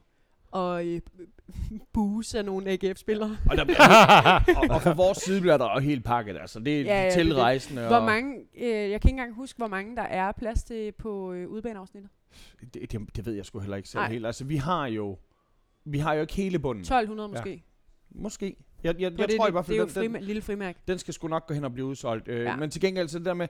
[0.50, 1.00] og øh,
[1.92, 3.38] bues af nogle AGF-spillere.
[3.50, 3.78] Og, der bliver,
[4.58, 6.36] og, og fra vores side bliver der også helt pakket.
[6.36, 7.86] Altså, det er Ja, ja, ja, det tilrejsende.
[7.86, 10.92] Hvor og, mange, øh, jeg kan ikke engang huske, hvor mange der er plads til
[10.92, 12.10] på øh, udbaneafsnittet.
[12.74, 14.10] Det, det, det ved jeg sgu heller ikke selv Nej.
[14.10, 14.26] helt.
[14.26, 15.18] Altså, vi har jo...
[15.86, 16.80] Vi har jo ikke hele bunden.
[16.82, 17.64] 1200 måske.
[18.10, 18.56] Måske.
[18.84, 20.76] Jeg, jeg, jeg det, tror i hvert det er jo fald, den, frima- lille frimærk.
[20.88, 22.28] den skal sgu nok gå hen og blive udsolgt.
[22.28, 22.50] Øh, Ja.
[22.50, 22.56] ja.
[22.56, 23.48] Men til gengæld, så det der med,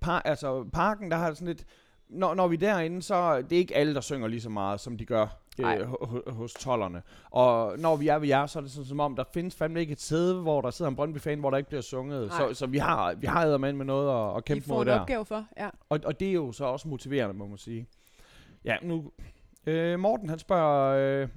[0.00, 1.64] par, altså parken, der har sådan lidt,
[2.08, 4.80] når, når vi er derinde, så det er ikke alle, der synger lige så meget,
[4.80, 5.26] som de gør
[5.60, 7.02] øh, ho- ho- hos tollerne.
[7.30, 9.80] Og når vi er ved jer, så er det sådan som om, der findes fandme
[9.80, 12.32] ikke et sæde, hvor der sidder en Brøndby-fan, hvor der ikke bliver sunget.
[12.32, 14.88] Så, så vi har, vi har med med noget at, at kæmpe får mod en
[14.88, 15.00] der.
[15.00, 15.68] opgave for, ja.
[15.88, 17.86] Og, og det er jo så også motiverende, må man sige.
[18.64, 19.10] Ja, nu...
[19.66, 21.22] Øh, Morten, han spørger...
[21.22, 21.28] Øh,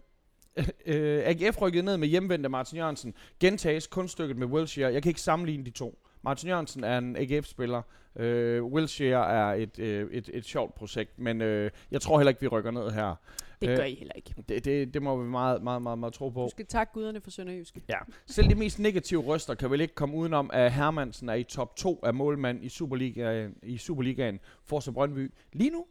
[0.86, 3.14] øh, AGF rykket ned med hjemvendte Martin Jørgensen.
[3.40, 4.94] Gentages kunststykket med Wilshere.
[4.94, 6.00] Jeg kan ikke sammenligne de to.
[6.22, 7.82] Martin Jørgensen er en AGF-spiller.
[8.16, 12.42] Øh, Wilshere er et, øh, et, et sjovt projekt, men øh, jeg tror heller ikke,
[12.42, 13.16] vi rykker ned her.
[13.62, 14.34] Det Øh, gør I heller ikke.
[14.50, 16.44] Det, det, det må vi meget, meget, meget, meget tro på.
[16.44, 17.82] Du skal takke guderne for Sønderjyske.
[17.90, 17.98] Ja.
[18.26, 21.76] Selv de mest negative røster kan vel ikke komme udenom, at Hermansen er i top
[21.76, 25.32] 2 af målmand i Superligaen, i Superligaen Forza Brøndby.
[25.54, 25.86] Lige nu,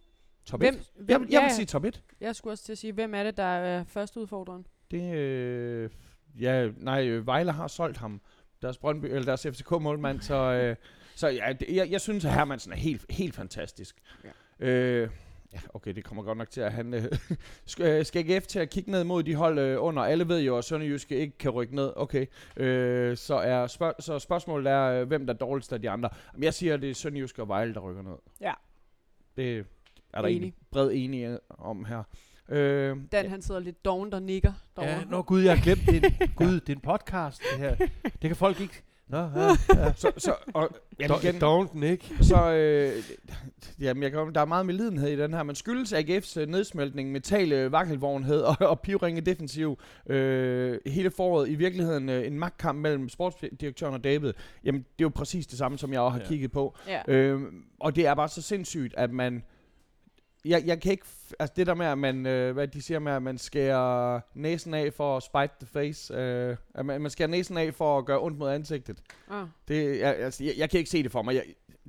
[0.46, 0.70] top 1.
[0.70, 2.02] Hvem, hvem, Jeg, vil- jeg vil ja, sige top 1.
[2.20, 4.66] jeg skulle også til at sige, hvem er det, der er første udfordreren?
[4.90, 5.90] Det, øh,
[6.40, 8.20] ja, nej, øh, Vejle har solgt ham.
[8.62, 10.76] Deres, Brøndby, eller deres FCK-målmand, så, øh,
[11.20, 13.96] så ja, det, jeg, jeg synes, at Hermansen er helt, helt fantastisk.
[14.60, 14.66] Ja.
[14.66, 15.10] Øh,
[15.52, 17.08] ja, okay, det kommer godt nok til at handle.
[17.66, 20.02] skal, øh, skal AGF til at kigge ned mod de hold øh, under?
[20.02, 21.92] Alle ved jo, at Sønderjyske ikke kan rykke ned.
[21.96, 22.26] Okay,
[22.56, 26.08] øh, så, er spørg- så spørgsmålet er, øh, hvem der er dårligst af de andre.
[26.38, 28.16] Jeg siger, at det er Sønderjyske og Vejle, der rykker ned.
[28.40, 28.52] Ja.
[29.36, 29.66] Det
[30.16, 30.36] er der Enig.
[30.36, 32.02] egentlig bred enighed om her.
[32.48, 34.92] Øh, Dan, han sidder lidt dovent og nikker derovre.
[34.92, 36.04] Ja, nå gud, jeg har glemt det.
[36.04, 37.76] er en- Gud, det er en podcast, det her.
[38.02, 38.82] Det kan folk ikke...
[39.08, 39.92] Nå, ja, ja.
[39.92, 40.68] så, så, og,
[41.00, 42.04] ja, igen, Don't den ikke.
[42.20, 43.02] så øh,
[43.80, 47.12] jamen, jeg kan, der er meget medlidenhed i den her, men skyldes AGF's øh, nedsmeltning,
[47.12, 53.08] mentale vakkelvognhed og, og pivringe defensiv øh, hele foråret i virkeligheden øh, en magtkamp mellem
[53.08, 54.32] sportsdirektøren og David,
[54.64, 56.24] jamen det er jo præcis det samme, som jeg også har Ja.
[56.24, 56.28] ja.
[56.28, 56.76] kigget på.
[56.88, 57.02] Ja.
[57.14, 57.40] Øh,
[57.80, 59.42] og det er bare så sindssygt, at man
[60.48, 61.06] jeg, jeg kan ikke,
[61.38, 64.74] altså det der med, at man, øh, hvad de siger med, at man skærer næsen
[64.74, 68.04] af for at spite the face, øh, at man, man skærer næsen af for at
[68.04, 69.02] gøre ondt mod ansigtet.
[69.30, 69.46] Ah.
[69.68, 71.34] Det, jeg, altså, jeg, jeg kan ikke se det for mig.
[71.34, 71.44] Jeg,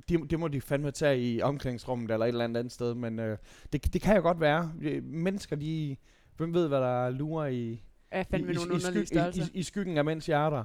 [0.08, 3.18] det, det må de fandme tage i omklædningsrummet eller et eller andet andet sted, men
[3.18, 3.38] øh,
[3.72, 4.72] det, det kan jo godt være.
[5.02, 5.96] Mennesker, de...
[6.36, 9.62] Hvem ved, hvad der lurer i, Er fandme i, i, underlige sky, i, i, i
[9.62, 10.64] skyggen af mænds hjerter.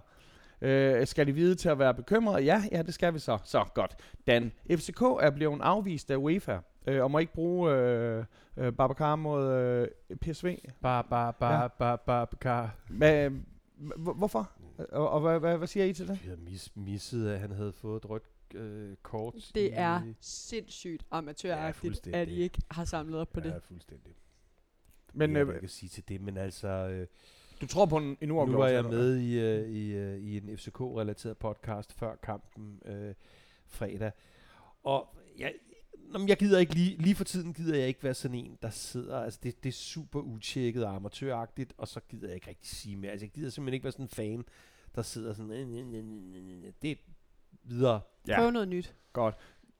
[0.61, 2.43] Øh, skal de vide til at være bekymrede?
[2.43, 3.37] Ja, ja, det skal vi så.
[3.43, 3.95] Så godt.
[4.27, 6.57] Dan, FCK er blevet afvist af UEFA,
[6.87, 8.25] øh, og må ikke bruge øh,
[8.57, 9.87] øh, Babacar mod øh,
[10.21, 10.57] PSV.
[10.81, 11.67] Bar, bar, bar, Ja.
[11.67, 12.71] bar, bare, bare.
[14.15, 14.51] Hvorfor?
[14.77, 16.19] Og, og hvad, hvad, hvad siger I til det?
[16.23, 18.23] Vi havde mis, misset, at han havde fået et rødt
[18.53, 19.51] øh, kort.
[19.55, 23.63] Det er sindssygt amatøragtigt, ja, at I ikke har samlet op på ja, det.
[23.63, 24.13] fuldstændig.
[25.13, 26.67] Men jeg øh, kan sige til det, men altså...
[26.67, 27.07] Øh,
[27.61, 28.59] du tror på en, en nu uafgjort?
[28.59, 33.13] var jeg med i, øh, i, øh, i en FCK-relateret podcast før kampen, øh,
[33.67, 34.11] fredag.
[34.83, 35.53] Og jeg,
[36.13, 38.57] nå, men jeg gider ikke lige, lige for tiden gider jeg ikke være sådan en,
[38.61, 42.47] der sidder, altså det, det er super utjekket og amatøragtigt, og så gider jeg ikke
[42.49, 43.11] rigtig sige mere.
[43.11, 44.45] Altså jeg gider simpelthen ikke være sådan en fan,
[44.95, 46.05] der sidder sådan, "Øh, øh, øh,
[46.35, 46.95] øh, øh." det er
[47.63, 48.01] videre.
[48.27, 48.35] Ja.
[48.39, 48.95] Prøv noget nyt.
[49.13, 49.35] Godt.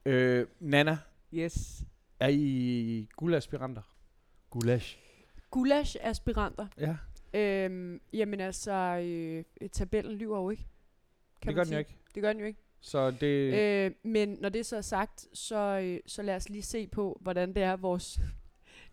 [0.06, 0.98] Øh, Nana,
[1.34, 1.84] Yes.
[2.20, 3.82] er I guldaspiranter?
[4.50, 4.98] Gulasch.
[5.52, 6.68] Gulasch-aspiranter.
[6.78, 6.98] Ja,
[7.36, 10.66] Øhm, jamen altså, øh, tabellen lyver jo ikke.
[11.40, 11.96] det man gør den jo ikke.
[12.16, 12.60] Det gør den jo ikke.
[12.86, 13.54] Så det...
[13.54, 17.18] Øh, men når det så er sagt, så, øh, så lad os lige se på,
[17.22, 18.20] hvordan det er, vores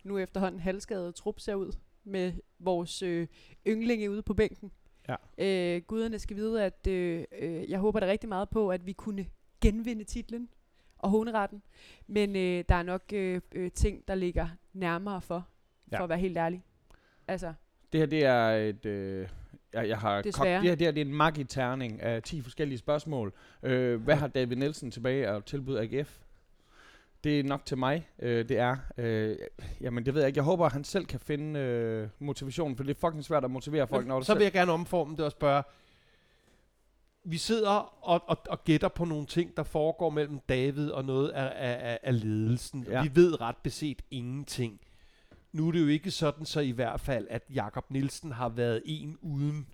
[0.04, 1.72] nu efterhånden halvskadede trup ser ud
[2.04, 3.26] med vores øh,
[3.66, 4.70] ynglinge ude på bænken.
[5.08, 5.16] Ja.
[5.38, 8.92] Øh, guderne skal vide, at øh, øh, jeg håber da rigtig meget på, at vi
[8.92, 9.26] kunne
[9.60, 10.48] genvinde titlen
[10.98, 11.62] og håneretten.
[12.06, 15.46] Men øh, der er nok øh, øh, ting, der ligger nærmere for,
[15.88, 16.02] for Ja.
[16.02, 16.64] at være helt ærlig.
[17.28, 17.52] Altså,
[17.92, 18.86] Det her, det er et...
[18.86, 19.28] Øh,
[19.72, 22.78] jeg, jeg har kogt, det her, det her det er en magiterning af 10 forskellige
[22.78, 23.32] spørgsmål.
[23.62, 26.18] Øh, hvad har David Nielsen tilbage at tilbyde AGF?
[27.24, 28.08] Det er nok til mig.
[28.18, 28.76] Øh, det er...
[28.98, 29.36] Øh,
[29.80, 30.38] jamen, det ved jeg ikke.
[30.38, 33.50] Jeg håber, at han selv kan finde øh, motivationen, for det er fucking svært at
[33.50, 35.62] motivere folk, når du så vil jeg gerne omforme det og spørge,
[37.24, 37.70] vi sidder
[38.02, 41.90] og, og, og gætter på nogle ting, der foregår mellem David og noget af, af,
[41.90, 42.86] af, af ledelsen.
[42.90, 43.02] Ja.
[43.02, 44.80] Vi ved ret beset ingenting.
[45.52, 48.82] Nu er det jo ikke sådan så i hvert fald, at Jakob Nielsen har været
[48.84, 49.66] en uden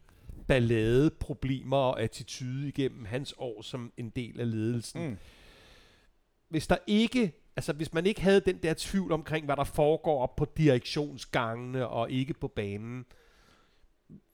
[0.49, 5.09] ballade, problemer og attitude igennem hans år som en del af ledelsen.
[5.09, 5.17] Mm.
[6.49, 10.23] Hvis der ikke, altså hvis man ikke havde den der tvivl omkring, hvad der foregår
[10.23, 13.05] op på direktionsgangene og ikke på banen,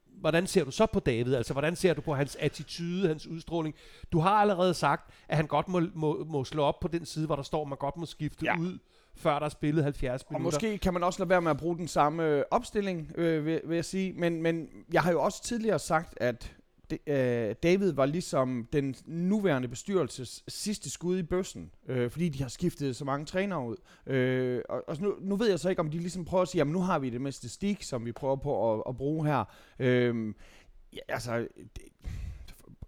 [0.06, 1.34] hvordan ser du så på David?
[1.34, 3.74] Altså, hvordan ser du på hans attitude, hans udstråling?
[4.12, 7.26] Du har allerede sagt, at han godt må, må, må slå op på den side,
[7.26, 8.58] hvor der står, at man godt må skifte Ja.
[8.58, 8.78] ud,
[9.16, 10.44] før der er spillet 70 Og minutter.
[10.44, 13.60] måske kan man også lade være med at bruge den samme øh, opstilling, øh, vil,
[13.64, 14.12] vil jeg sige.
[14.12, 16.56] Men, men jeg har jo også tidligere sagt, at
[16.90, 22.42] det, øh, David var ligesom den nuværende bestyrelses sidste skud i bøssen, øh, fordi de
[22.42, 23.76] har skiftet så mange trænere ud.
[24.06, 26.58] Øh, og og nu, nu ved jeg så ikke, om de ligesom prøver at sige,
[26.58, 29.44] jamen nu har vi det med stik, som vi prøver på at, at bruge her.
[29.78, 30.34] Øh,
[30.92, 31.38] ja, altså,
[31.76, 31.82] det,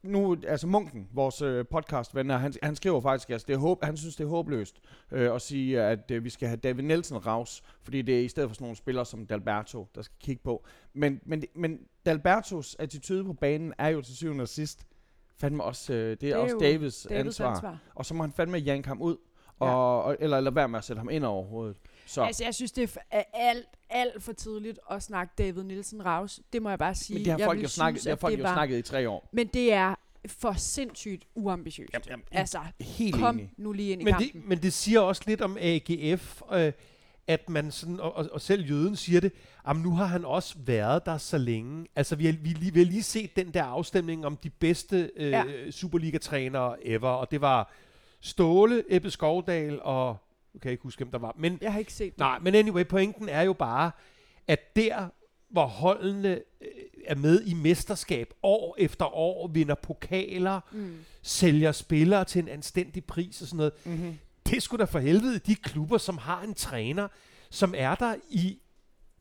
[0.05, 3.85] nu, altså Munken, vores øh, podcastven, her, han, han skriver faktisk, altså, det er håb,
[3.85, 4.81] han synes, det er håbløst
[5.13, 8.29] øh, at sige, at øh, vi skal have David Nielsen raus, fordi det er i
[8.29, 10.65] stedet for sådan nogle spillere som Dalberto, der skal kigge på.
[10.93, 14.87] Men, men, men Dalbertos attitude på banen er jo til syvende og sidst
[15.41, 17.51] fandme også, øh, det er, det er også Davids, Davids ansvar.
[17.51, 17.79] ansvar.
[17.95, 19.17] Og så må han fandme janke ham ud,
[19.61, 19.67] Ja.
[19.75, 21.77] og, og, eller lade være med at sætte ham ind overhovedet.
[22.07, 26.41] Så, Altså, jeg synes, det er alt, alt for tidligt at snakke David Nielsen Raus.
[26.53, 27.15] Det må jeg bare sige.
[27.15, 28.79] men det har jeg folk jo snakket, synes, det har folk det jo var- snakket
[28.79, 29.29] i tre år.
[29.33, 29.95] Men det er
[30.27, 31.93] for sindssygt uambitiøst.
[31.95, 33.51] Jamen, jamen, altså, helt kom enig.
[33.57, 34.33] nu lige ind i men kampen.
[34.41, 36.73] det, men det siger også lidt om AGF, øh,
[37.27, 39.33] at man sådan, og, og, og selv jøden siger det,
[39.69, 41.87] at nu har han også været der så længe.
[41.97, 45.11] Altså, vi har, vi, lige- vi har lige set den der afstemning om de bedste
[45.17, 45.45] øh, ja.
[45.71, 47.73] Superliga-trænere ever, og det var
[48.21, 50.17] Ståle, Ebbe Skovdal og,
[50.55, 52.19] nu kan jeg ikke huske, hvem der var, men Jeg har ikke set det.
[52.19, 53.91] Nej, men anyway, pointen er jo bare,
[54.49, 55.09] at der,
[55.51, 56.29] hvor holdene
[56.61, 56.69] øh,
[57.07, 60.97] er med i mesterskab år efter år, vinder pokaler, Mm.
[61.23, 64.19] sælger spillere til en anstændig pris og sådan noget, Mm-hmm.
[64.47, 67.09] det skulle da for helvede de klubber, som har en træner,
[67.51, 68.59] som er der i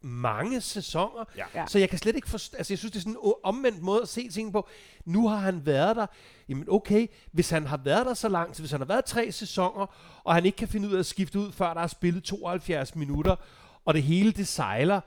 [0.04, 1.26] mange sæsoner.
[1.56, 1.68] Ja.
[1.68, 4.01] Så jeg kan slet ikke forstå, altså jeg synes, det er sådan en omvendt måde
[4.01, 4.68] at se ting på.
[5.06, 6.06] Nu har han været der,
[6.49, 9.86] jamen okay, hvis han har været der så langt, hvis han har været tre sæsoner,
[10.24, 12.95] og han ikke kan finde ud af at skifte ud, før der er spillet 72
[12.95, 13.36] minutter,
[13.86, 15.01] og det hele det sejler,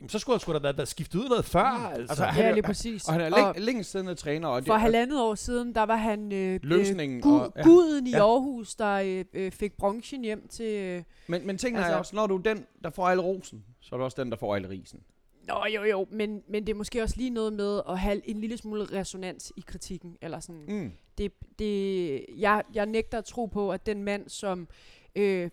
[0.00, 1.78] jamen så skulle han sgu da været skiftet ud noget før.
[1.78, 1.84] Mm.
[1.94, 2.00] Altså.
[2.12, 3.04] Altså, han Ja, er- lige præcis.
[3.08, 4.48] Og han er Og læng- længst siddende træner.
[4.48, 7.62] Og for det, halvandet år siden, der var han øh, Løsningen øh, gu- og- ja.
[7.62, 8.18] guden i Ja.
[8.18, 10.74] Aarhus, der øh, øh, fik bronchen hjem til...
[10.74, 13.64] Øh, Men, men tingene Altså- er også, når du er den, der får alle rosen,
[13.80, 15.00] så er du også den, der får alle risen.
[15.48, 18.40] Nå jo jo, men, men det er måske også lige noget med at have en
[18.40, 20.16] lille smule resonans i kritikken.
[20.22, 20.64] Eller sådan.
[20.68, 20.92] Mm.
[21.18, 24.68] Det, det, jeg, jeg nægter at tro på, at den mand, som
[25.16, 25.50] øh,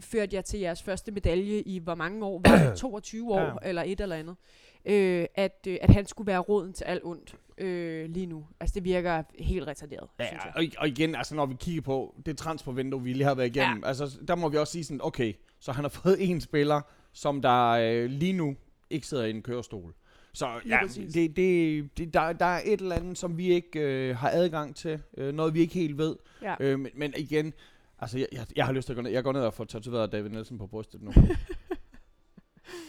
[0.00, 2.40] førte jer til jeres første medalje i hvor mange år?
[2.44, 3.68] Var det 22 år Ja.
[3.68, 4.36] eller et eller andet?
[4.84, 8.46] Øh, at, øh, at han skulle være roden til alt ondt øh, lige nu.
[8.60, 10.52] Altså det virker helt retarderet, synes jeg.
[10.56, 13.56] Ja, og, og igen, altså når vi kigger på det transfervindue, vi lige har været
[13.56, 13.88] igennem, ja.
[13.88, 16.80] altså der må vi også sige sådan, okay, så han har fået en spiller,
[17.12, 18.56] som der øh, lige nu
[18.90, 19.94] ikke sidder i en kørestol.
[20.32, 20.80] Så ja,
[21.14, 24.76] det, det, det, der, der er et eller andet, som vi ikke øh, har adgang
[24.76, 26.16] til, øh, noget vi ikke helt ved.
[26.42, 26.54] Ja.
[26.60, 27.52] Øh, men, men igen,
[28.00, 29.64] altså jeg, jeg, jeg har lyst til at gå ned, jeg går ned og får
[29.64, 31.12] tatoveret David Nielsen på brystet nu.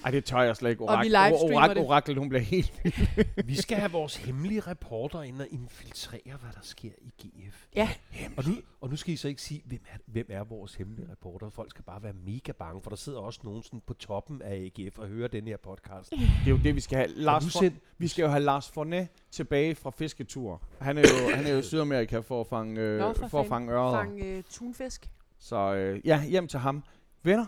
[0.06, 0.84] Ej, det tør jeg slet ikke.
[0.90, 1.78] Og vi Orak- livestreamer Orak- det.
[1.86, 2.74] Orakel, hun bliver helt...
[3.46, 7.66] Vi skal have vores hemmelige reporter ind og infiltrere, hvad der sker i GF.
[7.76, 7.90] Ja.
[8.38, 11.08] Og nu, og nu skal I så ikke sige, hvem er, hvem er vores hemmelige
[11.12, 11.50] reporter.
[11.50, 14.56] Folk skal bare være mega bange, for der sidder også nogen sådan på toppen af
[14.78, 16.12] AGF og hører den her podcast.
[16.12, 17.10] Det er jo det, vi skal have.
[17.16, 20.62] Lars nu For, sind- vi skal jo have Lars Fornet tilbage fra fisketur.
[20.82, 23.40] Han er jo, han er jo i Sydamerika for at fange, øh, Nå, for for
[23.42, 23.92] at fange ørder.
[23.92, 25.10] Fang øh, tunfisk.
[25.40, 26.84] Så øh, ja, hjem til ham.
[27.24, 27.46] Venner,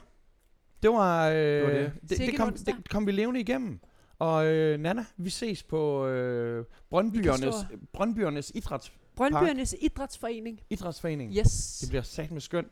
[0.83, 1.91] det var, øh, det, var det.
[2.09, 2.17] det.
[2.19, 3.79] Det, kom, det kom vi levende igennem.
[4.19, 7.55] Og øh, Nana, vi ses på øh, Brøndbyernes,
[7.93, 10.59] Brøndbyernes idræts, Brøndbyernes Idrætsforening.
[10.69, 11.35] idrætsforening.
[11.37, 11.77] Yes.
[11.81, 12.71] Det bliver sat med skønt.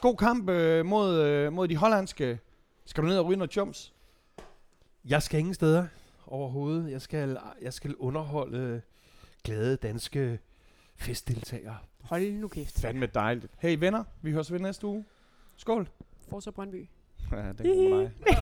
[0.00, 2.38] God kamp øh, mod, øh, mod de hollandske.
[2.84, 3.94] Skal du ned og ryge noget chums?
[5.04, 5.86] Jeg skal ingen steder
[6.26, 6.90] overhovedet.
[6.90, 8.82] Jeg skal, jeg skal underholde
[9.44, 10.38] glade danske
[10.96, 11.76] festdeltagere.
[12.00, 12.80] Hold nu kæft.
[12.80, 13.52] Fandme dejligt.
[13.58, 15.04] Hey venner, vi høres ved næste uge.
[15.56, 15.88] Skål.
[16.30, 16.88] Forza Brøndby.
[17.32, 18.36] Ja, det er god dig.